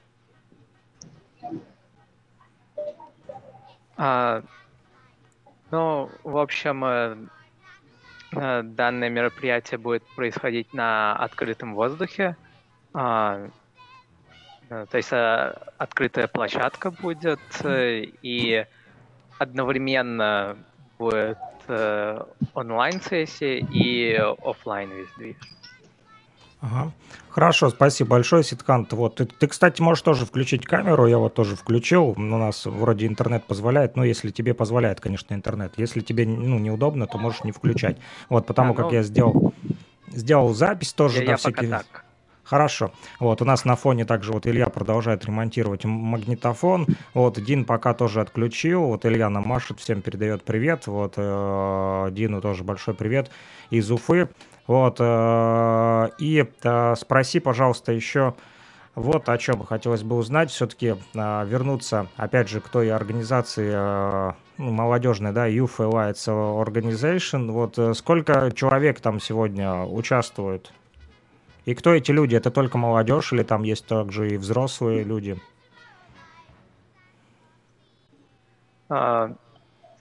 Uh, 3.97 4.41
ну, 5.71 6.11
в 6.25 6.39
общем, 6.39 7.31
Данное 8.33 9.09
мероприятие 9.09 9.79
будет 9.79 10.05
происходить 10.15 10.73
на 10.73 11.17
открытом 11.17 11.75
воздухе. 11.75 12.37
А, 12.93 13.39
э, 13.39 13.51
то 14.70 14.98
есть 14.98 15.12
э, 15.12 15.54
открытая 15.78 16.28
площадка 16.28 16.92
будет, 16.92 17.40
э, 17.64 18.04
и 18.22 18.66
одновременно 19.38 20.58
будет 20.98 21.38
э, 21.68 22.24
онлайн-сессия 22.54 23.60
и 23.60 24.14
офлайн 24.16 24.90
весь 24.92 25.10
движ. 25.18 25.36
Ага. 26.62 26.92
Хорошо, 27.30 27.70
спасибо 27.70 28.12
большое, 28.12 28.44
Ситкант. 28.44 28.94
Вот 28.94 29.16
ты, 29.16 29.26
ты, 29.26 29.48
кстати, 29.48 29.82
можешь 29.82 30.02
тоже 30.02 30.26
включить 30.26 30.66
камеру, 30.66 31.06
я 31.06 31.18
вот 31.18 31.34
тоже 31.34 31.56
включил. 31.56 32.16
У 32.18 32.20
нас 32.20 32.66
вроде 32.66 33.08
интернет 33.08 33.44
позволяет, 33.44 33.98
но 33.98 34.06
если 34.06 34.32
тебе 34.32 34.54
позволяет, 34.54 35.02
конечно, 35.02 35.34
интернет. 35.34 35.74
Если 35.78 36.00
тебе 36.00 36.26
ну, 36.26 36.58
неудобно, 36.58 37.08
то 37.08 37.18
можешь 37.18 37.44
не 37.44 37.52
включать. 37.52 37.98
Вот 38.30 38.48
потому 38.48 38.72
А, 38.72 38.76
как 38.76 38.86
ну, 38.86 38.92
я 38.94 39.04
сделал 39.04 39.54
сделал 40.08 40.54
запись 40.54 40.94
тоже 40.94 41.20
Я, 41.20 41.26
на 41.26 41.32
я 41.32 41.38
пока 41.38 41.62
всякий. 41.62 41.68
так. 41.68 42.06
Хорошо. 42.46 42.92
Вот 43.20 43.42
у 43.42 43.46
нас 43.46 43.66
на 43.66 43.76
фоне 43.76 44.06
также 44.06 44.32
вот 44.32 44.46
Илья 44.46 44.68
продолжает 44.68 45.26
ремонтировать 45.26 45.84
магнитофон. 45.84 46.86
Вот 47.16 47.44
Дин 47.44 47.66
пока 47.66 47.96
тоже 47.96 48.22
отключил. 48.22 48.84
Вот 48.84 49.06
Илья 49.06 49.30
нам 49.30 49.48
машет, 49.48 49.80
всем 49.80 50.02
передает 50.02 50.44
привет. 50.44 50.86
Вот 50.86 51.16
э, 51.18 52.08
Дину 52.12 52.42
тоже 52.42 52.64
большой 52.64 52.94
привет 52.94 53.32
из 53.72 53.90
Уфы. 53.92 54.30
Вот 54.68 54.98
э, 55.00 56.10
и 56.20 56.46
э, 56.64 56.96
спроси, 56.96 57.40
пожалуйста, 57.40 57.92
еще 57.92 58.36
вот 58.94 59.28
о 59.28 59.38
чем 59.40 59.64
хотелось 59.64 60.04
бы 60.04 60.16
узнать. 60.16 60.52
Все-таки 60.52 60.96
вернуться, 61.16 62.08
опять 62.16 62.48
же, 62.48 62.62
к 62.62 62.70
той 62.70 62.92
организации 62.92 63.72
э, 63.74 64.32
ну, 64.60 64.72
молодежной, 64.72 65.34
да, 65.34 65.50
Youth 65.50 65.78
Elites 65.80 66.28
Organization. 66.28 67.52
Вот 67.52 67.80
э, 67.80 67.96
сколько 67.96 68.52
человек 68.56 69.02
там 69.02 69.20
сегодня 69.20 69.82
участвует? 69.82 70.72
И 71.66 71.74
кто 71.74 71.94
эти 71.94 72.12
люди? 72.12 72.36
Это 72.36 72.52
только 72.52 72.78
молодежь 72.78 73.34
или 73.34 73.44
там 73.44 73.64
есть 73.64 73.88
также 73.88 74.30
и 74.30 74.38
взрослые 74.38 75.04
люди? 75.04 75.38
Uh, 78.88 79.34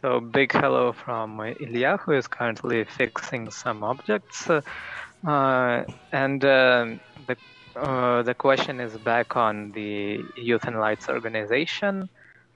so 0.03 0.21
big 0.21 0.53
hello 0.53 0.93
from 0.93 1.41
uh, 1.41 1.55
Ilya, 1.59 1.97
who 1.97 2.13
is 2.13 2.29
currently 2.29 2.85
fixing 2.85 3.51
some 3.51 3.83
objects. 3.83 4.51
Uh, 4.51 5.85
and 6.13 6.45
uh, 6.45 6.87
the, 7.27 7.37
uh, 7.77 8.23
the 8.23 8.35
question 8.35 8.79
is 8.79 8.95
back 8.99 9.37
on 9.37 9.73
the 9.73 10.23
Youth 10.37 10.65
and 10.65 10.79
Lights 10.79 11.09
organization. 11.09 12.11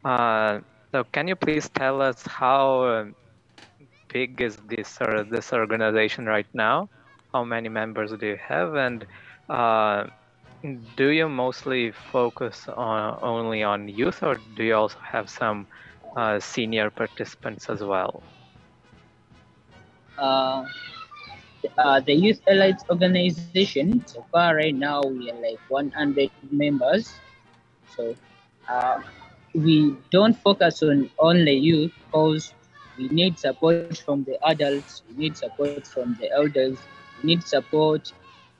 Uh, 0.04 0.60
so 0.92 1.04
can 1.04 1.28
you 1.28 1.34
please 1.34 1.70
tell 1.70 2.02
us 2.02 2.26
how 2.26 2.82
uh, 2.82 3.04
big 4.12 4.38
is 4.42 4.56
this 4.68 4.98
or 5.00 5.24
this 5.24 5.50
organization 5.54 6.26
right 6.26 6.46
now? 6.52 6.90
How 7.32 7.44
many 7.44 7.68
members 7.68 8.12
do 8.12 8.26
you 8.26 8.38
have? 8.48 8.74
And 8.74 9.06
uh, 9.48 10.04
do 10.96 11.08
you 11.08 11.28
mostly 11.28 11.92
focus 12.12 12.68
on 12.68 13.18
only 13.22 13.62
on 13.62 13.88
youth, 13.88 14.22
or 14.22 14.38
do 14.56 14.64
you 14.64 14.74
also 14.74 14.98
have 15.00 15.28
some 15.28 15.66
uh, 16.16 16.40
senior 16.40 16.90
participants 16.90 17.68
as 17.68 17.82
well? 17.82 18.22
Uh, 20.18 20.64
uh, 21.78 22.00
the 22.00 22.14
Youth 22.14 22.40
Elites 22.48 22.88
Organization, 22.90 24.02
so 24.06 24.24
far 24.32 24.56
right 24.56 24.74
now 24.74 25.02
we 25.02 25.30
are 25.30 25.40
like 25.40 25.60
100 25.68 26.30
members. 26.50 27.12
So 27.96 28.16
uh, 28.68 29.00
we 29.54 29.96
don't 30.10 30.36
focus 30.36 30.82
on 30.82 31.10
only 31.18 31.54
youth 31.54 31.92
because 32.06 32.54
we 32.98 33.08
need 33.08 33.38
support 33.38 33.96
from 33.98 34.24
the 34.24 34.38
adults, 34.46 35.02
we 35.08 35.16
need 35.24 35.36
support 35.36 35.86
from 35.86 36.16
the 36.20 36.30
elders, 36.32 36.78
need 37.23 37.43
support 37.43 38.11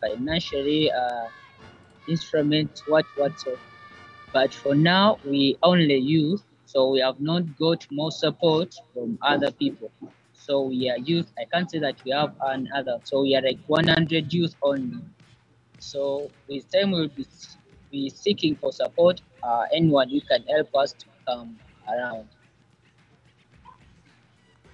financially, 0.01 0.91
uh, 0.91 1.27
instruments, 2.07 2.83
what, 2.87 3.05
what 3.15 3.39
so. 3.39 3.57
But 4.33 4.53
for 4.53 4.75
now, 4.75 5.19
we 5.25 5.57
only 5.61 5.97
youth, 5.97 6.43
so 6.65 6.89
we 6.89 6.99
have 7.01 7.19
not 7.19 7.57
got 7.57 7.85
more 7.91 8.11
support 8.11 8.73
from 8.93 9.17
other 9.21 9.51
people. 9.51 9.91
So 10.33 10.63
we 10.63 10.89
are 10.89 10.97
youth. 10.97 11.31
I 11.37 11.45
can't 11.45 11.69
say 11.69 11.79
that 11.79 12.03
we 12.03 12.11
have 12.11 12.33
another. 12.41 12.99
So 13.03 13.21
we 13.21 13.35
are 13.35 13.41
like 13.41 13.59
100 13.67 14.33
youth 14.33 14.55
only. 14.61 14.99
So 15.79 16.31
with 16.49 16.69
time 16.71 16.91
we'll 16.91 17.09
be, 17.09 17.25
be 17.91 18.09
seeking 18.09 18.55
for 18.55 18.71
support. 18.71 19.21
Uh, 19.43 19.65
anyone 19.71 20.09
who 20.09 20.19
can 20.21 20.43
help 20.47 20.69
us 20.75 20.93
to 20.93 21.05
come 21.27 21.57
around. 21.87 22.27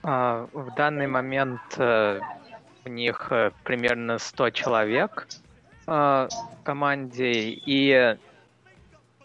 А, 0.01 0.47
В 0.53 0.73
данный 0.75 1.07
момент 1.07 1.59
э, 1.77 2.21
у 2.84 2.88
них 2.88 3.28
э, 3.30 3.50
примерно 3.64 4.18
100 4.18 4.50
человек 4.50 5.26
э, 5.86 5.90
в 5.90 6.62
команде, 6.62 7.32
и 7.32 8.16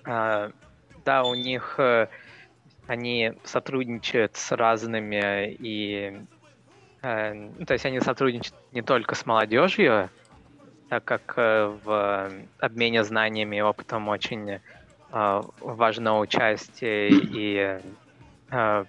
э, 0.05 0.51
да, 1.05 1.23
у 1.23 1.35
них 1.35 1.75
э, 1.77 2.07
они 2.87 3.33
сотрудничают 3.43 4.35
с 4.35 4.51
разными 4.51 5.51
и 5.51 6.21
э, 7.01 7.33
ну, 7.33 7.65
то 7.65 7.73
есть 7.73 7.85
они 7.85 7.99
сотрудничают 7.99 8.55
не 8.71 8.81
только 8.81 9.15
с 9.15 9.25
молодежью, 9.25 10.09
так 10.89 11.03
как 11.05 11.33
э, 11.37 11.77
в 11.83 12.31
обмене 12.59 13.03
знаниями 13.03 13.57
и 13.57 13.61
опытом 13.61 14.07
очень 14.07 14.49
э, 14.49 14.59
важно 15.61 16.19
участие 16.19 17.09
и 17.09 17.79
э, 18.51 18.85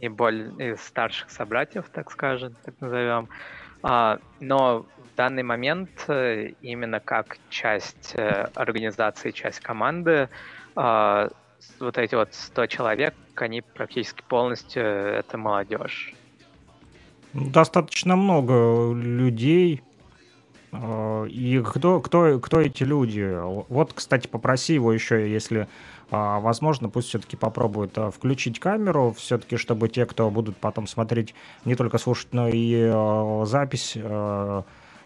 и 0.00 0.08
боль 0.08 0.50
и 0.58 0.76
старших 0.76 1.30
собратьев, 1.30 1.88
так 1.92 2.10
скажем, 2.10 2.54
так 2.64 2.74
назовем. 2.80 3.28
А, 3.82 4.18
но 4.40 4.80
в 4.80 5.16
данный 5.16 5.42
момент 5.42 5.90
э, 6.08 6.52
именно 6.60 7.00
как 7.00 7.38
часть 7.48 8.14
э, 8.14 8.48
организации, 8.54 9.30
часть 9.30 9.60
команды, 9.60 10.28
а, 10.76 11.28
вот 11.78 11.98
эти 11.98 12.14
вот 12.14 12.34
100 12.34 12.66
человек, 12.66 13.14
они 13.36 13.62
практически 13.62 14.22
полностью 14.28 14.82
э, 14.82 15.18
это 15.18 15.38
молодежь. 15.38 16.14
Достаточно 17.32 18.16
много 18.16 18.92
людей. 18.92 19.82
Э, 20.72 21.26
И 21.28 21.62
кто, 21.62 22.00
кто, 22.00 22.38
кто 22.38 22.60
эти 22.60 22.84
люди? 22.84 23.36
Вот, 23.68 23.92
кстати, 23.92 24.26
попроси 24.28 24.74
его 24.74 24.92
еще, 24.92 25.30
если 25.30 25.68
а, 26.10 26.40
возможно, 26.40 26.88
пусть 26.88 27.08
все-таки 27.08 27.36
попробует 27.36 27.96
а, 27.96 28.10
включить 28.10 28.58
камеру, 28.58 29.14
все-таки, 29.16 29.56
чтобы 29.56 29.88
те, 29.88 30.06
кто 30.06 30.28
будут 30.30 30.56
потом 30.56 30.86
смотреть, 30.88 31.34
не 31.64 31.76
только 31.76 31.98
слушать, 31.98 32.28
но 32.32 32.48
и 32.48 32.74
э, 32.74 33.44
запись 33.46 33.92
э, 33.94 34.62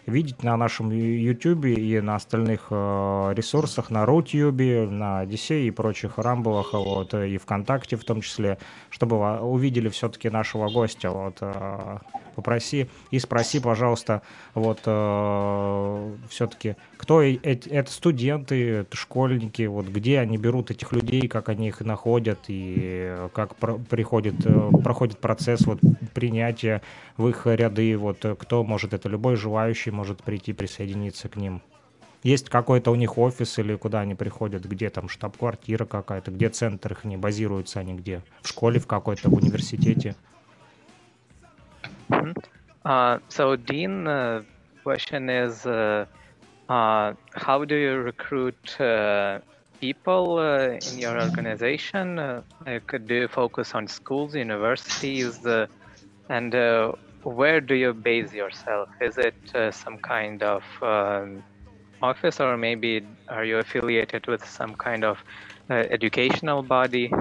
видеть 0.07 0.43
на 0.43 0.55
нашем 0.57 0.91
YouTube 0.91 1.65
и 1.65 1.99
на 1.99 2.15
остальных 2.15 2.67
э, 2.69 3.33
ресурсах, 3.35 3.89
на 3.89 4.05
Рутюбе, 4.05 4.87
на 4.87 5.19
Одиссее 5.19 5.67
и 5.67 5.71
прочих 5.71 6.17
рамблах, 6.17 6.73
вот, 6.73 7.13
э, 7.13 7.29
и 7.29 7.37
ВКонтакте 7.37 7.95
в 7.95 8.03
том 8.03 8.21
числе, 8.21 8.57
чтобы 8.89 9.39
увидели 9.39 9.89
все-таки 9.89 10.29
нашего 10.29 10.69
гостя. 10.69 11.09
Вот, 11.09 11.37
э, 11.41 11.97
попроси 12.35 12.87
и 13.11 13.19
спроси, 13.19 13.61
пожалуйста, 13.61 14.21
вот 14.55 14.81
все-таки, 16.29 16.75
кто 16.97 17.21
это 17.21 17.89
студенты, 17.89 18.85
школьники, 18.91 19.61
вот 19.63 19.87
где 19.87 20.19
они 20.19 20.37
берут 20.37 20.69
этих 20.69 20.91
людей, 20.91 21.29
как 21.29 21.47
они 21.47 21.69
их 21.69 21.79
находят 21.79 22.39
и 22.49 23.15
как 23.33 23.55
приходит, 23.55 24.35
проходит 24.83 25.19
процесс 25.19 25.61
вот 25.65 25.79
принятия 26.13 26.81
в 27.15 27.29
их 27.29 27.45
ряды, 27.45 27.97
вот 27.97 28.25
кто 28.37 28.65
может, 28.65 28.93
это 28.93 29.07
любой 29.07 29.37
желающий 29.37 29.91
может 29.95 30.21
прийти 30.21 30.53
присоединиться 30.53 31.29
к 31.29 31.37
ним. 31.37 31.61
Есть 32.21 32.49
какой-то 32.49 32.91
у 32.91 32.95
них 32.95 33.17
офис 33.17 33.59
или 33.59 33.75
куда 33.75 34.01
они 34.01 34.15
приходят, 34.15 34.65
где 34.65 34.89
там 34.89 35.09
штаб-квартира 35.09 35.85
какая-то, 35.85 36.31
где 36.31 36.49
центр 36.49 36.93
их 36.93 37.03
не 37.03 37.17
базируются 37.17 37.79
они 37.79 37.93
где? 37.93 38.21
В 38.41 38.47
школе 38.47 38.79
в 38.79 38.87
какой-то, 38.87 39.29
в 39.29 39.33
университете? 39.35 40.15
Uh, 42.09 43.19
so, 43.29 43.55
Dean, 43.55 44.07
uh, 44.07 44.43
question 44.83 45.29
is, 45.29 45.65
uh, 45.65 46.05
uh, 46.69 47.13
how 47.33 47.65
do 47.65 47.75
you 47.75 47.97
recruit 47.97 48.79
uh, 48.79 49.39
people 49.79 50.37
uh, 50.37 50.77
in 50.91 50.99
your 50.99 51.19
organization? 51.19 52.19
Uh, 52.19 52.41
like, 52.65 52.91
do 53.07 53.13
you 53.13 53.27
focus 53.27 53.73
on 53.73 53.87
schools, 53.87 54.35
universities, 54.35 55.43
uh, 55.45 55.65
and 56.29 56.53
uh, 56.53 56.91
where 57.25 57.61
do 57.61 57.75
you 57.75 57.93
base 57.93 58.33
yourself? 58.33 58.89
Is 59.01 59.17
it 59.17 59.35
uh, 59.55 59.71
some 59.71 59.97
kind 59.99 60.43
of 60.43 60.63
um, 60.81 61.43
office, 62.01 62.39
or 62.39 62.57
maybe 62.57 63.05
are 63.29 63.43
you 63.45 63.57
affiliated 63.59 64.27
with 64.27 64.45
some 64.45 64.75
kind 64.75 65.03
of 65.03 65.17
uh, 65.69 65.73
educational 65.75 66.63
body? 66.63 67.11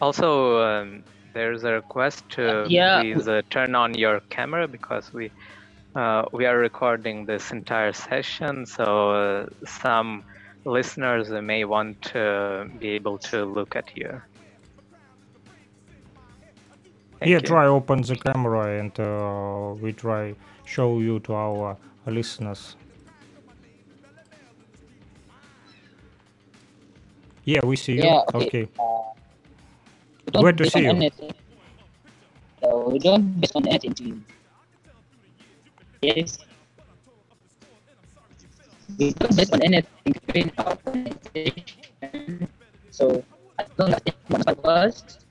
Also, 0.00 0.58
um, 0.60 1.04
there's 1.34 1.64
a 1.64 1.72
request 1.72 2.28
to 2.30 2.68
Yeah. 2.68 3.02
please 3.02 3.28
uh, 3.28 3.42
turn 3.50 3.74
on 3.74 3.94
your 3.94 4.20
camera 4.30 4.68
because 4.68 5.12
we 5.12 5.30
uh, 5.94 6.24
we 6.32 6.46
are 6.46 6.58
recording 6.58 7.26
this 7.26 7.52
entire 7.52 7.92
session, 7.92 8.66
so 8.66 9.10
uh, 9.12 9.46
some 9.66 10.24
listeners 10.64 11.30
may 11.30 11.64
want 11.64 12.00
to 12.02 12.68
be 12.78 12.90
able 12.90 13.18
to 13.18 13.44
look 13.44 13.76
at 13.76 13.96
you. 13.96 14.22
Thank 17.22 17.30
yeah, 17.30 17.38
you. 17.38 17.46
try 17.46 17.66
open 17.70 18.02
the 18.02 18.16
camera 18.16 18.82
and 18.82 18.90
uh, 18.98 19.78
we 19.78 19.92
try 19.92 20.34
show 20.64 20.98
you 20.98 21.20
to 21.20 21.34
our 21.34 21.76
listeners. 22.04 22.74
Yeah, 27.44 27.60
we 27.62 27.76
see 27.76 27.92
you. 27.92 28.02
Yeah, 28.02 28.22
okay. 28.34 28.66
okay. 28.66 28.68
Uh, 28.74 30.42
Where 30.42 30.52
to 30.52 30.68
see 30.68 30.82
you? 30.82 31.10
So 32.60 32.88
we 32.90 32.98
don't 32.98 33.38
based 33.38 33.54
uh, 33.54 33.58
on 33.60 33.68
anything. 33.68 34.24
Yes. 36.02 36.38
We 38.98 39.12
don't 39.12 39.36
based 39.36 39.54
on 39.54 39.62
anything. 39.62 40.18
So 42.90 43.22
I 43.60 43.64
don't 43.78 43.90
know 43.94 43.98
what 44.26 44.66
us 44.66 45.21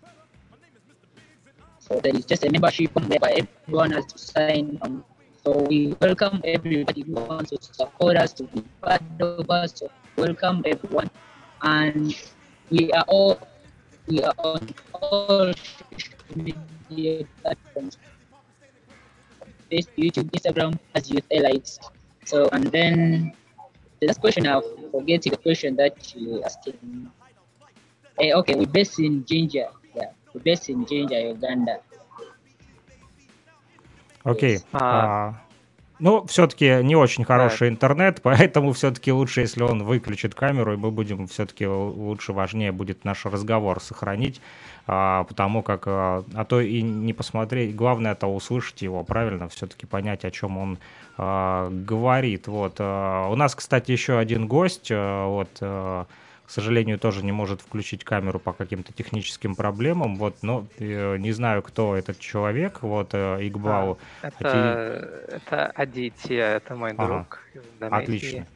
there 2.00 2.16
is 2.16 2.26
just 2.26 2.46
a 2.46 2.50
membership 2.52 2.94
form 2.94 3.10
whereby 3.10 3.44
everyone 3.44 3.92
has 3.92 4.06
to 4.06 4.18
sign 4.18 4.80
on. 4.82 5.04
So 5.44 5.66
we 5.68 5.98
welcome 6.00 6.42
everybody 6.46 7.02
who 7.02 7.14
wants 7.14 7.50
to 7.52 7.58
support 7.60 8.16
us 8.16 8.32
to 8.34 8.44
be 8.44 8.64
part 8.82 9.02
of 9.20 9.50
us. 9.50 9.74
So 9.76 9.90
welcome 10.16 10.64
everyone, 10.66 11.10
and 11.62 12.16
we 12.70 12.92
are 12.94 13.04
all 13.08 13.42
we 14.08 14.22
are 14.24 14.34
on 14.38 14.70
all 14.94 15.52
media 16.36 17.26
platforms. 17.42 17.98
Facebook, 19.72 19.98
YouTube, 19.98 20.30
Instagram, 20.32 20.78
as 20.96 21.10
youth 21.10 21.28
elites. 21.32 21.80
So 22.26 22.48
and 22.54 22.68
then 22.68 23.34
the 24.00 24.08
last 24.08 24.22
question 24.22 24.46
I'll 24.48 24.64
forget 24.92 25.24
the 25.24 25.36
question 25.38 25.76
that 25.78 26.14
you 26.16 26.44
asked. 26.44 26.70
Eh, 28.20 28.34
okay, 28.34 28.56
we're 28.56 28.68
based 28.68 29.00
in 29.00 29.26
Ginger. 29.26 29.68
We're 30.34 30.44
based 30.44 30.70
in 30.70 30.86
Ginger, 30.86 31.34
Uganda. 31.34 31.82
Окей. 34.24 34.60
А. 34.72 34.80
А, 34.80 35.42
Ну, 36.02 36.26
все-таки 36.26 36.80
не 36.82 36.96
очень 36.96 37.24
хороший 37.26 37.70
интернет, 37.70 38.22
поэтому 38.24 38.74
все-таки 38.74 39.12
лучше, 39.12 39.42
если 39.42 39.62
он 39.62 39.84
выключит 39.84 40.34
камеру, 40.34 40.74
и 40.74 40.78
мы 40.78 40.90
будем 40.90 41.28
все-таки 41.28 41.68
лучше, 41.68 42.34
важнее 42.34 42.72
будет 42.72 43.06
наш 43.06 43.26
разговор 43.26 43.80
сохранить, 43.80 44.42
а, 44.88 45.26
потому 45.26 45.62
как, 45.62 45.84
а, 45.86 46.24
а 46.34 46.46
то 46.46 46.60
и 46.60 46.82
не 46.82 47.14
посмотреть, 47.14 47.76
главное 47.76 48.14
это 48.14 48.26
услышать 48.26 48.82
его, 48.82 49.04
правильно, 49.04 49.48
все-таки 49.50 49.86
понять, 49.86 50.26
о 50.26 50.32
чем 50.32 50.58
он 50.58 50.80
а, 51.20 51.70
говорит. 51.70 52.48
Вот. 52.48 52.78
а, 52.80 53.28
У 53.30 53.36
нас, 53.36 53.54
кстати, 53.54 53.92
еще 53.92 54.18
один 54.18 54.48
гость, 54.48 54.90
а, 54.92 55.28
вот, 55.28 55.50
а, 55.62 56.08
к 56.52 56.54
сожалению, 56.54 57.00
тоже 57.00 57.24
не 57.24 57.32
может 57.32 57.62
включить 57.62 58.04
камеру 58.04 58.38
по 58.38 58.52
каким-то 58.52 58.92
техническим 58.92 59.56
проблемам, 59.56 60.18
вот, 60.18 60.36
но 60.42 60.68
э, 60.80 61.16
не 61.16 61.32
знаю, 61.32 61.62
кто 61.62 61.96
этот 61.96 62.20
человек, 62.20 62.82
вот, 62.82 63.12
э, 63.14 63.38
Игбау. 63.48 63.98
Это, 64.22 65.30
это 65.30 65.68
Адития, 65.68 66.58
это 66.58 66.76
мой 66.76 66.92
Ага. 66.92 67.06
друг 67.08 67.40
из 67.54 67.62
Индонезии. 67.80 68.04
Отлично. 68.04 68.48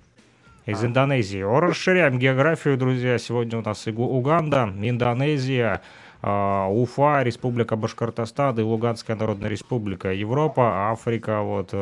Из 0.66 0.84
А. 0.84 0.88
Индонезии. 0.88 1.42
О, 1.42 1.62
расширяем 1.62 2.20
географию, 2.20 2.78
друзья. 2.78 3.18
Сегодня 3.18 3.60
у 3.60 3.62
нас 3.62 3.88
Уганда, 3.88 4.74
Индонезия, 4.82 5.82
а, 6.22 6.68
Уфа, 6.68 7.24
Республика 7.24 7.78
Башкортостан 7.78 8.60
и 8.60 8.62
Луганская 8.62 9.16
Народная 9.16 9.48
Республика. 9.50 10.12
Европа, 10.12 10.92
Африка, 10.92 11.40
вот, 11.44 11.70
э, 11.72 11.78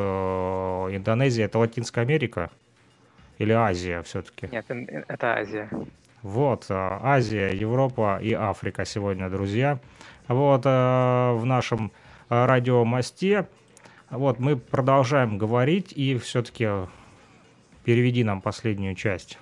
Индонезия. 0.92 1.46
Это 1.46 1.58
Латинская 1.58 2.02
Америка? 2.02 2.52
Или 3.40 3.52
Азия 3.52 4.04
все-таки? 4.04 4.48
Нет, 4.52 4.68
это 5.08 5.34
Азия. 5.34 5.68
Вот, 6.24 6.68
а, 6.70 7.00
Азия, 7.04 7.50
Европа 7.50 8.18
и 8.22 8.32
Африка 8.32 8.86
сегодня, 8.86 9.30
друзья. 9.30 9.80
Вот 10.30 10.62
а, 10.64 11.34
в 11.34 11.46
нашем 11.46 11.92
а, 12.30 12.48
радиомосте. 12.48 13.50
Вот 14.10 14.40
мы 14.40 14.56
продолжаем 14.56 15.38
говорить 15.38 15.92
и 15.92 16.18
все-таки 16.18 16.70
переведи 17.84 18.24
нам 18.24 18.40
последнюю 18.40 18.96
часть. 18.96 19.38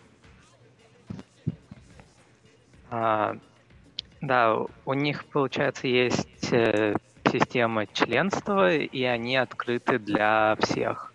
А, 2.90 3.38
да, 4.20 4.58
у 4.86 4.94
них, 4.94 5.26
получается, 5.26 5.88
есть 5.88 6.52
э, 6.52 6.96
система 7.32 7.86
членства, 7.86 8.76
и 8.76 9.04
они 9.04 9.38
открыты 9.38 10.00
для 10.00 10.58
всех. 10.60 11.14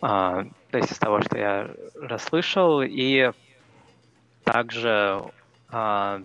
А, 0.00 0.44
то 0.70 0.78
есть 0.78 0.92
из 0.92 0.98
того, 0.98 1.20
что 1.20 1.36
я 1.36 1.70
расслышал, 2.00 2.80
и 2.80 3.32
также 4.44 5.22
а, 5.70 6.22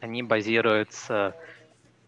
они 0.00 0.22
базируются 0.22 1.34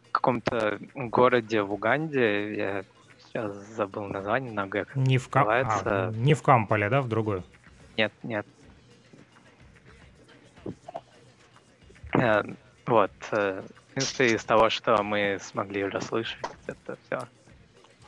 в 0.08 0.12
каком-то 0.12 0.78
городе 0.94 1.62
в 1.62 1.72
Уганде, 1.72 2.54
я 2.54 2.84
сейчас 3.26 3.54
забыл 3.54 4.04
название, 4.04 4.52
нога 4.52 4.84
Не 4.94 5.18
в, 5.18 5.28
Кам- 5.28 5.48
а, 5.48 6.10
не 6.12 6.34
в 6.34 6.42
Камполе, 6.42 6.88
да, 6.90 7.00
в 7.00 7.08
другой? 7.08 7.42
Нет, 7.96 8.12
нет. 8.22 8.46
Э, 12.14 12.42
Вот. 12.86 13.12
э, 13.30 13.62
В 13.62 13.94
принципе, 13.94 14.34
из 14.34 14.44
того, 14.44 14.70
что 14.70 15.02
мы 15.02 15.38
смогли 15.40 15.84
расслышать, 15.84 16.38
это 16.66 16.96
все. 17.06 17.28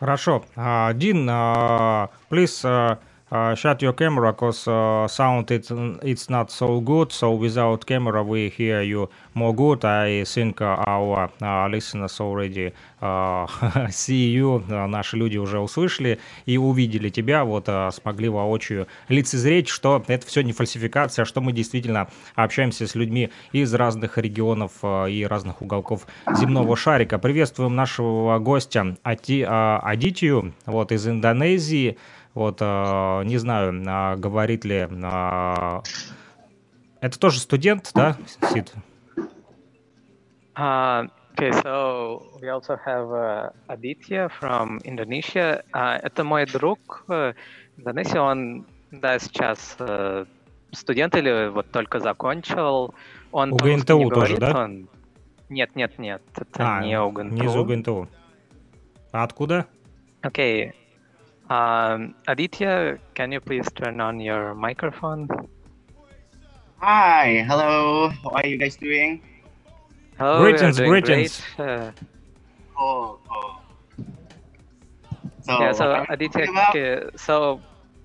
Хорошо. 0.00 0.44
А, 0.56 0.92
Дин, 0.92 1.26
а, 1.30 2.10
please 2.30 2.64
uh, 2.64 2.98
uh, 3.34 3.54
shut 3.54 3.82
your 3.82 3.92
camera 3.92 4.32
because 4.32 4.68
uh, 4.68 5.08
sound 5.08 5.50
it's, 5.50 5.70
it's 6.02 6.30
not 6.30 6.50
so 6.50 6.80
good. 6.80 7.10
So 7.12 7.32
without 7.32 7.84
camera 7.84 8.22
we 8.22 8.48
hear 8.48 8.82
you 8.82 9.10
more 9.34 9.54
good. 9.54 9.84
I 9.84 10.24
think 10.24 10.60
our 10.60 11.30
uh, 11.42 11.68
listeners 11.68 12.20
already 12.20 12.72
see 13.90 14.30
you. 14.30 14.62
Наши 14.68 15.16
люди 15.16 15.36
уже 15.36 15.58
услышали 15.58 16.18
и 16.46 16.56
увидели 16.56 17.08
тебя. 17.08 17.44
Вот 17.44 17.68
смогли 17.92 18.28
воочию 18.28 18.86
лицезреть, 19.08 19.68
что 19.68 20.02
это 20.06 20.26
все 20.26 20.42
не 20.42 20.52
фальсификация, 20.52 21.24
а 21.24 21.26
что 21.26 21.40
мы 21.40 21.52
действительно 21.52 22.08
общаемся 22.34 22.86
с 22.86 22.94
людьми 22.94 23.30
из 23.52 23.74
разных 23.74 24.16
регионов 24.16 24.72
и 24.82 25.26
разных 25.28 25.60
уголков 25.60 26.06
земного 26.34 26.76
шарика. 26.76 27.18
Приветствуем 27.18 27.74
нашего 27.74 28.38
гостя 28.38 28.96
Ати, 29.02 29.44
а, 29.46 29.80
Адитию, 29.82 30.54
вот 30.66 30.92
из 30.92 31.06
Индонезии. 31.06 31.98
Вот, 32.34 32.58
а, 32.60 33.22
не 33.22 33.38
знаю, 33.38 33.82
а, 33.86 34.16
говорит 34.16 34.64
ли... 34.64 34.88
а, 35.04 35.82
Это 37.00 37.18
тоже 37.18 37.38
студент, 37.40 37.90
да, 37.94 38.16
Сид? 38.52 38.72
Uh, 40.56 41.08
okay, 41.36 41.50
so 41.62 42.22
we 42.40 42.48
also 42.48 42.76
have 42.86 43.10
uh, 43.12 43.50
Aditya 43.66 44.30
from 44.40 44.78
Indonesia. 44.84 45.64
Uh, 45.72 45.98
это 46.00 46.22
мой 46.22 46.46
друг 46.46 47.04
э, 47.08 47.34
Индонезии. 47.76 48.18
Он, 48.18 48.64
да, 48.92 49.18
сейчас 49.18 49.74
э, 49.80 50.26
студент 50.70 51.16
или 51.16 51.48
вот 51.48 51.72
только 51.72 51.98
закончил. 51.98 52.94
Он 53.32 53.52
У 53.52 53.56
ГНТУ 53.56 53.98
не 53.98 54.08
тоже, 54.10 54.36
говорит, 54.36 54.38
да? 54.38 54.64
он- 54.64 54.88
Нет, 55.48 55.74
нет, 55.74 55.98
нет, 55.98 56.22
это 56.36 56.76
А, 56.78 56.80
не 56.84 57.00
УГНТУ. 57.00 57.34
не 57.34 57.46
из 57.46 57.56
УГНТУ. 57.56 58.08
А 59.12 59.24
откуда? 59.24 59.66
Okay. 60.22 60.72
Um, 61.50 62.14
Aditya, 62.26 62.98
can 63.14 63.32
you 63.32 63.40
please 63.40 63.66
turn 63.74 64.00
on 64.00 64.20
your 64.20 64.54
microphone? 64.54 65.28
Hi, 66.80 67.44
hello. 67.46 68.08
How 68.22 68.30
are 68.30 68.46
you 68.46 68.56
guys 68.56 68.76
doing? 68.76 69.22
Hello, 70.18 70.48
we 70.48 70.52
are 70.52 70.52
Greetings, 70.52 70.76
doing 70.76 70.88
greetings. 70.90 71.42
great. 71.56 71.68
Uh, 71.68 71.92
Oh, 72.76 73.18
oh. 73.30 73.60
So, 75.42 75.60
yeah, 75.60 75.72
so 75.72 75.90
what 75.90 76.00
are 76.00 76.06
we 76.08 76.14
Aditya, 76.14 76.44
about? 76.50 76.70
okay, 76.70 77.08
so 77.16 77.60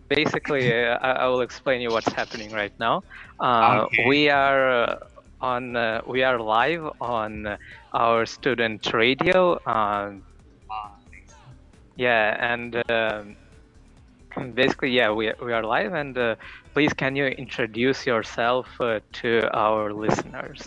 basically, 0.09 0.71
uh, 0.73 0.97
I, 1.01 1.11
I 1.11 1.27
will 1.27 1.41
explain 1.41 1.81
you 1.81 1.89
what's 1.89 2.11
happening 2.11 2.51
right 2.51 2.73
now. 2.79 3.03
Uh, 3.39 3.85
Okay. 3.85 4.05
We 4.07 4.29
are 4.29 4.69
uh, 4.83 4.97
on, 5.41 5.75
uh, 5.75 6.01
we 6.05 6.23
are 6.23 6.39
live 6.39 6.89
on 7.01 7.57
our 7.93 8.25
student 8.25 8.91
radio. 8.93 9.59
Yeah, 11.99 12.31
and 12.39 12.79
um, 12.87 13.35
basically, 14.55 14.95
yeah, 14.95 15.11
we 15.11 15.35
we 15.43 15.51
are 15.51 15.67
live. 15.67 15.91
And 15.91 16.15
uh, 16.17 16.39
please, 16.71 16.95
can 16.95 17.19
you 17.19 17.27
introduce 17.27 18.07
yourself 18.07 18.71
uh, 18.79 19.03
to 19.19 19.43
our 19.51 19.91
listeners? 19.91 20.63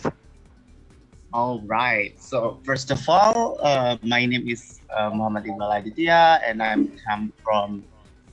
All 1.33 1.65
right. 1.65 2.13
So 2.21 2.61
first 2.61 2.93
of 2.93 3.01
all, 3.09 3.57
uh, 3.65 3.97
my 4.05 4.29
name 4.29 4.45
is 4.45 4.85
uh, 4.93 5.09
Muhammad 5.09 5.49
Iqbal 5.49 5.81
Aditya, 5.81 6.45
and 6.45 6.61
I'm 6.61 6.93
come 7.09 7.33
from 7.41 7.81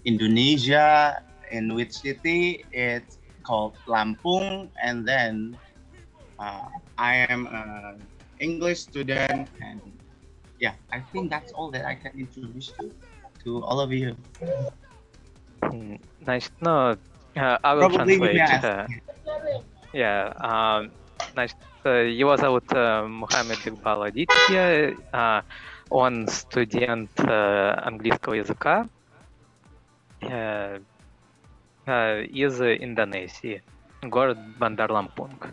Indonesia. 0.04 1.16
In 1.56 1.72
which 1.72 2.04
city? 2.04 2.68
It's 2.70 3.16
called 3.48 3.80
Lampung, 3.88 4.68
and 4.84 5.08
then 5.08 5.56
uh, 6.36 6.68
I 7.00 7.24
am 7.32 7.48
an 7.48 8.04
English 8.44 8.92
student, 8.92 9.48
and 9.64 9.80
yeah, 10.60 10.74
I 10.92 11.00
think 11.12 11.30
that's 11.30 11.52
all 11.52 11.70
that 11.72 11.84
I 11.84 11.94
can 11.96 12.12
introduce 12.18 12.68
to 12.78 12.92
to 13.44 13.64
all 13.64 13.80
of 13.80 13.90
you. 13.92 14.14
Mm, 15.62 16.00
Значит, 16.22 16.52
ну, 16.60 16.92
э, 17.34 17.58
I 17.62 17.74
will 17.74 17.88
Probably 17.88 18.18
translate. 18.18 18.34
yes. 18.36 18.64
э, 18.64 18.86
Yeah, 19.92 20.32
um, 20.38 20.90
значит, 21.32 21.56
его 21.84 22.36
зовут 22.36 22.64
э, 22.72 23.06
Мухаммед 23.06 23.66
Игбал 23.66 24.02
Адитья, 24.02 24.94
а, 25.12 25.42
он 25.88 26.28
студент 26.28 27.10
э, 27.18 27.70
английского 27.82 28.34
языка 28.34 28.86
э, 30.20 30.80
из 31.86 32.60
Индонезии, 32.60 33.62
город 34.02 34.38
Бандар-Лампунг. 34.58 35.50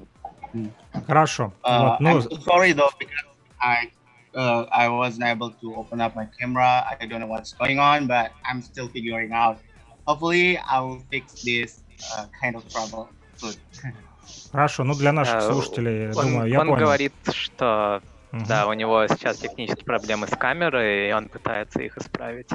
Хорошо. 1.07 1.51
Uh, 1.63 1.89
вот, 1.89 1.99
ну, 1.99 2.17
I'm 2.17 2.21
so 2.21 2.37
sorry 2.39 2.73
though 2.73 2.89
because 2.99 3.25
I 3.59 3.91
uh, 4.35 4.65
I 4.71 4.87
wasn't 4.89 5.25
able 5.25 5.51
to 5.51 5.75
open 5.75 6.01
up 6.01 6.15
my 6.15 6.27
camera. 6.39 6.85
I 6.89 7.05
don't 7.05 7.19
know 7.19 7.27
what's 7.27 7.53
going 7.53 7.79
on, 7.79 8.07
but 8.07 8.31
I'm 8.45 8.61
still 8.61 8.87
figuring 8.87 9.31
out. 9.31 9.57
Hopefully, 10.05 10.57
I 10.57 10.79
will 10.81 10.99
fix 11.11 11.43
this 11.43 11.83
uh, 12.15 12.27
kind 12.41 12.55
of 12.55 12.63
trouble 12.69 13.09
soon. 13.37 13.55
хорошо. 14.51 14.83
Ну, 14.83 14.95
для 14.95 15.11
наших 15.11 15.35
Э, 15.41 15.47
слушателей, 15.51 16.07
Он, 16.13 16.15
думаю, 16.15 16.49
я 16.49 16.59
он 16.59 16.67
понял. 16.67 16.79
говорит, 16.85 17.13
что 17.31 18.01
Мгм. 18.31 18.45
да, 18.45 18.67
у 18.67 18.73
него 18.73 19.07
сейчас 19.07 19.37
технические 19.37 19.85
проблемы 19.85 20.27
с 20.27 20.35
камерой, 20.37 21.09
и 21.09 21.13
он 21.13 21.27
пытается 21.29 21.81
их 21.81 21.97
исправить. 21.97 22.49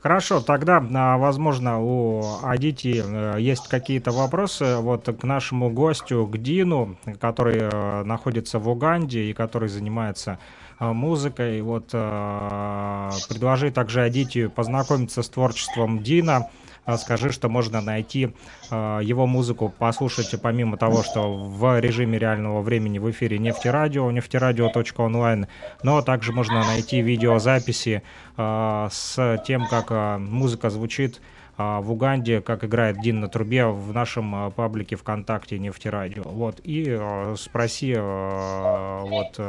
Хорошо, 0.00 0.40
тогда, 0.40 0.84
а, 0.94 1.16
возможно, 1.16 1.80
у 1.80 2.22
Адити 2.42 3.02
э, 3.04 3.40
есть 3.40 3.66
какие-то 3.68 4.12
вопросы 4.12 4.76
вот 4.76 5.06
к 5.06 5.24
нашему 5.24 5.70
гостю, 5.70 6.26
к 6.26 6.38
Дину, 6.38 6.96
который 7.20 7.58
э, 7.60 8.02
находится 8.04 8.58
в 8.58 8.68
Уганде 8.68 9.24
и 9.24 9.32
который 9.32 9.68
занимается 9.68 10.38
э, 10.78 10.92
музыкой. 10.92 11.60
Вот 11.62 11.88
предложи 11.90 13.70
также 13.70 14.02
Адити 14.02 14.46
познакомиться 14.48 15.22
с 15.22 15.28
творчеством 15.28 16.02
Дина. 16.02 16.50
А 16.86 16.96
Скажи, 16.96 17.32
что 17.32 17.48
можно 17.48 17.80
найти 17.80 18.32
э, 18.70 19.00
его 19.02 19.26
музыку, 19.26 19.74
послушать 19.76 20.34
помимо 20.40 20.76
того, 20.76 21.02
что 21.02 21.34
в 21.34 21.80
режиме 21.80 22.18
реального 22.18 22.62
времени 22.62 22.98
в 22.98 23.10
эфире 23.10 23.38
нефтерадио, 23.38 24.10
нефтерадио.онлайн, 24.10 25.48
но 25.82 26.00
также 26.02 26.32
можно 26.32 26.64
найти 26.64 27.02
видеозаписи 27.02 28.02
э, 28.36 28.88
с 28.90 29.42
тем, 29.46 29.66
как 29.66 30.18
музыка 30.20 30.70
звучит 30.70 31.20
в 31.58 31.90
Уганде, 31.90 32.42
как 32.42 32.64
играет 32.64 33.00
Дин 33.00 33.20
на 33.20 33.28
трубе 33.28 33.66
в 33.66 33.92
нашем 33.94 34.52
паблике 34.52 34.96
ВКонтакте 34.96 35.58
Нефтерадио. 35.58 36.22
Вот, 36.24 36.60
и 36.62 37.00
спроси 37.36 37.96
вот 37.96 39.40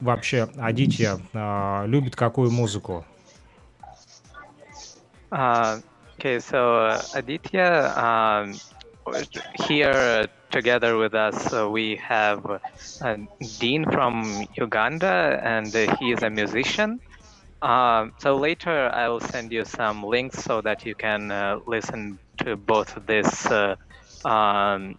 вообще 0.00 0.48
Адитья 0.56 1.18
э, 1.32 1.84
любит 1.86 2.16
какую 2.16 2.50
музыку? 2.50 3.04
Uh, 5.30 5.80
okay, 6.18 6.38
so 6.38 6.76
uh, 6.76 7.02
Aditya, 7.14 7.92
um, 7.96 8.54
here 9.66 10.26
together 10.50 10.96
with 10.96 11.14
us, 11.14 11.52
uh, 11.52 11.68
we 11.68 11.96
have 11.96 12.60
Dean 13.58 13.84
from 13.84 14.46
Uganda, 14.56 15.40
and 15.42 15.66
he 15.98 16.12
is 16.12 16.22
a 16.22 16.30
musician. 16.30 17.00
Um, 17.60 18.12
so 18.18 18.36
later, 18.36 18.88
I 18.92 19.08
will 19.08 19.20
send 19.20 19.52
you 19.52 19.64
some 19.64 20.02
links 20.02 20.42
so 20.42 20.60
that 20.62 20.86
you 20.86 20.94
can 20.94 21.28
listen 21.66 22.18
to 22.38 22.56
both 22.56 22.98
this 23.06 23.46
um, 24.24 24.98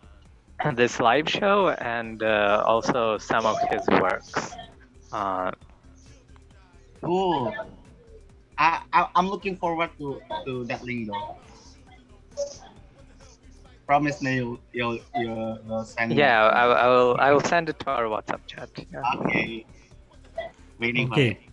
this 0.76 1.00
live 1.00 1.30
show 1.30 1.70
and 1.70 2.22
also 2.22 3.18
some 3.18 3.46
of 3.46 3.58
his 3.72 3.88
works. 3.88 4.52
Cool. 7.02 7.54
I, 8.60 8.84
I 8.92 9.08
am 9.16 9.30
looking 9.32 9.56
forward 9.56 9.90
to 9.98 10.20
to 10.46 10.66
that 10.68 10.84
link 10.84 11.08
though. 11.08 11.40
Promise 13.88 14.22
me 14.22 14.36
you 14.36 14.60
you'll, 14.74 15.00
you'll, 15.16 15.58
you'll 15.66 15.84
send. 15.86 16.14
Yeah, 16.14 16.46
I, 16.46 16.68
I, 16.68 16.88
will. 16.88 17.16
I 17.18 17.32
will 17.32 17.42
send 17.42 17.70
it 17.70 17.80
to 17.80 17.90
our 17.90 18.06
WhatsApp 18.06 18.46
chat. 18.46 18.70
Yeah. 18.92 19.02
Okay. 19.26 19.66
Waiting. 20.78 21.10
Okay. 21.12 21.49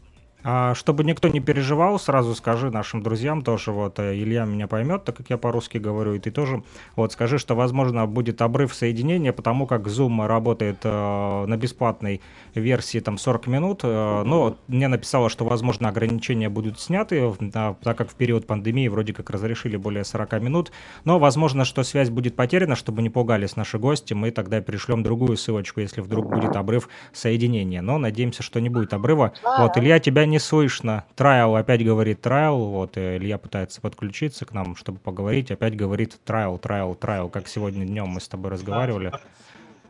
Чтобы 0.74 1.02
никто 1.04 1.28
не 1.28 1.40
переживал, 1.40 1.98
сразу 1.98 2.34
скажи 2.34 2.70
нашим 2.70 3.02
друзьям 3.02 3.42
тоже, 3.42 3.72
вот 3.72 3.98
э, 3.98 4.14
Илья 4.14 4.44
меня 4.44 4.68
поймет, 4.68 5.04
так 5.04 5.16
как 5.16 5.30
я 5.30 5.38
по-русски 5.38 5.78
говорю, 5.78 6.14
и 6.14 6.18
ты 6.18 6.30
тоже, 6.30 6.62
вот 6.94 7.12
скажи, 7.12 7.38
что, 7.38 7.56
возможно, 7.56 8.06
будет 8.06 8.42
обрыв 8.42 8.74
соединения, 8.74 9.32
потому 9.32 9.66
как 9.66 9.86
Zoom 9.86 10.26
работает 10.26 10.78
э, 10.84 11.46
на 11.46 11.56
бесплатной 11.56 12.20
версии 12.54 13.00
там 13.00 13.18
40 13.18 13.46
минут, 13.48 13.80
э, 13.82 14.22
но 14.24 14.56
мне 14.68 14.88
написало, 14.88 15.28
что, 15.30 15.44
возможно, 15.44 15.88
ограничения 15.88 16.48
будут 16.48 16.78
сняты, 16.78 17.32
да, 17.40 17.74
так 17.82 17.98
как 17.98 18.10
в 18.10 18.14
период 18.14 18.46
пандемии 18.46 18.88
вроде 18.88 19.12
как 19.12 19.30
разрешили 19.30 19.76
более 19.76 20.04
40 20.04 20.40
минут, 20.42 20.72
но, 21.04 21.18
возможно, 21.18 21.64
что 21.64 21.82
связь 21.82 22.10
будет 22.10 22.36
потеряна, 22.36 22.76
чтобы 22.76 23.02
не 23.02 23.10
пугались 23.10 23.56
наши 23.56 23.78
гости, 23.78 24.14
мы 24.14 24.30
тогда 24.30 24.60
пришлем 24.60 25.02
другую 25.02 25.36
ссылочку, 25.36 25.80
если 25.80 26.00
вдруг 26.00 26.30
будет 26.30 26.54
обрыв 26.56 26.88
соединения, 27.12 27.82
но 27.82 27.98
надеемся, 27.98 28.42
что 28.42 28.60
не 28.60 28.68
будет 28.68 28.94
обрыва. 28.94 29.32
Вот, 29.42 29.76
Илья, 29.76 29.98
тебя 29.98 30.24
не 30.26 30.35
слышно. 30.38 31.04
Трайл 31.14 31.56
опять 31.56 31.84
говорит 31.84 32.20
трайл, 32.20 32.66
вот, 32.66 32.96
Илья 32.96 33.38
пытается 33.38 33.80
подключиться 33.80 34.44
к 34.44 34.52
нам, 34.52 34.76
чтобы 34.76 34.98
поговорить, 34.98 35.50
опять 35.50 35.76
говорит 35.76 36.18
трайл, 36.24 36.58
трайл, 36.58 36.94
трайл, 36.94 37.28
как 37.28 37.48
сегодня 37.48 37.84
днем 37.84 38.08
мы 38.08 38.20
с 38.20 38.28
тобой 38.28 38.50
разговаривали. 38.50 39.12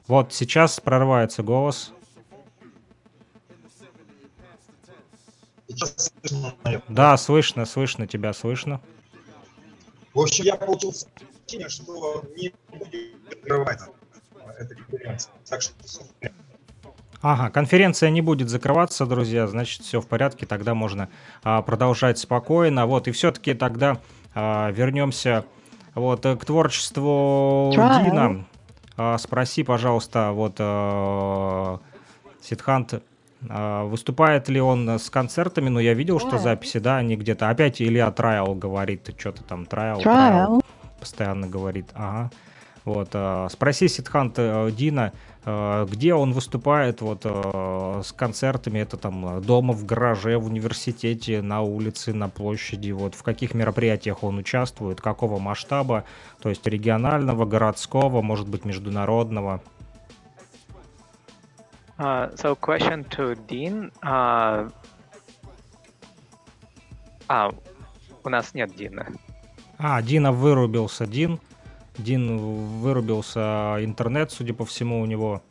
Вот, 0.07 0.33
сейчас 0.33 0.79
прорывается 0.81 1.43
голос. 1.43 1.93
Сейчас 5.69 6.13
слышно 6.23 6.55
моё. 6.65 6.81
Да, 6.89 7.17
слышно, 7.17 7.65
слышно, 7.67 8.07
тебя 8.07 8.33
слышно. 8.33 8.81
В 10.15 10.21
общем, 10.21 10.45
я 10.45 10.57
получил 10.57 10.93
сообщение, 10.93 11.69
что 11.69 12.25
не 12.37 12.55
будет 12.71 13.33
открывать 13.33 13.81
эта 14.59 14.75
конференция. 14.75 15.33
Так 15.49 15.61
что. 15.61 15.75
Ага, 17.29 17.51
конференция 17.51 18.11
не 18.11 18.21
будет 18.21 18.49
закрываться, 18.49 19.05
друзья, 19.05 19.49
значит, 19.49 19.83
все 19.83 20.01
в 20.01 20.07
порядке, 20.07 20.47
тогда 20.47 20.75
можно 20.75 21.09
а, 21.43 21.61
продолжать 21.61 22.21
спокойно. 22.21 22.87
Вот, 22.87 23.09
и 23.09 23.11
все-таки 23.11 23.53
тогда 23.53 23.99
а, 24.33 24.71
вернемся 24.71 25.45
вот 25.97 26.25
э, 26.25 26.37
к 26.37 26.45
творчеству 26.45 27.73
Trial. 27.75 28.05
Дина. 28.05 28.45
А, 28.97 29.19
спроси, 29.19 29.65
пожалуйста, 29.65 30.31
вот 30.31 30.55
а, 30.61 31.81
Сидхант, 32.41 33.03
а, 33.49 33.85
выступает 33.87 34.49
ли 34.49 34.61
он 34.61 34.89
с 34.89 35.11
концертами? 35.11 35.69
Ну, 35.69 35.81
я 35.81 35.95
видел, 35.95 36.21
что 36.21 36.39
записи, 36.39 36.79
да, 36.79 36.99
они 36.99 37.17
где-то. 37.17 37.51
Опять 37.51 37.83
Илья 37.83 38.09
Трайл 38.13 38.55
говорит, 38.55 39.13
что-то 39.19 39.43
там 39.43 39.67
Трайл, 39.67 39.99
Trial. 39.99 40.65
постоянно 41.01 41.49
говорит. 41.49 41.89
Ага. 41.93 42.31
Вот, 42.87 43.09
а, 43.15 43.49
спроси 43.51 43.89
Сидхант 43.89 44.35
э, 44.37 44.71
Дина, 44.71 45.13
где 45.47 46.13
он 46.13 46.33
выступает 46.33 47.01
вот 47.03 47.21
э, 47.23 48.03
с 48.05 48.13
концертами, 48.13 48.81
это 48.81 48.97
там 48.97 49.39
э, 49.39 49.41
дома, 49.41 49.75
в 49.75 49.87
гараже, 49.87 50.39
в 50.39 50.47
университете, 50.47 51.41
на 51.41 51.63
улице, 51.63 52.13
на 52.13 52.29
площади, 52.29 52.91
вот 52.91 53.15
в 53.15 53.23
каких 53.23 53.55
мероприятиях 53.55 54.25
он 54.25 54.39
участвует, 54.39 55.01
какого 55.01 55.39
масштаба, 55.39 56.03
то 56.43 56.49
есть 56.49 56.67
регионального, 56.67 57.45
городского, 57.45 58.23
может 58.23 58.49
быть, 58.49 58.65
международного. 58.65 59.63
Uh, 61.99 62.35
so 62.35 62.59
question 62.61 63.09
to 63.09 63.39
Dean. 63.47 63.93
Uh, 64.03 64.71
а, 67.29 67.53
у 68.25 68.29
нас 68.29 68.53
нет 68.53 68.75
Дина. 68.75 69.07
А, 69.79 70.03
Дина 70.03 70.33
вырубился, 70.33 71.07
Дин. 71.07 71.39
Дин 71.99 72.39
вырубился 72.81 73.77
интернет, 73.81 74.31
судя 74.31 74.55
по 74.55 74.65
всему, 74.65 75.01
у 75.01 75.07
него. 75.07 75.43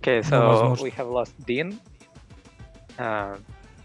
Okay, 0.00 0.20
Ну, 0.22 0.28
so 0.30 0.46
возможно. 0.48 0.84
we 0.84 0.90
have 0.96 1.08
lost 1.08 1.32
Dean. 1.46 1.78
Uh, 2.98 3.36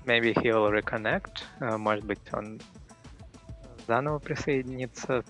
maybe 0.06 0.34
he'll 0.42 0.70
reconnect. 0.72 1.44
Uh, 1.60 1.78
может 1.78 2.04
быть, 2.06 2.20
он 2.34 2.60
заново 3.88 4.20
присоединится. 4.20 5.24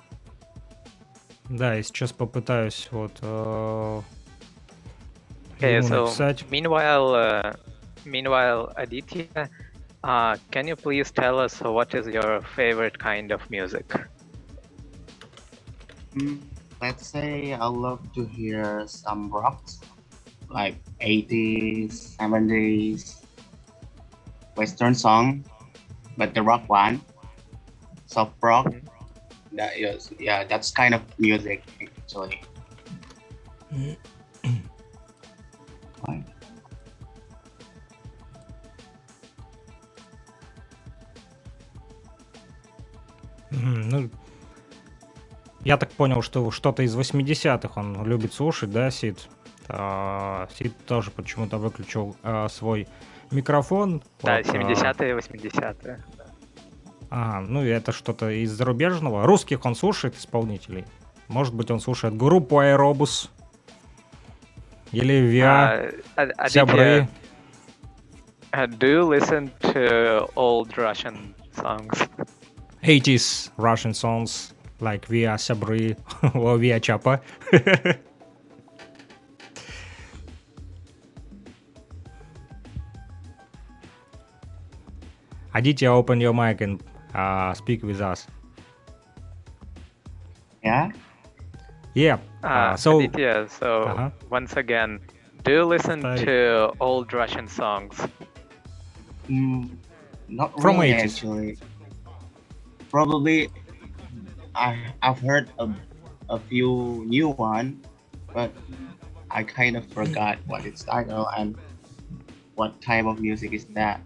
Да, 1.49 1.73
я 1.75 1.83
сейчас 1.83 2.11
попытаюсь 2.11 2.87
вот 2.91 3.11
э, 3.21 4.01
Okay, 5.59 5.79
so 5.81 6.05
написать. 6.05 6.45
meanwhile, 6.51 7.13
uh, 7.13 7.55
meanwhile, 8.05 8.71
Aditya, 8.75 9.49
uh, 10.03 10.35
can 10.51 10.67
you 10.67 10.75
please 10.75 11.09
tell 11.11 11.39
us 11.39 11.61
what 11.61 11.93
is 11.93 12.05
your 12.07 12.41
favorite 12.55 12.97
kind 12.99 13.31
of 13.31 13.41
music? 13.49 13.85
Mm-hmm. 16.15 16.39
let's 16.81 17.05
say 17.07 17.53
I 17.53 17.67
love 17.67 18.01
to 18.13 18.25
hear 18.25 18.87
some 18.87 19.29
rocks 19.29 19.79
like 20.49 20.79
80s, 21.01 22.15
70s, 22.17 23.23
Western 24.55 24.95
song, 24.95 25.43
but 26.17 26.33
the 26.33 26.41
rock 26.41 26.63
one, 26.69 27.01
soft 28.05 28.35
rock. 28.41 28.67
Mm-hmm. 28.67 29.55
That 29.57 29.77
is, 29.77 30.13
yeah, 30.19 30.43
that's 30.43 30.71
kind 30.71 30.93
of 30.93 31.01
music 31.19 31.63
actually. 31.97 32.41
Mm, 36.07 36.29
mm-hmm. 43.51 43.89
no. 43.89 44.26
Я 45.63 45.77
так 45.77 45.91
понял, 45.91 46.21
что 46.21 46.49
что-то 46.51 46.83
из 46.83 46.95
80-х 46.95 47.79
он 47.79 48.05
любит 48.05 48.33
слушать, 48.33 48.71
да, 48.71 48.89
Сид? 48.91 49.27
А, 49.69 50.47
Сид 50.57 50.73
тоже 50.85 51.11
почему-то 51.11 51.57
выключил 51.57 52.15
а, 52.23 52.47
свой 52.49 52.87
микрофон. 53.31 54.01
Да, 54.21 54.37
Вот, 54.37 54.47
а, 54.47 54.57
70-е, 54.57 55.15
80-е. 55.17 56.03
Ага, 57.09 57.45
ну 57.47 57.63
и 57.63 57.67
это 57.69 57.91
что-то 57.91 58.29
из 58.29 58.51
зарубежного. 58.51 59.25
Русских 59.25 59.65
он 59.65 59.75
слушает 59.75 60.17
исполнителей. 60.17 60.85
Может 61.27 61.53
быть, 61.53 61.71
он 61.71 61.79
слушает 61.79 62.15
группу 62.15 62.59
Аэробус. 62.59 63.31
Или 64.91 65.13
Виа, 65.13 65.49
А, 65.69 65.91
а- 66.15 66.31
а 66.37 66.49
Сябры. 66.49 67.07
Uh, 68.53 68.65
do 68.65 68.87
you 68.87 69.03
listen 69.07 69.51
to 69.61 70.25
old 70.35 70.73
Russian 70.77 71.35
songs? 71.53 72.09
80s 72.81 73.51
Russian 73.57 73.91
songs, 73.91 74.53
like 74.79 75.05
Via 75.07 75.35
Sabri 75.35 75.95
or 76.35 76.57
Via 76.57 76.79
Chapa. 76.79 77.21
Aditya, 85.53 85.91
open 85.91 86.21
your 86.21 86.33
mic 86.33 86.61
and 86.61 86.81
uh, 87.15 87.53
speak 87.53 87.83
with 87.83 88.01
us. 88.01 88.27
Yeah. 90.63 90.91
Yeah. 91.93 92.17
Uh, 92.43 92.47
Uh, 92.47 92.75
so, 92.75 92.99
Aditya, 93.01 93.47
so 93.49 93.83
Uh-huh. 93.89 94.09
once 94.29 94.53
again, 94.57 94.99
do 95.43 95.51
you 95.51 95.65
listen 95.65 96.01
Sorry. 96.01 96.25
to 96.25 96.73
old 96.79 97.13
Russian 97.13 97.47
songs? 97.47 97.95
Mm, 99.29 99.69
not 100.27 100.53
From 100.61 100.77
really 100.79 100.93
80s. 100.93 101.23
actually. 101.23 101.57
Probably, 102.91 103.49
I 104.57 104.93
I've 105.01 105.19
heard 105.19 105.51
a, 105.59 105.69
a 106.29 106.39
few 106.39 107.05
new 107.07 107.29
one, 107.29 107.81
but 108.33 108.51
I 109.29 109.43
kind 109.43 109.77
of 109.77 109.85
forgot 109.93 110.39
what 110.47 110.65
its 110.65 110.83
title 110.83 111.29
and 111.37 111.55
what 112.55 112.81
type 112.81 113.05
of 113.05 113.19
music 113.21 113.53
is 113.53 113.65
that. 113.77 114.01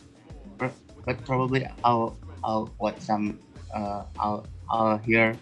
But, 0.58 0.74
but 1.06 1.24
probably 1.26 1.66
I'll 1.84 2.18
I'll 2.44 2.70
watch 2.80 3.00
some 3.00 3.40
uh 3.74 4.04
I'll 4.20 4.46
I'll 4.70 4.98
hear 4.98 5.38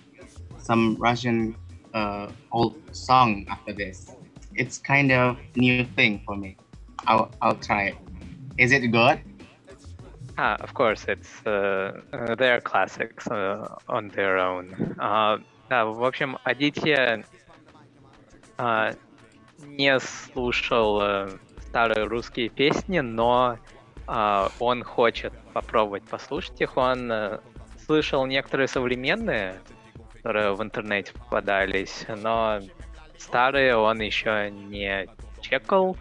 some 0.59 0.95
Russian 0.99 1.55
uh 1.93 2.29
old 2.51 2.75
song 2.91 3.45
after 3.49 3.73
this. 3.73 4.15
It's 4.55 4.77
kind 4.77 5.11
of 5.11 5.37
new 5.55 5.85
thing 5.85 6.21
for 6.25 6.35
me. 6.37 6.57
I'll 7.07 7.31
I'll 7.41 7.57
try 7.57 7.83
it. 7.95 7.97
Is 8.57 8.71
it 8.71 8.85
good? 8.91 9.21
Ah, 10.41 10.55
of 10.61 10.73
course, 10.73 11.03
it's 11.09 11.45
uh, 11.45 11.91
uh, 12.13 12.35
they're 12.35 12.61
classics 12.61 13.27
uh, 13.27 13.67
on 13.89 14.07
their 14.15 14.37
own. 14.37 14.95
А, 14.97 15.37
да, 15.69 15.83
в 15.85 16.01
общем, 16.01 16.37
Адитья 16.45 17.25
а, 18.57 18.93
не 19.59 19.99
слушал 19.99 21.01
э, 21.01 21.29
старые 21.67 22.05
русские 22.05 22.47
песни, 22.47 22.99
но 22.99 23.57
а, 24.07 24.49
он 24.59 24.83
хочет 24.83 25.33
попробовать 25.53 26.03
послушать 26.03 26.61
их. 26.61 26.77
Он 26.77 27.11
э, 27.11 27.39
слышал 27.85 28.25
некоторые 28.25 28.69
современные, 28.69 29.59
которые 30.13 30.53
в 30.55 30.63
интернете 30.63 31.11
попадались, 31.13 32.05
но 32.07 32.61
старые 33.17 33.75
он 33.75 33.99
еще 33.99 34.49
не 34.49 35.09
чекал. 35.41 35.97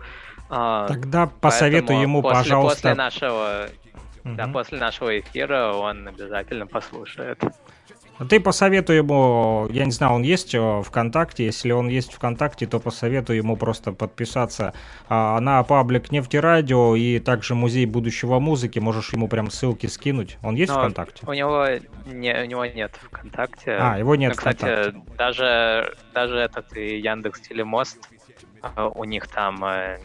А, 0.48 0.86
тогда 0.86 1.26
посоветую 1.26 2.00
ему, 2.00 2.22
после, 2.22 2.38
пожалуйста... 2.38 2.76
После 2.76 2.94
нашего 2.94 3.68
да, 4.36 4.48
после 4.48 4.78
нашего 4.78 5.18
эфира 5.18 5.72
он 5.72 6.08
обязательно 6.08 6.66
послушает. 6.66 7.42
Ты 8.28 8.40
посоветуй 8.40 8.96
ему, 8.96 9.68
я 9.70 9.84
не 9.84 9.92
знаю, 9.92 10.14
он 10.14 10.22
есть 10.22 10.52
э, 10.52 10.82
ВКонтакте, 10.84 11.44
если 11.44 11.70
он 11.70 11.86
есть 11.86 12.12
ВКонтакте, 12.12 12.66
то 12.66 12.80
посоветую 12.80 13.36
ему 13.36 13.56
просто 13.56 13.92
подписаться 13.92 14.74
на 15.08 15.62
паблик 15.62 16.10
Нефтерадио 16.10 16.96
и 16.96 17.20
также 17.20 17.54
Музей 17.54 17.86
будущего 17.86 18.40
музыки, 18.40 18.80
можешь 18.80 19.12
ему 19.12 19.28
прям 19.28 19.52
ссылки 19.52 19.86
скинуть. 19.86 20.36
Он 20.42 20.56
есть 20.56 20.72
Но 20.72 20.80
ВКонтакте? 20.80 21.24
У 21.28 21.32
него, 21.32 21.66
не, 22.06 22.42
у 22.42 22.44
него 22.46 22.66
нет 22.66 22.98
ВКонтакте. 23.04 23.76
А, 23.78 23.96
его 23.96 24.16
нет 24.16 24.30
Ну, 24.30 24.36
Кстати, 24.36 24.58
ВКонтакте. 24.58 25.00
даже, 25.16 25.94
даже 26.12 26.36
этот 26.38 26.76
и 26.76 26.98
Яндекс 26.98 27.40
Телемост, 27.42 27.98
э, 28.64 28.90
у 28.94 29.04
них 29.04 29.28
там 29.28 29.64
э, 29.64 30.00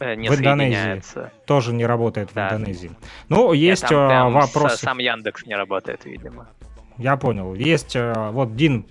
не 0.00 0.28
В 0.28 0.38
Индонезии. 0.38 1.02
Тоже 1.46 1.72
не 1.72 1.84
работает 1.86 2.30
в 2.30 2.34
Да. 2.34 2.54
Индонезии. 2.54 2.90
Ну, 3.28 3.52
есть 3.52 3.82
там 3.86 3.98
э, 4.04 4.08
прям 4.08 4.30
с- 4.30 4.34
вопросы. 4.34 4.76
сам 4.78 4.98
Яндекс 4.98 5.46
не 5.46 5.54
работает, 5.54 6.04
видимо. 6.04 6.48
Я 6.98 7.16
понял. 7.16 7.54
Есть, 7.54 7.96
э, 7.96 8.12
вот 8.32 8.56
Дин 8.56 8.86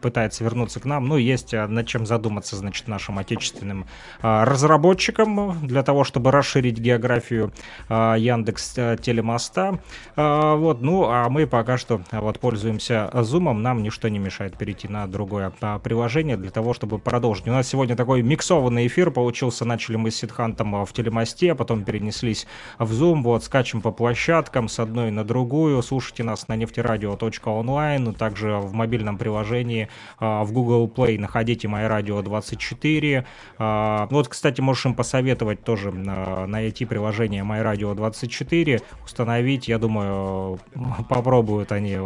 пытается 0.00 0.44
вернуться 0.44 0.80
к 0.80 0.84
нам. 0.84 1.06
Ну, 1.06 1.16
есть 1.16 1.54
э, 1.54 1.66
над 1.66 1.86
чем 1.86 2.06
задуматься, 2.06 2.56
значит, 2.56 2.88
нашим 2.88 3.18
отечественным 3.18 3.86
э, 4.22 4.44
разработчикам 4.44 5.66
для 5.66 5.82
того, 5.82 6.04
чтобы 6.04 6.30
расширить 6.30 6.78
географию 6.78 7.52
э, 7.88 8.16
Яндекс 8.18 8.74
Телемоста. 9.00 9.78
Вот, 10.16 10.82
ну, 10.82 11.04
а 11.04 11.28
мы 11.28 11.46
пока 11.46 11.76
что 11.78 12.00
вот 12.10 12.38
пользуемся 12.38 13.10
Zoom. 13.12 13.52
Нам 13.52 13.82
ничто 13.82 14.08
не 14.08 14.18
мешает 14.18 14.56
перейти 14.56 14.88
на 14.88 15.06
другое 15.06 15.52
приложение 15.82 16.36
для 16.36 16.50
того, 16.50 16.74
чтобы 16.74 16.98
продолжить. 16.98 17.46
У 17.48 17.50
нас 17.50 17.68
сегодня 17.68 17.96
такой 17.96 18.22
миксованный 18.22 18.86
эфир 18.86 19.10
получился. 19.10 19.64
Начали 19.64 19.96
мы 19.96 20.10
с 20.10 20.16
Сидхантом 20.16 20.84
в 20.84 20.92
Телемосте, 20.92 21.52
а 21.52 21.54
потом 21.54 21.84
перенеслись 21.84 22.46
в 22.78 22.92
Zoom. 22.92 23.22
Вот, 23.22 23.44
скачем 23.44 23.80
по 23.80 23.90
площадкам 23.92 24.68
с 24.68 24.78
одной 24.78 25.10
на 25.10 25.24
другую. 25.24 25.82
Слушайте 25.82 26.22
нас 26.22 26.48
на 26.48 26.56
нефтерадио.онлайн, 26.56 28.14
также 28.14 28.56
в 28.56 28.72
мобильном 28.72 29.18
приложении 29.18 29.59
а, 30.18 30.44
в 30.44 30.52
Google 30.52 30.86
Play 30.88 31.18
находите 31.18 31.68
Мои 31.68 31.84
Радио 31.84 32.20
24. 32.22 33.24
А, 33.58 34.08
Вот, 34.10 34.28
кстати, 34.28 34.60
можешь 34.60 34.86
им 34.86 34.94
посоветовать 34.94 35.62
тоже 35.62 35.92
а, 35.94 36.46
найти 36.46 36.84
приложение 36.84 37.42
Мои 37.42 37.60
Радио 37.60 37.94
24, 37.94 38.80
установить. 39.04 39.68
Я 39.68 39.78
думаю, 39.78 40.58
попробуют 41.08 41.72
они. 41.72 41.98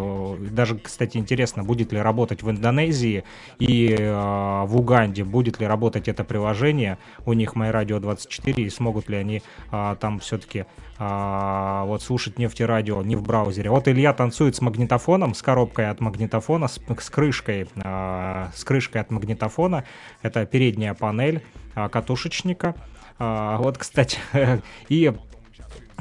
Даже, 0.51 0.79
кстати, 0.79 1.17
интересно, 1.17 1.63
будет 1.65 1.93
ли 1.93 2.01
работать 2.01 2.43
в 2.43 2.51
Индонезии 2.51 3.25
и 3.59 3.95
в 3.97 4.77
Уганде, 4.77 5.25
будет 5.25 5.61
ли 5.61 5.67
работать 5.67 6.09
это 6.09 6.25
приложение 6.25 6.99
у 7.27 7.33
них 7.33 7.55
Мои 7.55 7.71
Радио 7.71 7.99
24 8.01 8.63
и 8.63 8.71
смогут 8.71 9.09
ли 9.09 9.17
они 9.17 9.43
там 9.71 10.19
все-таки 10.21 10.67
а, 10.99 11.85
вот 11.85 12.03
слушать 12.03 12.39
нефтерадио 12.39 13.03
не 13.03 13.17
в 13.17 13.23
браузере. 13.23 13.71
Вот 13.71 13.89
Илья 13.89 14.13
танцует 14.13 14.57
с 14.57 14.61
магнитофоном, 14.61 15.35
с 15.35 15.43
коробкой 15.43 15.91
от 15.91 16.01
магнитофона, 16.01 16.69
с, 16.69 16.81
с 16.99 17.11
крышкой, 17.11 17.67
а, 17.77 18.51
с 18.55 18.65
крышкой 18.65 19.01
от 19.01 19.11
магнитофона. 19.11 19.85
Это 20.23 20.47
передняя 20.47 20.95
панель 20.95 21.43
а, 21.75 21.89
катушечника. 21.89 22.75
А, 23.19 23.59
вот, 23.59 23.79
кстати, 23.79 24.19
и 24.89 25.13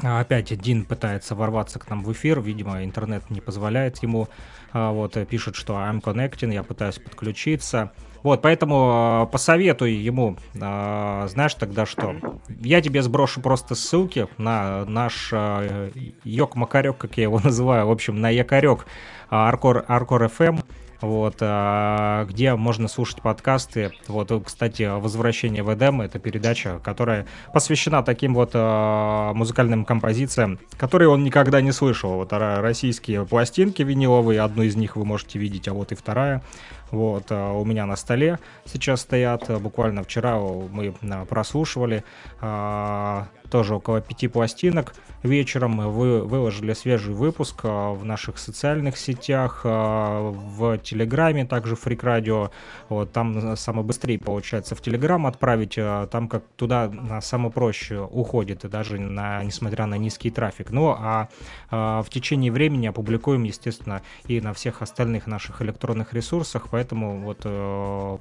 а, 0.02 0.20
Опять 0.20 0.56
Дин 0.60 0.84
пытается 0.84 1.34
ворваться 1.34 1.78
к 1.78 1.88
нам 1.88 2.02
в 2.02 2.12
эфир, 2.12 2.40
видимо, 2.40 2.84
интернет 2.84 3.30
не 3.30 3.40
позволяет 3.40 4.02
ему. 4.02 4.28
А, 4.72 4.92
Вот, 4.92 5.16
э, 5.16 5.24
пишет, 5.24 5.56
что 5.56 5.74
I'm 5.74 6.00
connecting, 6.00 6.52
я 6.52 6.62
пытаюсь 6.62 6.98
подключиться. 6.98 7.92
Вот, 8.24 8.40
поэтому 8.40 9.26
э, 9.28 9.30
посоветуй 9.30 9.92
ему, 9.92 10.38
э, 10.54 11.26
знаешь 11.28 11.54
тогда 11.54 11.84
что? 11.84 12.16
Я 12.48 12.80
тебе 12.80 13.02
сброшу 13.02 13.42
просто 13.42 13.74
ссылки 13.74 14.26
на 14.38 14.86
наш 14.86 15.28
э, 15.30 15.90
Йок-Макарек, 16.24 16.96
как 16.96 17.18
я 17.18 17.24
его 17.24 17.38
называю, 17.44 17.86
в 17.86 17.90
общем, 17.90 18.22
на 18.22 18.30
Якорек 18.30 18.86
Аркор, 19.28 19.84
Аркор 19.88 20.24
FM, 20.24 20.64
вот, 21.04 21.36
а, 21.40 22.24
где 22.24 22.54
можно 22.54 22.88
слушать 22.88 23.20
подкасты. 23.20 23.92
Вот, 24.08 24.32
кстати, 24.44 24.84
«Возвращение 24.84 25.62
в 25.62 25.72
Эдем»— 25.74 26.00
это 26.02 26.18
передача, 26.18 26.80
которая 26.82 27.26
посвящена 27.52 28.02
таким 28.02 28.34
вот 28.34 28.52
а, 28.54 29.34
музыкальным 29.34 29.84
композициям, 29.84 30.58
которые 30.78 31.10
он 31.10 31.22
никогда 31.22 31.60
не 31.60 31.72
слышал. 31.72 32.14
Вот 32.14 32.32
ра- 32.32 32.60
российские 32.60 33.26
пластинки 33.26 33.82
виниловые, 33.82 34.40
одну 34.40 34.62
из 34.62 34.76
них 34.76 34.96
вы 34.96 35.04
можете 35.04 35.38
видеть, 35.38 35.68
а 35.68 35.74
вот 35.74 35.92
и 35.92 35.94
вторая. 35.94 36.42
Вот, 36.90 37.26
а, 37.30 37.52
у 37.52 37.64
меня 37.64 37.86
на 37.86 37.96
столе 37.96 38.38
сейчас 38.64 39.00
стоят. 39.00 39.50
Буквально 39.60 40.02
вчера 40.02 40.38
мы 40.38 40.94
а, 41.10 41.24
прослушивали 41.24 42.04
а, 42.40 43.28
тоже 43.50 43.76
около 43.76 44.00
пяти 44.00 44.28
пластинок. 44.28 44.94
Вечером 45.22 45.78
вы, 45.90 46.22
выложили 46.22 46.72
свежий 46.74 47.14
выпуск 47.14 47.64
в 47.64 48.04
наших 48.04 48.36
социальных 48.36 48.98
сетях, 48.98 49.60
в 49.64 50.78
Телеграме, 50.78 51.46
также 51.46 51.76
Фрик 51.76 52.02
Радио. 52.02 52.50
Вот, 52.90 53.12
там 53.12 53.56
самое 53.56 53.86
быстрее 53.86 54.18
получается 54.18 54.74
в 54.74 54.82
Телеграм 54.82 55.26
отправить, 55.26 55.76
там 56.10 56.28
как 56.28 56.44
туда 56.56 57.20
самое 57.22 57.50
проще 57.50 58.00
уходит, 58.00 58.64
и 58.64 58.68
даже 58.68 58.98
на, 59.00 59.42
несмотря 59.42 59.86
на 59.86 59.94
низкий 59.96 60.30
трафик. 60.30 60.70
Ну, 60.70 60.94
а, 60.98 61.28
в 61.70 62.10
течение 62.10 62.52
времени 62.52 62.86
опубликуем, 62.86 63.44
естественно, 63.44 64.02
и 64.26 64.40
на 64.40 64.52
всех 64.52 64.82
остальных 64.82 65.26
наших 65.26 65.62
электронных 65.62 66.12
ресурсах, 66.12 66.68
поэтому 66.74 67.20
вот, 67.20 67.42
э, 67.44 68.18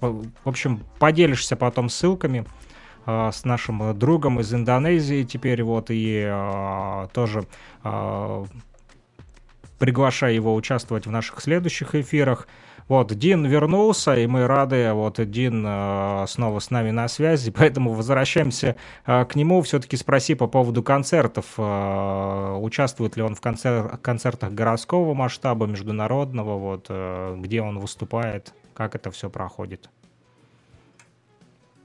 в 0.00 0.48
общем, 0.48 0.80
поделишься 0.98 1.56
потом 1.56 1.90
ссылками, 1.90 2.46
а, 3.04 3.30
с 3.30 3.44
нашим 3.44 3.82
э, 3.82 3.92
другом 3.92 4.40
из 4.40 4.54
Индонезии 4.54 5.24
теперь 5.24 5.62
вот 5.62 5.90
и 5.90 6.24
а, 6.26 7.08
тоже 7.12 7.44
приглашая 9.78 10.32
его 10.32 10.54
участвовать 10.54 11.06
в 11.06 11.10
наших 11.10 11.42
следующих 11.42 11.94
эфирах. 11.94 12.48
Вот, 12.88 13.12
Дин 13.12 13.44
вернулся, 13.44 14.14
и 14.14 14.28
мы 14.28 14.46
рады, 14.46 14.92
вот, 14.92 15.18
Дин 15.28 15.64
э, 15.66 16.24
снова 16.28 16.60
с 16.60 16.70
нами 16.70 16.92
на 16.92 17.08
связи, 17.08 17.50
поэтому 17.56 17.92
возвращаемся 17.92 18.76
э, 19.04 19.24
к 19.24 19.34
нему. 19.34 19.60
Все-таки 19.62 19.96
спроси 19.96 20.36
по 20.36 20.46
поводу 20.46 20.84
концертов. 20.84 21.54
Э, 21.58 22.56
участвует 22.60 23.16
ли 23.16 23.22
он 23.22 23.34
в 23.34 23.40
концер 23.40 23.98
концертах 23.98 24.52
городского 24.52 25.14
масштаба, 25.14 25.66
международного, 25.66 26.58
вот, 26.58 26.90
где 27.40 27.60
он 27.60 27.80
выступает, 27.80 28.54
как 28.74 28.94
это 28.94 29.10
все 29.10 29.30
проходит? 29.30 29.90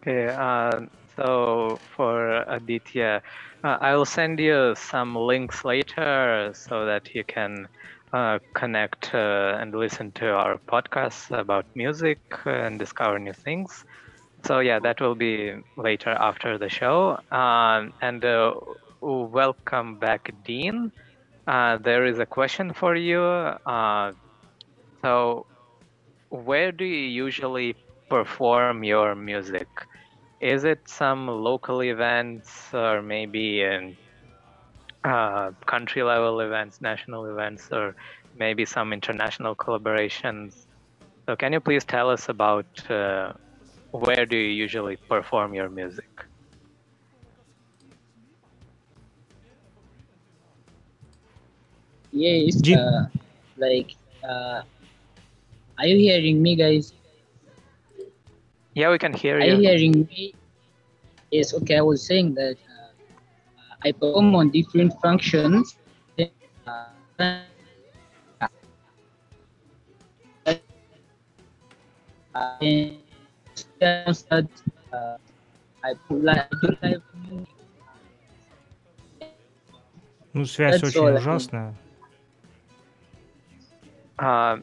Okay, 0.04 0.30
uh, 0.36 0.88
so 1.16 1.80
for 1.96 2.44
Aditya, 2.48 3.22
uh, 3.64 3.78
I 3.80 3.96
will 3.96 4.06
send 4.06 4.40
you 4.40 4.74
some 4.76 5.16
links 5.16 5.64
later 5.64 6.52
so 6.56 6.86
that 6.86 7.14
you 7.14 7.24
can 7.24 7.68
uh, 8.14 8.40
connect 8.56 9.14
uh, 9.14 9.58
and 9.60 9.74
listen 9.76 10.12
to 10.14 10.28
our 10.32 10.60
podcasts 10.72 11.30
about 11.38 11.66
music 11.76 12.20
and 12.46 12.80
discover 12.80 13.20
new 13.20 13.34
things. 13.34 13.84
So 14.46 14.60
yeah, 14.60 14.80
that 14.80 15.02
will 15.02 15.16
be 15.16 15.54
later 15.78 16.10
after 16.12 16.58
the 16.58 16.70
show. 16.70 17.18
Um, 17.32 17.94
and 18.02 18.24
uh, 18.26 18.54
welcome 19.02 20.00
back, 20.00 20.32
Dean. 20.44 20.92
Uh, 21.48 21.78
there 21.78 22.06
is 22.06 22.20
a 22.20 22.26
question 22.26 22.74
for 22.74 22.96
you. 22.96 23.22
Uh, 23.22 24.14
so, 25.04 25.48
where 26.30 26.72
do 26.72 26.86
you 26.86 27.08
usually 27.26 27.76
perform 28.10 28.84
your 28.84 29.16
music? 29.16 29.68
Is 30.42 30.64
it 30.64 30.80
some 30.88 31.28
local 31.28 31.84
events 31.84 32.74
or 32.74 33.02
maybe 33.02 33.62
in 33.62 33.98
uh, 35.04 35.52
country 35.66 36.04
level 36.04 36.40
events, 36.42 36.80
national 36.82 37.26
events, 37.26 37.68
or 37.72 37.96
maybe 38.36 38.66
some 38.66 38.94
international 38.94 39.56
collaborations. 39.56 40.54
So, 41.28 41.36
can 41.36 41.54
you 41.54 41.60
please 41.60 41.86
tell 41.86 42.10
us 42.10 42.30
about 42.30 42.68
uh, 42.90 43.34
where 43.92 44.26
do 44.26 44.38
you 44.38 44.52
usually 44.52 44.98
perform 45.10 45.54
your 45.54 45.70
music? 45.70 46.10
Yes, 52.12 52.56
Jin- 52.62 52.78
uh, 52.80 53.08
like, 53.58 53.96
uh, 54.28 54.62
are 55.78 55.86
you 55.88 55.98
hearing 55.98 56.42
me, 56.42 56.56
guys? 56.56 56.94
Yeah, 58.74 58.92
we 58.92 59.00
can 59.00 59.14
hear 59.14 59.40
you. 59.40 59.44
Are 59.44 59.48
you 59.48 59.62
you. 59.62 59.70
hearing 59.70 59.92
me? 60.10 60.36
Yes, 61.32 61.54
okay. 61.54 61.78
I 61.78 61.82
was 61.82 62.06
saying 62.06 62.36
that 62.36 62.58
I 63.84 63.92
perform 63.92 64.36
on 64.36 64.50
different 64.50 64.94
functions. 65.02 65.76
Uh, 66.68 67.38
I 72.34 72.98
that 73.80 74.48
uh, 74.94 75.18
I 75.84 75.94
put 76.08 76.24
like 76.24 76.38
I 76.38 76.56
do 76.62 76.78
live 76.82 77.02
music. 77.30 77.48
Ну, 80.34 80.46
связь 80.46 80.82
That's 80.82 80.88
очень 80.88 81.02
all 81.02 81.16
ужасная. 81.18 81.76
А, 84.18 84.60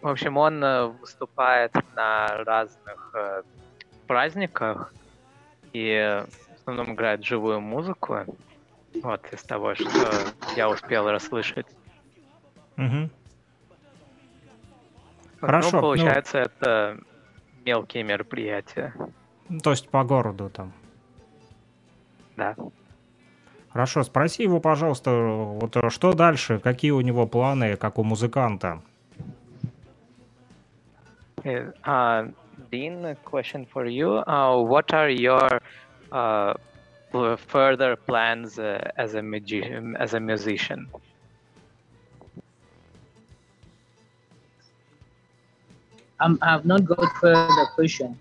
в 0.00 0.08
общем, 0.08 0.36
он 0.36 0.64
э, 0.64 0.86
выступает 0.86 1.72
на 1.94 2.26
разных 2.44 3.12
э, 3.14 3.42
праздниках 4.08 4.92
и 5.72 5.86
э, 5.90 6.24
в 6.24 6.54
основном 6.58 6.94
играет 6.94 7.24
живую 7.24 7.60
музыку. 7.60 8.24
Вот 9.02 9.32
из 9.32 9.42
того, 9.42 9.74
что 9.74 9.88
я 10.56 10.68
успел 10.68 11.08
расслышать. 11.10 11.66
Вот, 12.76 13.10
Хорошо, 15.40 15.70
ну- 15.72 15.76
Ну, 15.76 15.80
получается, 15.82 16.38
это 16.38 16.98
мелкие 17.64 18.04
мероприятия. 18.04 18.94
Ну, 19.48 19.58
То 19.60 19.70
есть 19.70 19.88
по 19.88 20.04
городу 20.04 20.50
там. 20.50 20.72
Да. 22.36 22.54
Хорошо, 23.70 24.02
спроси 24.02 24.42
его, 24.42 24.60
пожалуйста, 24.60 25.10
вот 25.10 25.76
э, 25.76 25.88
что 25.90 26.12
дальше, 26.12 26.58
какие 26.58 26.90
у 26.90 27.00
него 27.00 27.26
планы, 27.26 27.76
как 27.76 27.98
у 27.98 28.04
музыканта? 28.04 28.82
Uh, 31.44 32.32
Dean, 32.70 33.16
question 33.24 33.66
for 33.66 33.86
you. 33.86 34.22
Uh, 34.26 34.62
what 34.62 34.92
are 34.92 35.08
your 35.10 35.60
uh, 36.12 36.54
further 37.37 37.95
plans 37.95 38.57
uh, 38.59 38.79
as 38.97 39.13
a 39.15 39.21
magi- 39.21 39.93
as 39.99 40.13
a 40.13 40.19
musician? 40.19 40.87
I'm, 46.19 46.37
I've 46.41 46.65
not 46.65 46.85
got 46.85 47.05
further 47.21 47.65
question. 47.75 48.17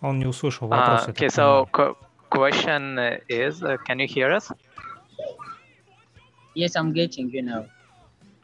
Он 0.00 0.18
не 0.18 0.26
услышал 0.26 0.68
Uh, 0.68 0.76
вопрос. 0.76 1.00
я 1.06 1.12
okay, 1.12 1.28
так 1.28 1.32
so 1.32 1.66
понимаю. 1.66 1.66
qu- 1.72 1.96
question 2.30 2.98
is, 3.28 3.62
uh, 3.62 3.76
can 3.86 3.98
you 3.98 4.06
hear 4.06 4.30
us? 4.32 4.50
Yes, 6.54 6.76
I'm 6.76 6.92
getting 6.92 7.30
you 7.30 7.42
now. 7.42 7.66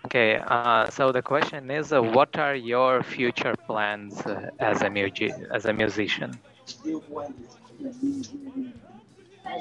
Okay, 0.07 0.37
uh, 0.47 0.89
so 0.89 1.13
the 1.13 1.21
question 1.23 1.71
is, 1.71 1.93
uh, 1.93 2.01
what 2.03 2.37
are 2.39 2.55
your 2.55 3.03
future 3.03 3.55
plans 3.67 4.19
uh, 4.27 4.49
as 4.59 4.81
a 4.83 4.89
mugi- 4.89 5.35
as 5.53 5.67
a 5.67 5.73
musician? 5.73 6.41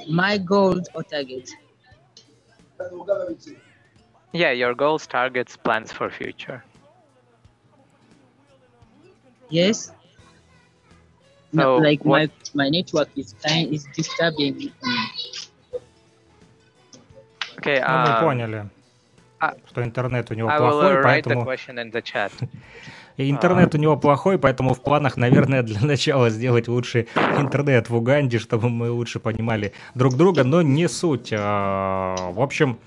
My 0.09 0.37
goals 0.37 0.87
or 0.93 1.03
targets. 1.03 1.53
Yeah, 4.33 4.51
your 4.51 4.73
goals, 4.75 5.07
targets, 5.07 5.57
plans 5.57 5.91
for 5.91 6.09
future. 6.09 6.63
Yes. 9.49 9.91
No, 11.51 11.63
So 11.63 11.77
like 11.77 12.05
what- 12.05 12.29
my 12.53 12.65
my 12.65 12.69
network 12.69 13.09
is 13.15 13.33
kind 13.43 13.73
is 13.73 13.85
disturbing. 13.95 14.55
me. 14.57 14.73
Okay, 17.57 17.79
Ну, 17.81 17.87
мы 17.87 18.09
uh, 18.09 18.21
поняли, 18.21 18.69
а- 19.39 19.55
что 19.67 19.83
интернет 19.83 20.29
у 20.31 20.33
него 20.35 20.49
I 20.49 20.59
will 20.59 20.79
uh, 20.79 20.79
плохой, 20.79 20.95
write 21.03 21.23
the 21.23 21.33
поэтому... 21.35 21.43
question 21.43 21.77
in 21.79 21.91
the 21.91 22.01
chat. 22.01 22.31
И 23.16 23.30
интернет 23.30 23.74
у 23.74 23.78
него 23.78 23.96
плохой, 23.96 24.38
поэтому 24.38 24.74
в 24.74 24.82
планах, 24.82 25.16
наверное, 25.16 25.62
для 25.62 25.80
начала 25.80 26.30
сделать 26.30 26.68
лучше 26.68 27.06
интернет 27.38 27.88
в 27.88 27.96
Уганде, 27.96 28.38
чтобы 28.38 28.68
мы 28.68 28.90
лучше 28.90 29.20
понимали 29.20 29.72
друг 29.94 30.16
друга, 30.16 30.44
но 30.44 30.62
не 30.62 30.88
суть. 30.88 31.30
А, 31.32 32.16
В 32.32 32.40
общем, 32.40 32.78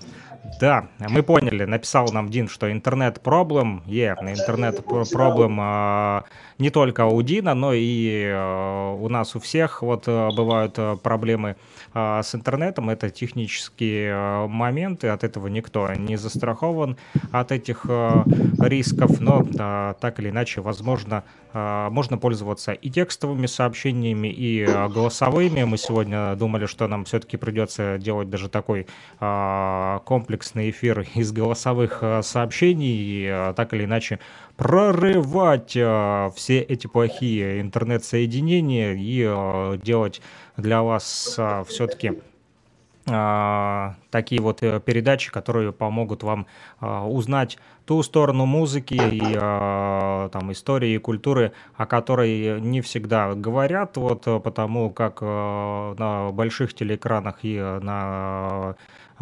да, 0.60 0.88
мы 0.98 1.22
поняли, 1.22 1.64
написал 1.64 2.08
нам 2.12 2.28
Дин, 2.30 2.48
что 2.48 2.70
интернет 2.70 3.20
проблем, 3.20 3.82
е, 3.86 4.16
интернет 4.20 4.84
проблем 4.84 5.58
а, 5.60 6.24
не 6.58 6.70
только 6.70 7.06
у 7.06 7.22
Дина, 7.22 7.54
но 7.54 7.72
и 7.72 8.24
а, 8.26 8.92
у 8.94 9.08
нас 9.08 9.36
у 9.36 9.40
всех 9.40 9.82
вот 9.82 10.04
а, 10.06 10.30
бывают 10.32 10.74
а, 10.76 10.96
проблемы 10.96 11.56
с 11.94 12.34
интернетом, 12.34 12.90
это 12.90 13.08
технические 13.08 14.46
моменты, 14.46 15.08
от 15.08 15.24
этого 15.24 15.48
никто 15.48 15.90
не 15.94 16.16
застрахован, 16.16 16.98
от 17.32 17.50
этих 17.50 17.86
рисков, 18.58 19.20
но 19.20 19.94
так 19.98 20.20
или 20.20 20.28
иначе, 20.28 20.60
возможно, 20.60 21.24
можно 21.54 22.18
пользоваться 22.18 22.72
и 22.72 22.90
текстовыми 22.90 23.46
сообщениями, 23.46 24.28
и 24.28 24.66
голосовыми. 24.66 25.64
Мы 25.64 25.78
сегодня 25.78 26.36
думали, 26.36 26.66
что 26.66 26.86
нам 26.86 27.06
все-таки 27.06 27.38
придется 27.38 27.96
делать 27.98 28.28
даже 28.28 28.50
такой 28.50 28.86
комплексный 29.18 30.70
эфир 30.70 31.06
из 31.14 31.32
голосовых 31.32 32.04
сообщений, 32.20 32.96
и 33.00 33.52
так 33.54 33.72
или 33.72 33.86
иначе 33.86 34.20
прорывать 34.58 35.74
а, 35.80 36.30
все 36.34 36.58
эти 36.58 36.88
плохие 36.88 37.60
интернет-соединения 37.60 38.92
и 38.94 39.24
а, 39.24 39.78
делать 39.78 40.20
для 40.56 40.82
вас 40.82 41.38
все-таки 41.68 42.20
а, 43.06 43.94
такие 44.10 44.42
вот 44.42 44.62
э, 44.62 44.80
передачи, 44.84 45.30
которые 45.30 45.72
помогут 45.72 46.22
вам 46.24 46.46
узнать 46.80 47.56
ту 47.88 48.02
сторону 48.02 48.44
музыки 48.44 48.94
и 48.94 49.34
там 50.30 50.52
истории 50.52 50.90
и 50.90 50.98
культуры, 50.98 51.52
о 51.74 51.86
которой 51.86 52.60
не 52.60 52.82
всегда 52.82 53.34
говорят, 53.34 53.96
вот 53.96 54.26
э, 54.26 54.38
потому 54.40 54.90
как 54.90 55.18
э, 55.22 55.94
на 55.98 56.30
больших 56.30 56.74
телеэкранах 56.74 57.38
и 57.42 57.56
э, 57.56 57.78
на 57.80 58.76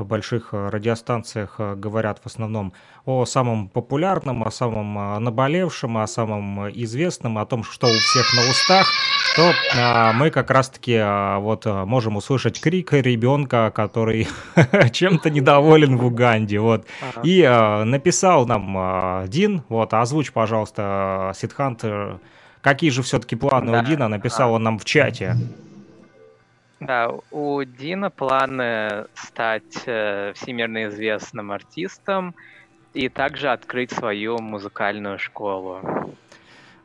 больших 0.05 0.49
э, 0.53 0.69
радиостанциях 0.69 1.57
э, 1.59 1.75
говорят 1.75 2.21
в 2.23 2.27
основном 2.27 2.73
о 3.05 3.25
самом 3.25 3.69
популярном, 3.69 4.43
о 4.43 4.51
самом 4.51 4.99
э, 4.99 5.19
наболевшем, 5.19 5.99
о 5.99 6.07
самом 6.07 6.69
известном, 6.71 7.39
о 7.39 7.47
том, 7.47 7.65
что 7.65 7.87
у 7.87 7.93
всех 7.93 8.35
на 8.35 8.51
устах, 8.51 8.87
то 9.37 9.53
а, 9.77 10.13
мы 10.15 10.31
как 10.31 10.51
раз-таки 10.51 10.97
а, 10.97 11.39
вот 11.39 11.67
а, 11.67 11.85
можем 11.85 12.17
услышать 12.17 12.61
крик 12.61 12.93
ребенка, 12.93 13.71
который 13.75 14.29
чем-то 14.93 15.31
недоволен 15.31 15.99
в 15.99 16.07
Уганде, 16.07 16.59
вот. 16.59 16.87
Ага. 17.01 17.21
И 17.23 17.43
а, 17.43 17.85
написал 17.85 18.47
нам 18.47 18.75
а, 18.77 19.27
Дин, 19.27 19.63
вот, 19.69 19.93
озвучь, 19.93 20.33
пожалуйста, 20.33 21.33
Сидхант, 21.37 21.85
какие 22.63 22.91
же 22.91 23.03
все-таки 23.03 23.37
планы 23.37 23.73
Да, 23.73 23.81
у 23.81 23.85
Дина, 23.85 24.09
написал 24.09 24.55
он 24.55 24.63
нам 24.63 24.79
в 24.79 24.85
чате. 24.85 25.37
Да, 26.81 27.11
у 27.31 27.63
Дина 27.65 28.11
планы 28.11 29.07
стать 29.15 29.83
э, 29.87 30.33
всемирно 30.35 30.87
известным 30.89 31.51
артистом 31.51 32.35
и 32.93 33.09
также 33.09 33.51
открыть 33.51 33.93
свою 33.93 34.39
музыкальную 34.39 35.19
школу. 35.19 35.81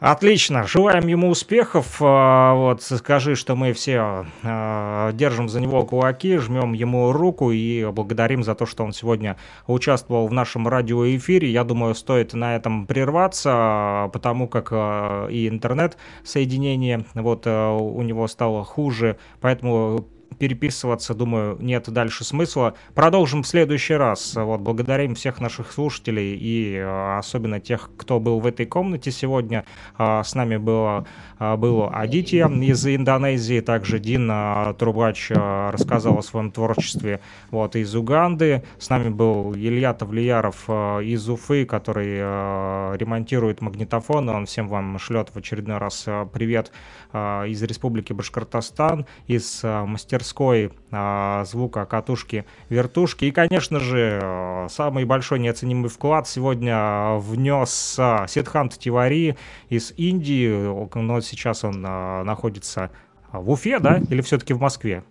Отлично, 0.01 0.65
желаем 0.65 1.05
ему 1.05 1.29
успехов. 1.29 1.97
А, 1.99 2.55
вот, 2.55 2.81
скажи, 2.81 3.35
что 3.35 3.55
мы 3.55 3.71
все 3.71 4.25
а, 4.41 5.11
держим 5.11 5.47
за 5.47 5.61
него 5.61 5.85
кулаки, 5.85 6.37
жмем 6.37 6.73
ему 6.73 7.11
руку 7.11 7.51
и 7.51 7.85
благодарим 7.85 8.41
за 8.41 8.55
то, 8.55 8.65
что 8.65 8.83
он 8.83 8.93
сегодня 8.93 9.37
участвовал 9.67 10.25
в 10.25 10.33
нашем 10.33 10.67
радиоэфире. 10.67 11.51
Я 11.51 11.63
думаю, 11.63 11.93
стоит 11.93 12.33
на 12.33 12.55
этом 12.55 12.87
прерваться, 12.87 14.09
потому 14.11 14.47
как 14.47 14.69
а, 14.71 15.27
и 15.27 15.47
интернет-соединение 15.47 17.05
вот 17.13 17.45
у 17.45 18.01
него 18.01 18.27
стало 18.27 18.63
хуже, 18.63 19.17
поэтому 19.39 20.07
переписываться, 20.39 21.13
думаю, 21.13 21.57
нет 21.59 21.89
дальше 21.89 22.23
смысла. 22.23 22.73
Продолжим 22.95 23.43
в 23.43 23.47
следующий 23.47 23.95
раз. 23.95 24.35
Вот, 24.35 24.61
благодарим 24.61 25.15
всех 25.15 25.39
наших 25.39 25.71
слушателей 25.71 26.35
и 26.35 26.75
э, 26.75 27.17
особенно 27.17 27.59
тех, 27.59 27.89
кто 27.97 28.19
был 28.19 28.39
в 28.39 28.45
этой 28.45 28.65
комнате 28.65 29.11
сегодня. 29.11 29.65
Э, 29.97 30.21
с 30.23 30.35
нами 30.35 30.57
было, 30.57 31.05
э, 31.39 31.55
был 31.57 31.89
Адития 31.91 32.47
из 32.47 32.85
Индонезии, 32.85 33.59
также 33.59 33.99
Дин 33.99 34.31
Трубач 34.77 35.29
рассказал 35.31 36.17
о 36.19 36.21
своем 36.21 36.51
творчестве 36.51 37.19
вот, 37.49 37.75
из 37.75 37.93
Уганды. 37.95 38.63
С 38.79 38.89
нами 38.89 39.09
был 39.09 39.53
Илья 39.53 39.93
Тавлияров 39.93 40.69
из 40.69 41.27
Уфы, 41.29 41.65
который 41.65 42.17
ремонтирует 42.97 43.61
магнитофон. 43.61 44.29
Он 44.29 44.45
всем 44.45 44.67
вам 44.67 44.97
шлет 44.99 45.29
в 45.33 45.37
очередной 45.37 45.77
раз 45.77 46.07
привет 46.33 46.71
из 47.13 47.61
Республики 47.63 48.13
Башкортостан, 48.13 49.05
из 49.27 49.61
мастерской 49.63 50.11
мастерской 50.11 50.71
а, 50.91 51.43
звука 51.45 51.85
катушки 51.85 52.45
вертушки. 52.69 53.25
И, 53.25 53.31
конечно 53.31 53.79
же, 53.79 54.67
самый 54.69 55.05
большой 55.05 55.39
неоценимый 55.39 55.89
вклад 55.89 56.27
сегодня 56.27 57.15
внес 57.17 57.99
Сидхант 58.27 58.77
Тивари 58.77 59.37
из 59.69 59.93
Индии, 59.97 60.49
но 60.95 61.21
сейчас 61.21 61.63
он 61.63 61.81
находится 61.81 62.91
в 63.31 63.49
Уфе, 63.49 63.79
да, 63.79 64.01
или 64.09 64.21
все-таки 64.21 64.53
в 64.53 64.59
Москве? 64.59 65.03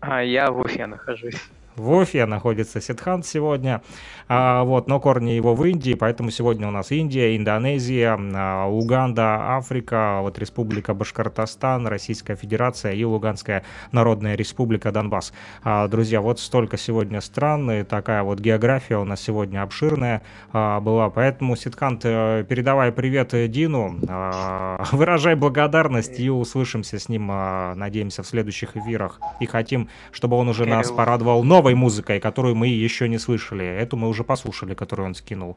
А 0.00 0.22
я 0.22 0.50
в 0.50 0.58
Уфе 0.60 0.86
нахожусь. 0.86 1.40
В 1.78 1.92
Уфе 1.92 2.26
находится 2.26 2.80
Сидхант 2.80 3.24
сегодня, 3.24 3.82
а, 4.28 4.64
вот, 4.64 4.88
но 4.88 5.00
корни 5.00 5.30
его 5.30 5.54
в 5.54 5.64
Индии, 5.64 5.94
поэтому 5.94 6.30
сегодня 6.30 6.68
у 6.68 6.70
нас 6.70 6.90
Индия, 6.90 7.36
Индонезия, 7.36 8.18
а, 8.18 8.66
Уганда, 8.66 9.56
Африка, 9.56 10.18
вот 10.20 10.38
Республика 10.38 10.92
Башкортостан, 10.92 11.86
Российская 11.86 12.36
Федерация 12.36 12.92
и 12.92 13.04
Луганская 13.04 13.64
Народная 13.92 14.34
Республика 14.34 14.90
Донбасс. 14.90 15.32
А, 15.62 15.86
друзья, 15.88 16.20
вот 16.20 16.40
столько 16.40 16.76
сегодня 16.76 17.20
стран, 17.20 17.70
и 17.70 17.82
такая 17.84 18.22
вот 18.22 18.40
география 18.40 18.98
у 18.98 19.04
нас 19.04 19.20
сегодня 19.20 19.62
обширная 19.62 20.22
а, 20.52 20.80
была, 20.80 21.10
поэтому, 21.10 21.56
Сидхант, 21.56 22.02
э, 22.04 22.44
передавай 22.48 22.92
привет 22.92 23.34
Дину, 23.50 23.98
а, 24.08 24.84
выражай 24.92 25.36
благодарность 25.36 26.18
и 26.18 26.28
услышимся 26.28 26.98
с 26.98 27.08
ним, 27.08 27.28
а, 27.30 27.74
надеемся, 27.76 28.22
в 28.22 28.26
следующих 28.26 28.76
эфирах. 28.76 29.20
И 29.40 29.46
хотим, 29.46 29.88
чтобы 30.10 30.36
он 30.36 30.48
уже 30.48 30.66
нас 30.66 30.90
порадовал 30.90 31.44
новой 31.44 31.67
новой 31.68 31.74
музыкой, 31.74 32.20
которую 32.20 32.54
мы 32.54 32.68
еще 32.68 33.08
не 33.08 33.18
слышали. 33.18 33.64
Эту 33.64 33.96
мы 33.96 34.08
уже 34.08 34.24
послушали, 34.24 34.74
которую 34.74 35.08
он 35.08 35.14
скинул. 35.14 35.56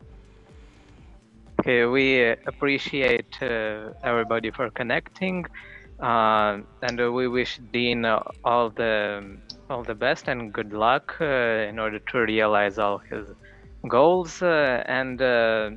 Okay, 1.57 1.85
we 1.85 2.35
appreciate 2.45 3.37
uh, 3.39 3.93
everybody 4.03 4.49
for 4.49 4.71
connecting, 4.71 5.45
uh, 5.99 6.59
and 6.81 7.13
we 7.13 7.27
wish 7.27 7.59
Dean 7.71 8.03
all 8.43 8.71
the 8.71 9.21
all 9.69 9.83
the 9.83 9.93
best 9.93 10.27
and 10.27 10.51
good 10.51 10.73
luck 10.73 11.17
uh, 11.21 11.69
in 11.69 11.77
order 11.77 11.99
to 11.99 12.17
realize 12.25 12.79
all 12.79 12.97
his 12.97 13.27
goals. 13.87 14.41
Uh, 14.41 14.83
and 14.87 15.21
uh, 15.21 15.69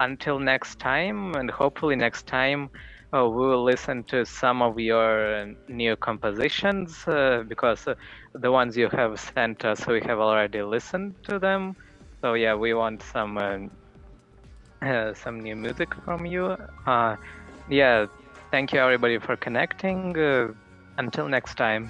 until 0.00 0.40
next 0.40 0.80
time, 0.80 1.34
and 1.36 1.50
hopefully 1.50 1.94
next 1.94 2.26
time, 2.26 2.68
uh, 3.15 3.27
we 3.27 3.45
will 3.47 3.63
listen 3.63 4.03
to 4.05 4.25
some 4.25 4.61
of 4.61 4.79
your 4.79 5.53
new 5.67 5.95
compositions 5.97 6.97
uh, 7.07 7.43
because 7.47 7.87
uh, 7.87 7.95
the 8.33 8.51
ones 8.51 8.75
you 8.75 8.89
have 8.89 9.19
sent 9.19 9.65
us, 9.65 9.85
we 9.87 10.01
have 10.01 10.19
already 10.19 10.61
listened 10.61 11.15
to 11.23 11.39
them. 11.39 11.75
So 12.21 12.33
yeah, 12.33 12.55
we 12.55 12.73
want 12.73 13.03
some 13.03 13.37
uh, 13.37 13.57
uh, 14.85 15.13
some 15.13 15.39
new 15.39 15.55
music 15.55 15.89
from 16.05 16.25
you. 16.25 16.55
Uh, 16.85 17.15
yeah, 17.69 18.05
thank 18.51 18.73
you 18.73 18.79
everybody 18.79 19.19
for 19.19 19.35
connecting. 19.37 20.15
until 20.97 21.27
next 21.27 21.55
time. 21.55 21.89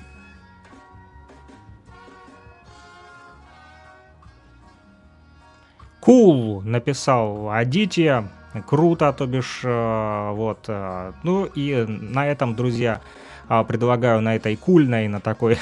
Cool 6.01 6.61
написал 6.63 7.49
Адития. 7.49 8.25
Круто, 8.66 9.12
то 9.12 9.26
бишь, 9.26 9.60
э, 9.62 10.30
вот. 10.32 10.64
Э, 10.68 11.12
ну 11.22 11.44
и 11.44 11.84
на 11.86 12.26
этом, 12.26 12.54
друзья, 12.54 13.02
э, 13.48 13.64
предлагаю 13.64 14.22
на 14.22 14.36
этой 14.36 14.56
кульной, 14.56 15.06
на 15.08 15.20
такой 15.20 15.58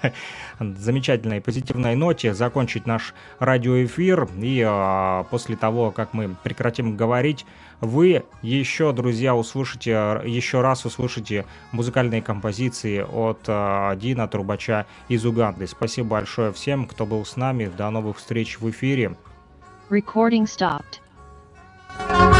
замечательной 0.60 1.40
позитивной 1.40 1.94
ноте 1.96 2.34
закончить 2.34 2.86
наш 2.86 3.14
радиоэфир. 3.38 4.28
И 4.36 5.24
после 5.30 5.56
того, 5.56 5.90
как 5.90 6.12
мы 6.12 6.36
прекратим 6.42 6.96
говорить, 6.96 7.46
вы 7.80 8.24
еще, 8.42 8.92
друзья, 8.92 9.34
услышите, 9.34 10.20
еще 10.26 10.60
раз 10.60 10.84
услышите 10.84 11.46
музыкальные 11.72 12.20
композиции 12.20 13.06
от 13.08 13.98
Дина 13.98 14.28
Трубача 14.28 14.84
из 15.08 15.24
Уганды. 15.24 15.66
Спасибо 15.66 16.08
большое 16.08 16.52
всем, 16.52 16.86
кто 16.86 17.06
был 17.06 17.24
с 17.24 17.36
нами. 17.36 17.70
До 17.74 17.88
новых 17.90 18.18
встреч 18.18 18.58
в 18.58 18.68
эфире. 18.68 19.16
Recording 19.90 20.44
stopped. 20.44 21.00
Bye. 21.98 22.37